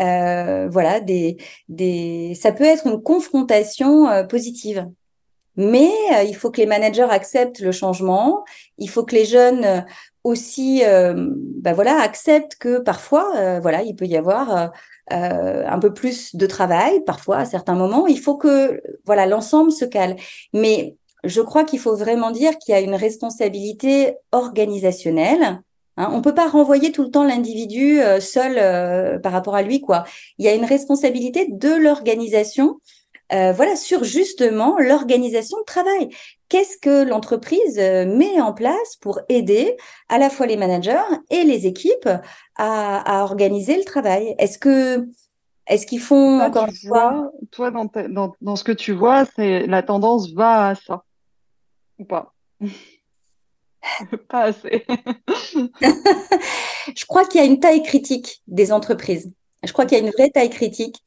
euh, 0.00 0.68
voilà, 0.70 1.00
des, 1.00 1.36
des, 1.68 2.34
ça 2.34 2.52
peut 2.52 2.64
être 2.64 2.86
une 2.86 3.02
confrontation 3.02 4.08
euh, 4.08 4.24
positive. 4.24 4.88
Mais 5.56 5.90
euh, 6.12 6.22
il 6.24 6.34
faut 6.34 6.50
que 6.50 6.60
les 6.60 6.66
managers 6.66 7.06
acceptent 7.08 7.60
le 7.60 7.72
changement. 7.72 8.44
Il 8.78 8.90
faut 8.90 9.04
que 9.04 9.14
les 9.14 9.24
jeunes 9.24 9.84
aussi, 10.24 10.82
bah 11.60 11.74
voilà, 11.74 12.00
acceptent 12.00 12.56
que 12.56 12.78
parfois, 12.78 13.60
voilà, 13.60 13.82
il 13.82 13.94
peut 13.94 14.06
y 14.06 14.16
avoir 14.16 14.72
un 15.10 15.78
peu 15.78 15.92
plus 15.92 16.34
de 16.34 16.46
travail, 16.46 17.04
parfois 17.04 17.38
à 17.38 17.44
certains 17.44 17.74
moments. 17.74 18.06
Il 18.06 18.18
faut 18.18 18.36
que, 18.36 18.82
voilà, 19.04 19.26
l'ensemble 19.26 19.70
se 19.70 19.84
cale. 19.84 20.16
Mais 20.54 20.96
je 21.24 21.40
crois 21.40 21.64
qu'il 21.64 21.78
faut 21.78 21.94
vraiment 21.94 22.30
dire 22.30 22.58
qu'il 22.58 22.74
y 22.74 22.76
a 22.76 22.80
une 22.80 22.94
responsabilité 22.94 24.16
organisationnelle 24.32 25.60
Hein, 25.96 26.10
on 26.12 26.22
peut 26.22 26.34
pas 26.34 26.48
renvoyer 26.48 26.90
tout 26.90 27.02
le 27.02 27.10
temps 27.10 27.24
l'individu 27.24 28.00
euh, 28.00 28.20
seul 28.20 28.58
euh, 28.58 29.18
par 29.18 29.32
rapport 29.32 29.54
à 29.54 29.62
lui, 29.62 29.80
quoi. 29.80 30.04
Il 30.38 30.44
y 30.44 30.48
a 30.48 30.54
une 30.54 30.64
responsabilité 30.64 31.46
de 31.48 31.70
l'organisation, 31.70 32.80
euh, 33.32 33.52
voilà, 33.52 33.76
sur 33.76 34.02
justement 34.02 34.76
l'organisation 34.78 35.58
de 35.58 35.64
travail. 35.64 36.08
Qu'est-ce 36.48 36.78
que 36.78 37.04
l'entreprise 37.04 37.76
met 37.78 38.40
en 38.40 38.52
place 38.52 38.96
pour 39.00 39.20
aider 39.28 39.76
à 40.08 40.18
la 40.18 40.30
fois 40.30 40.46
les 40.46 40.56
managers 40.56 41.02
et 41.30 41.44
les 41.44 41.66
équipes 41.66 42.08
à, 42.56 43.22
organiser 43.22 43.76
le 43.76 43.84
travail? 43.84 44.34
Est-ce 44.38 44.58
que 44.58 45.06
est-ce 45.66 45.86
qu'ils 45.86 46.00
font 46.00 46.40
encore 46.40 46.66
une 46.66 46.88
fois? 46.88 47.30
Toi, 47.50 47.70
dans, 47.70 48.34
dans 48.40 48.56
ce 48.56 48.64
que 48.64 48.72
tu 48.72 48.92
vois, 48.92 49.24
c'est 49.36 49.66
la 49.66 49.82
tendance 49.82 50.30
va 50.32 50.68
à 50.68 50.74
ça 50.74 51.04
ou 51.98 52.04
pas 52.04 52.34
Pas 54.28 54.44
assez. 54.44 54.84
je 56.96 57.04
crois 57.06 57.24
qu'il 57.24 57.40
y 57.40 57.44
a 57.44 57.46
une 57.46 57.60
taille 57.60 57.82
critique 57.82 58.42
des 58.46 58.72
entreprises. 58.72 59.32
Je 59.62 59.72
crois 59.72 59.86
qu'il 59.86 59.98
y 59.98 60.00
a 60.00 60.04
une 60.04 60.10
vraie 60.10 60.30
taille 60.30 60.50
critique. 60.50 61.02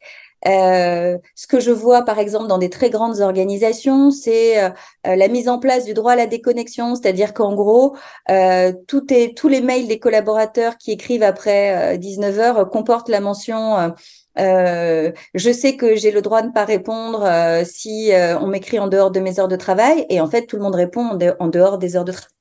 Euh, 0.46 1.18
ce 1.36 1.48
que 1.48 1.60
je 1.60 1.72
vois, 1.72 2.04
par 2.04 2.20
exemple, 2.20 2.48
dans 2.48 2.58
des 2.58 2.70
très 2.70 2.90
grandes 2.90 3.20
organisations, 3.22 4.12
c'est 4.12 4.64
euh, 4.64 4.70
la 5.04 5.28
mise 5.28 5.50
en 5.50 5.60
place 5.60 5.86
du 5.86 5.94
droit 5.94 6.12
à 6.14 6.16
la 6.16 6.28
déconnexion, 6.28 6.96
c'est-à-dire 6.96 7.34
qu'en 7.34 7.56
gros, 7.56 7.96
euh, 8.30 8.72
tout 8.88 9.12
est, 9.12 9.36
tous 9.36 9.48
les 9.48 9.62
mails 9.62 9.88
des 9.88 10.00
collaborateurs 10.00 10.78
qui 10.78 10.92
écrivent 10.92 11.24
après 11.24 11.98
19 11.98 12.40
heures 12.40 12.70
comportent 12.70 13.10
la 13.10 13.20
mention 13.20 13.94
je 14.40 15.52
sais 15.52 15.76
que 15.78 15.96
j'ai 15.96 16.12
le 16.12 16.22
droit 16.22 16.44
de 16.44 16.48
ne 16.48 16.52
pas 16.52 16.66
répondre 16.66 17.28
si 17.66 18.12
on 18.40 18.48
m'écrit 18.48 18.78
en 18.78 18.88
dehors 18.88 19.10
de 19.10 19.20
mes 19.20 19.40
heures 19.40 19.48
de 19.48 19.56
travail, 19.56 20.06
et 20.10 20.22
en 20.22 20.28
fait, 20.30 20.46
tout 20.46 20.58
le 20.58 20.62
monde 20.64 20.76
répond 20.76 21.18
en 21.40 21.48
dehors 21.48 21.80
des 21.80 21.96
heures 21.96 22.06
de 22.06 22.12
travail. 22.12 22.37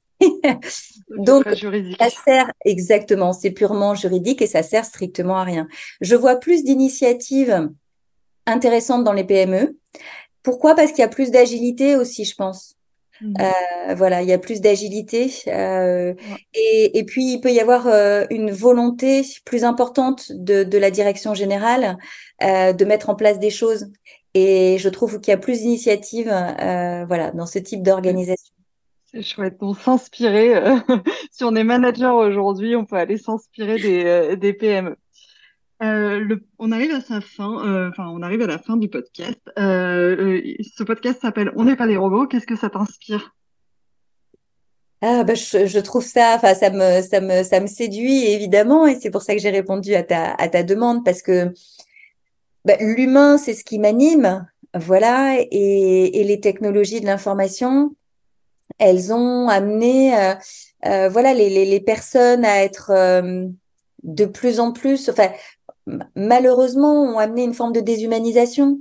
Donc, 1.18 1.44
ça 1.98 2.10
sert 2.10 2.50
exactement, 2.64 3.32
c'est 3.32 3.50
purement 3.50 3.94
juridique 3.94 4.42
et 4.42 4.46
ça 4.46 4.62
sert 4.62 4.84
strictement 4.84 5.36
à 5.36 5.44
rien. 5.44 5.68
Je 6.00 6.16
vois 6.16 6.36
plus 6.36 6.64
d'initiatives 6.64 7.68
intéressantes 8.46 9.04
dans 9.04 9.12
les 9.12 9.24
PME. 9.24 9.76
Pourquoi? 10.42 10.74
Parce 10.74 10.90
qu'il 10.90 11.00
y 11.00 11.04
a 11.04 11.08
plus 11.08 11.30
d'agilité 11.30 11.96
aussi, 11.96 12.24
je 12.24 12.34
pense. 12.34 12.76
Mmh. 13.20 13.34
Euh, 13.40 13.94
voilà, 13.94 14.22
il 14.22 14.28
y 14.28 14.32
a 14.32 14.38
plus 14.38 14.60
d'agilité 14.60 15.32
euh, 15.48 16.12
et, 16.52 17.04
puis 17.06 17.32
il 17.32 17.40
peut 17.40 17.50
y 17.50 17.60
avoir 17.60 17.86
euh, 17.86 18.26
une 18.28 18.50
volonté 18.50 19.22
plus 19.46 19.64
importante 19.64 20.32
de, 20.32 20.64
de 20.64 20.78
la 20.78 20.90
direction 20.90 21.32
générale 21.34 21.96
de 22.42 22.84
mettre 22.84 23.08
en 23.08 23.14
place 23.14 23.38
des 23.38 23.50
choses. 23.50 23.90
Et 24.34 24.76
je 24.78 24.90
trouve 24.90 25.20
qu'il 25.20 25.30
y 25.30 25.34
a 25.34 25.38
plus 25.38 25.60
d'initiatives, 25.60 26.26
voilà, 26.26 27.30
dans 27.32 27.46
ce 27.46 27.58
type 27.58 27.82
d'organisation. 27.82 28.45
C'est 29.16 29.22
chouette. 29.22 29.56
On 29.62 29.72
s'inspirer. 29.72 30.56
Euh, 30.56 30.76
si 31.30 31.42
on 31.42 31.56
est 31.56 31.64
manager 31.64 32.16
aujourd'hui, 32.16 32.76
on 32.76 32.84
peut 32.84 32.96
aller 32.96 33.16
s'inspirer 33.16 33.78
des, 33.78 34.04
euh, 34.04 34.36
des 34.36 34.52
PME. 34.52 34.94
Euh, 35.82 36.18
le, 36.20 36.44
on 36.58 36.70
arrive 36.70 36.90
à 36.92 37.00
sa 37.00 37.22
fin, 37.22 37.88
enfin 37.88 38.08
on 38.08 38.20
arrive 38.22 38.42
à 38.42 38.46
la 38.46 38.58
fin 38.58 38.76
du 38.76 38.88
podcast. 38.88 39.40
ce 39.56 40.82
podcast 40.84 41.20
s'appelle 41.22 41.50
On 41.56 41.64
n'est 41.64 41.76
pas 41.76 41.86
des 41.86 41.96
robots. 41.96 42.26
Qu'est-ce 42.26 42.46
que 42.46 42.56
ça 42.56 42.68
t'inspire? 42.68 43.34
Ah, 45.00 45.24
bah, 45.24 45.34
je, 45.34 45.66
je, 45.66 45.78
trouve 45.78 46.04
ça, 46.04 46.34
enfin 46.36 46.54
ça 46.54 46.70
me, 46.70 47.00
ça 47.02 47.20
me, 47.20 47.42
ça 47.42 47.60
me 47.60 47.66
séduit 47.66 48.24
évidemment, 48.26 48.86
et 48.86 48.96
c'est 48.96 49.10
pour 49.10 49.20
ça 49.20 49.34
que 49.34 49.40
j'ai 49.40 49.50
répondu 49.50 49.94
à 49.94 50.02
ta, 50.02 50.32
à 50.32 50.48
ta 50.48 50.62
demande 50.62 51.04
parce 51.04 51.20
que 51.20 51.52
bah, 52.64 52.76
l'humain 52.80 53.36
c'est 53.36 53.52
ce 53.52 53.62
qui 53.62 53.78
m'anime, 53.78 54.46
voilà, 54.74 55.36
et, 55.38 56.20
et 56.20 56.24
les 56.24 56.40
technologies 56.40 57.02
de 57.02 57.06
l'information, 57.06 57.94
elles 58.78 59.12
ont 59.12 59.48
amené 59.48 60.16
euh, 60.18 60.34
euh, 60.86 61.08
voilà 61.08 61.34
les, 61.34 61.50
les, 61.50 61.64
les, 61.64 61.80
personnes 61.80 62.44
à 62.44 62.62
être 62.62 62.90
euh, 62.90 63.46
de 64.02 64.24
plus 64.26 64.60
en 64.60 64.72
plus 64.72 65.08
enfin 65.08 65.30
malheureusement 66.14 67.02
ont 67.02 67.18
amené 67.18 67.44
une 67.44 67.54
forme 67.54 67.72
de 67.72 67.80
déshumanisation. 67.80 68.80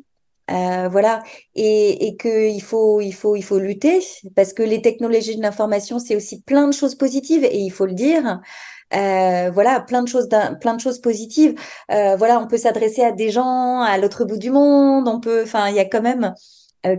Euh, 0.51 0.89
voilà. 0.89 1.23
Et, 1.55 2.07
et 2.07 2.15
que 2.17 2.49
il 2.49 2.61
faut 2.61 3.01
il 3.01 3.13
faut 3.13 3.35
il 3.35 3.43
faut 3.43 3.57
lutter 3.59 3.99
parce 4.35 4.53
que 4.53 4.61
les 4.63 4.81
technologies 4.81 5.35
de 5.35 5.41
l'information 5.41 5.97
c'est 5.99 6.15
aussi 6.15 6.41
plein 6.41 6.67
de 6.67 6.73
choses 6.73 6.95
positives 6.95 7.43
et 7.43 7.57
il 7.59 7.71
faut 7.71 7.85
le 7.85 7.93
dire. 7.93 8.41
Euh, 8.93 9.49
voilà 9.51 9.79
plein 9.79 10.03
de 10.03 10.07
choses 10.07 10.29
plein 10.61 10.75
de 10.75 10.81
choses 10.81 10.99
positives. 10.99 11.55
Euh, 11.91 12.15
voilà 12.15 12.39
on 12.39 12.47
peut 12.47 12.57
s'adresser 12.57 13.03
à 13.03 13.11
des 13.11 13.31
gens 13.31 13.81
à 13.81 13.97
l'autre 13.97 14.25
bout 14.25 14.37
du 14.37 14.51
monde 14.51 15.07
on 15.07 15.19
peut 15.19 15.41
enfin 15.43 15.69
il 15.69 15.75
y 15.75 15.79
a 15.79 15.85
quand 15.85 16.01
même 16.03 16.33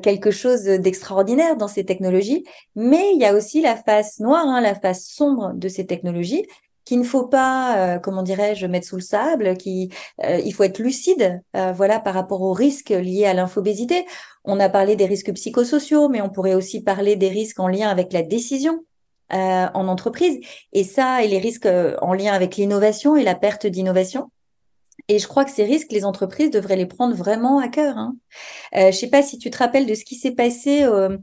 quelque 0.03 0.31
chose 0.31 0.65
d'extraordinaire 0.65 1.57
dans 1.57 1.69
ces 1.69 1.85
technologies, 1.85 2.45
mais 2.75 3.13
il 3.15 3.21
y 3.21 3.25
a 3.25 3.35
aussi 3.35 3.61
la 3.61 3.77
face 3.77 4.21
noire, 4.21 4.47
hein, 4.47 4.61
la 4.61 4.75
face 4.75 5.07
sombre 5.07 5.53
de 5.55 5.69
ces 5.69 5.87
technologies 5.87 6.45
qu'il 6.87 7.01
ne 7.01 7.05
faut 7.05 7.27
pas, 7.27 7.97
euh, 7.97 7.99
comment 7.99 8.23
dirais-je, 8.23 8.65
mettre 8.67 8.87
sous 8.87 8.97
le 8.97 9.03
sable, 9.03 9.57
qui, 9.57 9.91
euh, 10.25 10.39
il 10.39 10.55
faut 10.55 10.63
être 10.63 10.79
lucide, 10.79 11.43
voilà, 11.75 11.99
par 11.99 12.15
rapport 12.15 12.41
aux 12.43 12.53
risques 12.53 12.91
liés 12.91 13.27
à 13.27 13.35
l'infobésité. 13.35 14.07
On 14.45 14.61
a 14.61 14.69
parlé 14.69 14.95
des 14.95 15.07
risques 15.07 15.33
psychosociaux, 15.35 16.09
mais 16.09 16.23
on 16.23 16.31
pourrait 16.31 16.55
aussi 16.55 16.83
parler 16.83 17.17
des 17.17 17.29
risques 17.29 17.59
en 17.59 17.69
lien 17.69 17.89
avec 17.89 18.13
la 18.13 18.23
décision 18.23 18.85
en 19.31 19.89
entreprise, 19.89 20.39
et 20.73 20.85
ça, 20.85 21.25
et 21.25 21.29
les 21.29 21.41
risques 21.41 21.69
en 22.01 22.15
lien 22.15 22.33
avec 22.33 22.57
l'innovation 22.57 23.17
et 23.17 23.25
la 23.25 23.35
perte 23.35 23.67
d'innovation. 23.67 24.31
Et 25.09 25.21
je 25.21 25.29
crois 25.29 25.45
que 25.45 25.53
ces 25.53 25.63
risques, 25.65 25.93
les 25.93 26.05
entreprises 26.05 26.51
devraient 26.51 26.77
les 26.77 26.87
prendre 26.87 27.15
vraiment 27.15 27.61
à 27.61 27.69
cœur. 27.69 27.97
Hein. 27.97 28.17
Euh, 28.75 28.81
je 28.81 28.87
ne 28.87 28.93
sais 28.93 29.09
pas 29.09 29.23
si 29.23 29.39
tu 29.39 29.51
te 29.51 29.59
rappelles 29.59 29.87
de 29.87 29.95
ce 29.95 30.05
qui 30.05 30.17
s'est 30.17 30.33
passé 30.33 30.83
euh, 30.83 31.17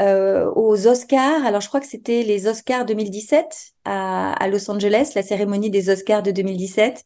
euh, 0.00 0.50
aux 0.54 0.86
Oscars. 0.86 1.44
Alors, 1.44 1.60
je 1.60 1.68
crois 1.68 1.80
que 1.80 1.86
c'était 1.86 2.22
les 2.22 2.46
Oscars 2.46 2.86
2017 2.86 3.74
à, 3.84 4.32
à, 4.32 4.48
Los 4.48 4.70
Angeles, 4.70 5.12
la 5.14 5.22
cérémonie 5.22 5.68
des 5.68 5.90
Oscars 5.90 6.22
de 6.22 6.30
2017, 6.30 7.04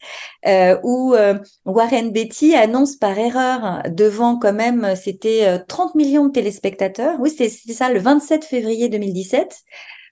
où 0.85 1.15
Warren 1.67 2.11
Beatty 2.13 2.55
annonce 2.55 2.97
par 2.97 3.19
erreur 3.19 3.83
devant 3.91 4.39
quand 4.39 4.53
même, 4.53 4.95
c'était 4.95 5.59
30 5.67 5.97
millions 5.97 6.27
de 6.27 6.33
téléspectateurs. 6.33 7.17
Oui, 7.21 7.31
c'était 7.31 7.51
ça, 7.75 7.91
le 7.91 7.99
27 7.99 8.45
février 8.45 8.89
2017. 8.89 9.63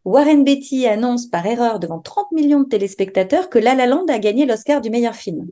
Warren 0.05 0.45
Beatty 0.45 0.87
annonce 0.87 1.27
par 1.27 1.47
erreur 1.47 1.79
devant 1.79 2.01
30 2.01 2.33
millions 2.33 2.61
de 2.61 2.69
téléspectateurs 2.69 3.49
que 3.49 3.59
La 3.59 3.75
La 3.75 3.87
Land 3.87 4.07
a 4.09 4.19
gagné 4.19 4.47
l'Oscar 4.47 4.81
du 4.81 4.91
meilleur 4.91 5.15
film. 5.15 5.49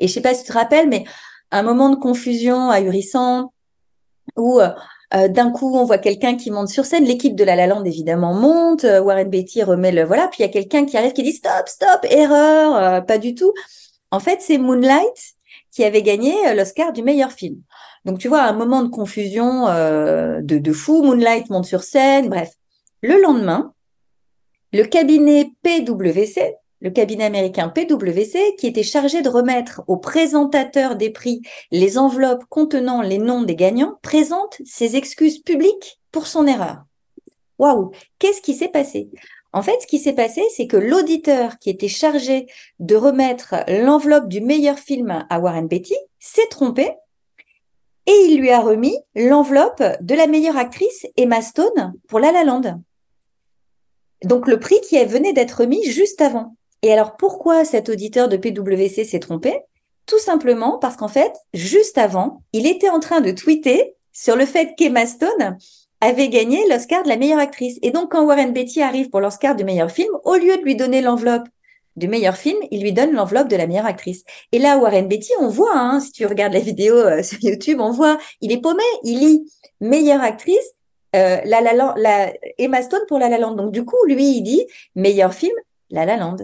Et 0.00 0.08
je 0.08 0.12
sais 0.12 0.20
pas 0.20 0.34
si 0.34 0.42
tu 0.42 0.48
te 0.48 0.52
rappelles, 0.52 0.88
mais 0.88 1.04
un 1.50 1.62
moment 1.62 1.90
de 1.90 1.96
confusion 1.96 2.70
ahurissant 2.70 3.52
où 4.36 4.60
euh, 4.60 4.70
euh, 5.14 5.28
d'un 5.28 5.50
coup 5.50 5.74
on 5.76 5.84
voit 5.84 5.98
quelqu'un 5.98 6.36
qui 6.36 6.50
monte 6.50 6.68
sur 6.68 6.84
scène, 6.84 7.04
l'équipe 7.04 7.34
de 7.34 7.44
La 7.44 7.56
La 7.56 7.66
Land 7.66 7.84
évidemment 7.84 8.34
monte, 8.34 8.84
euh, 8.84 9.00
Warren 9.00 9.28
Beatty 9.28 9.62
remet 9.62 9.92
le 9.92 10.04
voilà, 10.04 10.28
puis 10.28 10.40
il 10.40 10.46
y 10.46 10.48
a 10.48 10.52
quelqu'un 10.52 10.84
qui 10.84 10.96
arrive 10.96 11.12
qui 11.12 11.22
dit 11.22 11.32
stop, 11.32 11.66
stop, 11.66 12.04
erreur, 12.10 13.04
pas 13.06 13.18
du 13.18 13.34
tout. 13.34 13.52
En 14.10 14.20
fait, 14.20 14.40
c'est 14.40 14.58
Moonlight 14.58 15.34
qui 15.72 15.84
avait 15.84 16.02
gagné 16.02 16.54
l'Oscar 16.54 16.92
du 16.92 17.02
meilleur 17.02 17.32
film. 17.32 17.60
Donc 18.04 18.18
tu 18.18 18.28
vois, 18.28 18.42
un 18.42 18.52
moment 18.52 18.82
de 18.82 18.88
confusion 18.88 19.66
de, 19.66 20.40
de 20.40 20.72
fou, 20.72 21.02
Moonlight 21.02 21.50
monte 21.50 21.66
sur 21.66 21.82
scène, 21.82 22.28
bref. 22.28 22.52
Le 23.02 23.20
lendemain, 23.20 23.72
le 24.72 24.84
cabinet 24.84 25.50
PwC 25.62 26.56
le 26.80 26.90
cabinet 26.90 27.24
américain 27.24 27.68
PwC, 27.68 28.54
qui 28.56 28.66
était 28.66 28.82
chargé 28.82 29.22
de 29.22 29.28
remettre 29.28 29.82
aux 29.86 29.96
présentateurs 29.96 30.96
des 30.96 31.10
prix 31.10 31.42
les 31.70 31.98
enveloppes 31.98 32.44
contenant 32.48 33.02
les 33.02 33.18
noms 33.18 33.42
des 33.42 33.56
gagnants, 33.56 33.98
présente 34.02 34.58
ses 34.64 34.96
excuses 34.96 35.38
publiques 35.38 36.00
pour 36.12 36.26
son 36.26 36.46
erreur. 36.46 36.84
Waouh 37.58 37.90
Qu'est-ce 38.18 38.40
qui 38.40 38.54
s'est 38.54 38.68
passé? 38.68 39.10
En 39.52 39.62
fait, 39.62 39.80
ce 39.80 39.86
qui 39.86 39.98
s'est 39.98 40.12
passé, 40.12 40.42
c'est 40.54 40.66
que 40.66 40.76
l'auditeur 40.76 41.58
qui 41.58 41.70
était 41.70 41.88
chargé 41.88 42.46
de 42.78 42.94
remettre 42.94 43.56
l'enveloppe 43.66 44.28
du 44.28 44.40
meilleur 44.40 44.78
film 44.78 45.26
à 45.28 45.40
Warren 45.40 45.66
Beatty 45.66 45.96
s'est 46.18 46.48
trompé 46.50 46.90
et 48.06 48.26
il 48.26 48.40
lui 48.40 48.50
a 48.50 48.60
remis 48.60 48.96
l'enveloppe 49.14 49.82
de 50.00 50.14
la 50.14 50.26
meilleure 50.26 50.56
actrice 50.56 51.06
Emma 51.16 51.42
Stone 51.42 51.94
pour 52.08 52.20
La 52.20 52.32
La 52.32 52.44
Land. 52.44 52.80
Donc 54.24 54.46
le 54.48 54.58
prix 54.58 54.80
qui 54.82 55.02
venait 55.04 55.32
d'être 55.32 55.60
remis 55.60 55.84
juste 55.84 56.20
avant. 56.20 56.56
Et 56.82 56.92
alors 56.92 57.16
pourquoi 57.16 57.64
cet 57.64 57.88
auditeur 57.88 58.28
de 58.28 58.36
PwC 58.36 59.04
s'est 59.04 59.18
trompé? 59.18 59.60
Tout 60.06 60.18
simplement 60.18 60.78
parce 60.78 60.96
qu'en 60.96 61.08
fait, 61.08 61.32
juste 61.52 61.98
avant, 61.98 62.42
il 62.52 62.66
était 62.66 62.88
en 62.88 63.00
train 63.00 63.20
de 63.20 63.30
tweeter 63.30 63.94
sur 64.12 64.36
le 64.36 64.46
fait 64.46 64.74
qu'Emma 64.76 65.06
Stone 65.06 65.58
avait 66.00 66.28
gagné 66.28 66.66
l'Oscar 66.68 67.02
de 67.02 67.08
la 67.08 67.16
meilleure 67.16 67.40
actrice. 67.40 67.78
Et 67.82 67.90
donc 67.90 68.12
quand 68.12 68.24
Warren 68.24 68.52
Beatty 68.52 68.82
arrive 68.82 69.10
pour 69.10 69.20
l'Oscar 69.20 69.56
du 69.56 69.64
meilleur 69.64 69.90
film, 69.90 70.10
au 70.24 70.34
lieu 70.34 70.56
de 70.56 70.62
lui 70.62 70.76
donner 70.76 71.00
l'enveloppe 71.00 71.48
du 71.96 72.08
meilleur 72.08 72.36
film, 72.36 72.58
il 72.70 72.82
lui 72.82 72.92
donne 72.92 73.12
l'enveloppe 73.12 73.48
de 73.48 73.56
la 73.56 73.66
meilleure 73.66 73.86
actrice. 73.86 74.24
Et 74.52 74.58
là, 74.58 74.78
Warren 74.78 75.08
Beatty, 75.08 75.32
on 75.40 75.48
voit, 75.48 75.76
hein, 75.76 76.00
si 76.00 76.12
tu 76.12 76.26
regardes 76.26 76.54
la 76.54 76.60
vidéo 76.60 76.94
euh, 76.94 77.22
sur 77.24 77.38
YouTube, 77.42 77.80
on 77.80 77.90
voit, 77.90 78.18
il 78.40 78.52
est 78.52 78.60
paumé, 78.60 78.84
il 79.02 79.18
lit 79.18 79.52
meilleure 79.80 80.22
actrice, 80.22 80.70
euh, 81.16 81.38
la, 81.44 81.60
la, 81.60 81.94
la, 81.96 82.32
Emma 82.58 82.82
Stone 82.82 83.02
pour 83.08 83.18
La 83.18 83.28
La 83.28 83.38
Land. 83.38 83.56
Donc 83.56 83.72
du 83.72 83.84
coup, 83.84 83.96
lui, 84.06 84.36
il 84.36 84.42
dit 84.42 84.64
meilleur 84.94 85.34
film, 85.34 85.54
La 85.90 86.04
La 86.04 86.16
Land. 86.16 86.36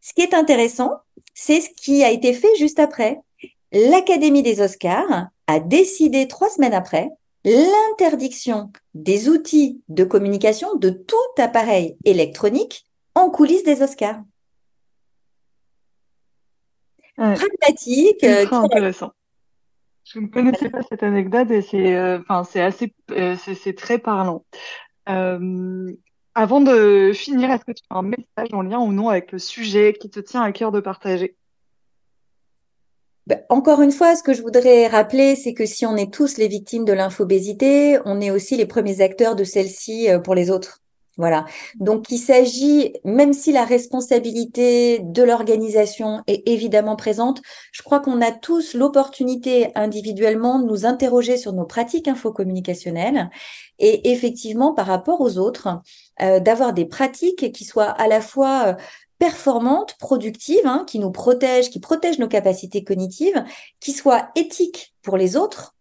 Ce 0.00 0.12
qui 0.12 0.22
est 0.22 0.34
intéressant, 0.34 0.98
c'est 1.34 1.60
ce 1.60 1.70
qui 1.70 2.02
a 2.04 2.10
été 2.10 2.32
fait 2.32 2.54
juste 2.58 2.78
après. 2.78 3.20
L'Académie 3.72 4.42
des 4.42 4.60
Oscars 4.60 5.28
a 5.46 5.60
décidé 5.60 6.28
trois 6.28 6.50
semaines 6.50 6.74
après 6.74 7.08
l'interdiction 7.44 8.70
des 8.94 9.28
outils 9.28 9.82
de 9.88 10.04
communication 10.04 10.74
de 10.76 10.90
tout 10.90 11.16
appareil 11.38 11.96
électronique 12.04 12.86
en 13.14 13.30
coulisses 13.30 13.64
des 13.64 13.82
Oscars. 13.82 14.20
Pragmatique. 17.16 18.24
Euh, 18.24 18.46
intéressant. 18.50 19.12
Je 20.04 20.18
ne 20.18 20.26
connaissais 20.26 20.68
pas 20.68 20.82
cette 20.82 21.02
anecdote 21.02 21.50
et 21.50 21.62
c'est 21.62 21.94
euh, 21.94 22.18
enfin 22.20 22.42
c'est 22.44 22.60
assez 22.60 22.92
euh, 23.12 23.36
c'est 23.36 23.76
très 23.76 23.98
parlant. 23.98 24.44
Avant 26.34 26.60
de 26.60 27.12
finir, 27.14 27.50
est-ce 27.50 27.64
que 27.64 27.72
tu 27.72 27.82
as 27.90 27.96
un 27.96 28.02
message 28.02 28.52
en 28.52 28.62
lien 28.62 28.78
ou 28.78 28.92
non 28.92 29.10
avec 29.10 29.32
le 29.32 29.38
sujet 29.38 29.92
qui 29.92 30.08
te 30.08 30.20
tient 30.20 30.42
à 30.42 30.52
cœur 30.52 30.72
de 30.72 30.80
partager? 30.80 31.36
Ben, 33.26 33.40
encore 33.50 33.82
une 33.82 33.92
fois, 33.92 34.16
ce 34.16 34.22
que 34.22 34.34
je 34.34 34.42
voudrais 34.42 34.88
rappeler, 34.88 35.36
c'est 35.36 35.54
que 35.54 35.66
si 35.66 35.86
on 35.86 35.96
est 35.96 36.12
tous 36.12 36.38
les 36.38 36.48
victimes 36.48 36.84
de 36.84 36.92
l'infobésité, 36.92 37.98
on 38.04 38.20
est 38.20 38.30
aussi 38.30 38.56
les 38.56 38.66
premiers 38.66 39.00
acteurs 39.00 39.36
de 39.36 39.44
celle-ci 39.44 40.10
euh, 40.10 40.18
pour 40.18 40.34
les 40.34 40.50
autres. 40.50 40.81
Voilà. 41.18 41.44
Donc, 41.78 42.10
il 42.10 42.18
s'agit, 42.18 42.94
même 43.04 43.34
si 43.34 43.52
la 43.52 43.66
responsabilité 43.66 45.00
de 45.00 45.22
l'organisation 45.22 46.22
est 46.26 46.48
évidemment 46.48 46.96
présente, 46.96 47.42
je 47.70 47.82
crois 47.82 48.00
qu'on 48.00 48.22
a 48.22 48.32
tous 48.32 48.72
l'opportunité 48.72 49.68
individuellement 49.74 50.58
de 50.58 50.64
nous 50.64 50.86
interroger 50.86 51.36
sur 51.36 51.52
nos 51.52 51.66
pratiques 51.66 52.08
infocommunicationnelles 52.08 53.28
et 53.78 54.10
effectivement 54.10 54.72
par 54.72 54.86
rapport 54.86 55.20
aux 55.20 55.36
autres, 55.36 55.68
euh, 56.22 56.40
d'avoir 56.40 56.72
des 56.72 56.86
pratiques 56.86 57.52
qui 57.52 57.64
soient 57.64 57.90
à 57.90 58.08
la 58.08 58.22
fois 58.22 58.68
euh, 58.68 58.74
performantes, 59.18 59.96
productives, 59.98 60.66
hein, 60.66 60.84
qui 60.86 60.98
nous 60.98 61.10
protègent, 61.10 61.68
qui 61.68 61.78
protègent 61.78 62.18
nos 62.18 62.28
capacités 62.28 62.84
cognitives, 62.84 63.44
qui 63.80 63.92
soient 63.92 64.30
éthiques 64.34 64.94
pour 65.02 65.18
les 65.18 65.36
autres 65.36 65.74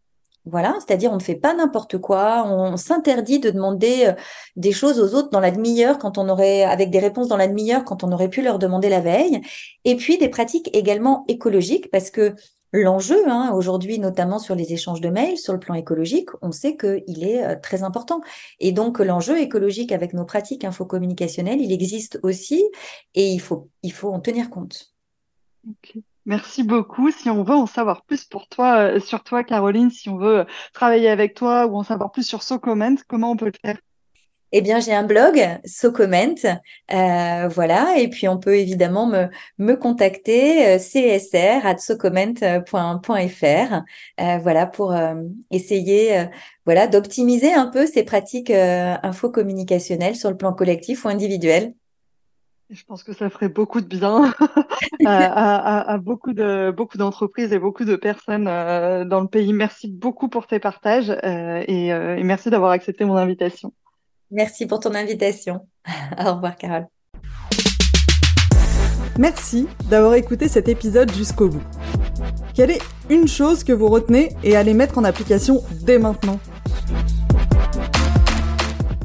voilà, 0.45 0.75
c'est-à-dire 0.79 1.11
on 1.11 1.17
ne 1.17 1.21
fait 1.21 1.35
pas 1.35 1.53
n'importe 1.53 1.99
quoi, 1.99 2.43
on 2.47 2.75
s'interdit 2.75 3.39
de 3.39 3.51
demander 3.51 4.07
euh, 4.07 4.13
des 4.55 4.71
choses 4.71 4.99
aux 4.99 5.15
autres 5.15 5.29
dans 5.29 5.39
la 5.39 5.51
demi-heure 5.51 5.99
quand 5.99 6.17
on 6.17 6.29
aurait, 6.29 6.63
avec 6.63 6.89
des 6.89 6.99
réponses 6.99 7.27
dans 7.27 7.37
la 7.37 7.47
demi-heure 7.47 7.85
quand 7.85 8.03
on 8.03 8.11
aurait 8.11 8.29
pu 8.29 8.41
leur 8.41 8.57
demander 8.57 8.89
la 8.89 9.01
veille. 9.01 9.41
Et 9.85 9.95
puis 9.95 10.17
des 10.17 10.29
pratiques 10.29 10.75
également 10.75 11.25
écologiques 11.27 11.91
parce 11.91 12.09
que 12.09 12.33
l'enjeu, 12.73 13.29
hein, 13.29 13.51
aujourd'hui, 13.53 13.99
notamment 13.99 14.39
sur 14.39 14.55
les 14.55 14.73
échanges 14.73 15.01
de 15.01 15.09
mails, 15.09 15.37
sur 15.37 15.53
le 15.53 15.59
plan 15.59 15.75
écologique, 15.75 16.29
on 16.41 16.51
sait 16.51 16.75
qu'il 16.75 17.23
est 17.23 17.45
euh, 17.45 17.55
très 17.61 17.83
important. 17.83 18.21
Et 18.59 18.71
donc 18.71 18.99
l'enjeu 18.99 19.39
écologique 19.39 19.91
avec 19.91 20.13
nos 20.13 20.25
pratiques 20.25 20.63
infocommunicationnelles, 20.63 21.61
il 21.61 21.71
existe 21.71 22.19
aussi 22.23 22.63
et 23.13 23.31
il 23.31 23.39
faut, 23.39 23.69
il 23.83 23.93
faut 23.93 24.11
en 24.11 24.19
tenir 24.19 24.49
compte. 24.49 24.91
Merci 26.25 26.63
beaucoup. 26.63 27.09
Si 27.11 27.29
on 27.29 27.43
veut 27.43 27.55
en 27.55 27.65
savoir 27.65 28.03
plus 28.05 28.25
pour 28.25 28.47
toi, 28.47 28.95
euh, 28.95 28.99
sur 28.99 29.23
toi, 29.23 29.43
Caroline, 29.43 29.89
si 29.89 30.07
on 30.09 30.17
veut 30.17 30.45
travailler 30.73 31.09
avec 31.09 31.33
toi 31.33 31.65
ou 31.65 31.75
en 31.77 31.83
savoir 31.83 32.11
plus 32.11 32.23
sur 32.23 32.43
SoComment, 32.43 32.97
comment 33.07 33.31
on 33.31 33.37
peut 33.37 33.45
le 33.45 33.53
faire? 33.59 33.77
Eh 34.53 34.61
bien, 34.61 34.81
j'ai 34.81 34.93
un 34.93 35.03
blog, 35.03 35.41
SoComment, 35.63 36.45
euh, 36.93 37.47
voilà, 37.47 37.97
et 37.97 38.09
puis 38.09 38.27
on 38.27 38.37
peut 38.37 38.57
évidemment 38.57 39.07
me, 39.07 39.29
me 39.57 39.75
contacter, 39.75 40.67
euh, 40.67 40.77
csr 40.77 41.65
at 41.65 41.77
euh, 44.19 44.37
voilà, 44.39 44.65
pour 44.67 44.91
euh, 44.91 45.15
essayer, 45.51 46.25
voilà, 46.65 46.87
d'optimiser 46.87 47.53
un 47.53 47.67
peu 47.67 47.87
ces 47.87 48.03
pratiques 48.03 48.51
infocommunicationnelles 48.51 50.17
sur 50.17 50.29
le 50.29 50.35
plan 50.35 50.51
collectif 50.51 51.05
ou 51.05 51.07
individuel. 51.07 51.73
Je 52.73 52.85
pense 52.85 53.03
que 53.03 53.11
ça 53.11 53.29
ferait 53.29 53.49
beaucoup 53.49 53.81
de 53.81 53.85
bien 53.85 54.33
à, 55.05 55.97
beaucoup 55.97 56.31
de 56.31 56.73
beaucoup 56.75 56.97
d'entreprises 56.97 57.51
et 57.51 57.59
beaucoup 57.59 57.83
de 57.83 57.97
personnes 57.97 58.47
euh, 58.47 59.03
dans 59.03 59.19
le 59.19 59.27
pays. 59.27 59.51
Merci 59.51 59.89
beaucoup 59.89 60.29
pour 60.29 60.47
tes 60.47 60.59
partages 60.59 61.09
euh, 61.09 61.65
et, 61.67 61.91
euh, 61.91 62.15
et, 62.15 62.23
merci 62.23 62.49
d'avoir 62.49 62.71
accepté 62.71 63.03
mon 63.03 63.17
invitation. 63.17 63.73
Merci 64.31 64.67
pour 64.67 64.79
ton 64.79 64.95
invitation. 64.95 65.67
Au 66.17 66.35
revoir, 66.35 66.55
Carole. 66.55 66.87
Merci 69.19 69.67
d'avoir 69.89 70.13
écouté 70.13 70.47
cet 70.47 70.69
épisode 70.69 71.11
jusqu'au 71.11 71.49
bout. 71.49 71.63
Quelle 72.53 72.71
est 72.71 72.81
une 73.09 73.27
chose 73.27 73.65
que 73.65 73.73
vous 73.73 73.89
retenez 73.89 74.29
et 74.45 74.55
allez 74.55 74.73
mettre 74.73 74.97
en 74.97 75.03
application 75.03 75.61
dès 75.81 75.99
maintenant? 75.99 76.39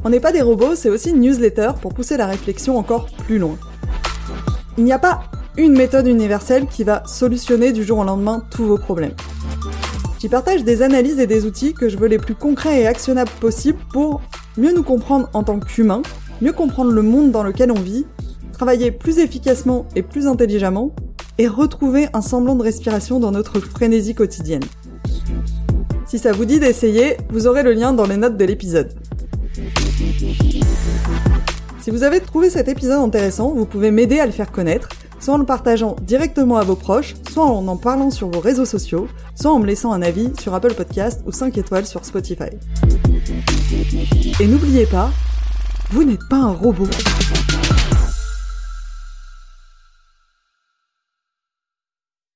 On 0.07 0.09
n'est 0.09 0.21
pas 0.21 0.31
des 0.31 0.41
robots, 0.41 0.73
c'est 0.73 0.89
aussi 0.89 1.09
une 1.09 1.19
newsletter 1.19 1.71
pour 1.81 1.93
pousser 1.93 2.15
la 2.15 2.27
réflexion 2.27 2.77
encore 2.77 3.07
plus 3.25 3.39
loin. 3.39 3.57
Il 4.77 4.85
n'y 4.85 4.93
a 4.93 4.99
pas 4.99 5.23
une 5.57 5.73
méthode 5.73 6.07
universelle 6.07 6.65
qui 6.65 6.85
va 6.85 7.03
solutionner 7.05 7.73
du 7.73 7.83
jour 7.83 7.97
au 7.97 8.03
lendemain 8.05 8.41
tous 8.49 8.63
vos 8.63 8.77
problèmes. 8.77 9.11
J'y 10.21 10.29
partage 10.29 10.63
des 10.63 10.81
analyses 10.81 11.19
et 11.19 11.27
des 11.27 11.45
outils 11.45 11.73
que 11.73 11.89
je 11.89 11.97
veux 11.97 12.07
les 12.07 12.19
plus 12.19 12.35
concrets 12.35 12.83
et 12.83 12.87
actionnables 12.87 13.31
possibles 13.41 13.79
pour 13.91 14.21
mieux 14.55 14.71
nous 14.71 14.81
comprendre 14.81 15.29
en 15.33 15.43
tant 15.43 15.59
qu'humains, 15.59 16.03
mieux 16.41 16.53
comprendre 16.53 16.91
le 16.91 17.01
monde 17.01 17.31
dans 17.31 17.43
lequel 17.43 17.69
on 17.69 17.81
vit, 17.81 18.05
travailler 18.53 18.91
plus 18.91 19.19
efficacement 19.19 19.87
et 19.97 20.03
plus 20.03 20.25
intelligemment, 20.25 20.95
et 21.37 21.49
retrouver 21.49 22.07
un 22.13 22.21
semblant 22.21 22.55
de 22.55 22.63
respiration 22.63 23.19
dans 23.19 23.31
notre 23.31 23.59
frénésie 23.59 24.15
quotidienne. 24.15 24.63
Si 26.05 26.17
ça 26.17 26.31
vous 26.31 26.45
dit 26.45 26.61
d'essayer, 26.61 27.17
vous 27.29 27.45
aurez 27.45 27.61
le 27.61 27.73
lien 27.73 27.91
dans 27.91 28.07
les 28.07 28.15
notes 28.15 28.37
de 28.37 28.45
l'épisode. 28.45 28.93
Si 31.79 31.91
vous 31.91 32.03
avez 32.03 32.19
trouvé 32.19 32.49
cet 32.49 32.67
épisode 32.67 32.99
intéressant, 32.99 33.53
vous 33.53 33.65
pouvez 33.65 33.91
m'aider 33.91 34.19
à 34.19 34.25
le 34.25 34.31
faire 34.31 34.51
connaître, 34.51 34.89
soit 35.19 35.35
en 35.35 35.37
le 35.37 35.45
partageant 35.45 35.95
directement 36.01 36.57
à 36.57 36.63
vos 36.63 36.75
proches, 36.75 37.15
soit 37.31 37.45
en 37.45 37.67
en 37.67 37.77
parlant 37.77 38.11
sur 38.11 38.29
vos 38.29 38.39
réseaux 38.39 38.65
sociaux, 38.65 39.07
soit 39.35 39.51
en 39.51 39.59
me 39.59 39.65
laissant 39.65 39.93
un 39.93 40.01
avis 40.01 40.31
sur 40.39 40.53
Apple 40.53 40.73
Podcast 40.73 41.21
ou 41.25 41.31
5 41.31 41.57
étoiles 41.57 41.85
sur 41.85 42.03
Spotify. 42.03 42.49
Et 44.39 44.47
n'oubliez 44.47 44.85
pas, 44.85 45.11
vous 45.91 46.03
n'êtes 46.03 46.27
pas 46.29 46.37
un 46.37 46.51
robot. 46.51 46.87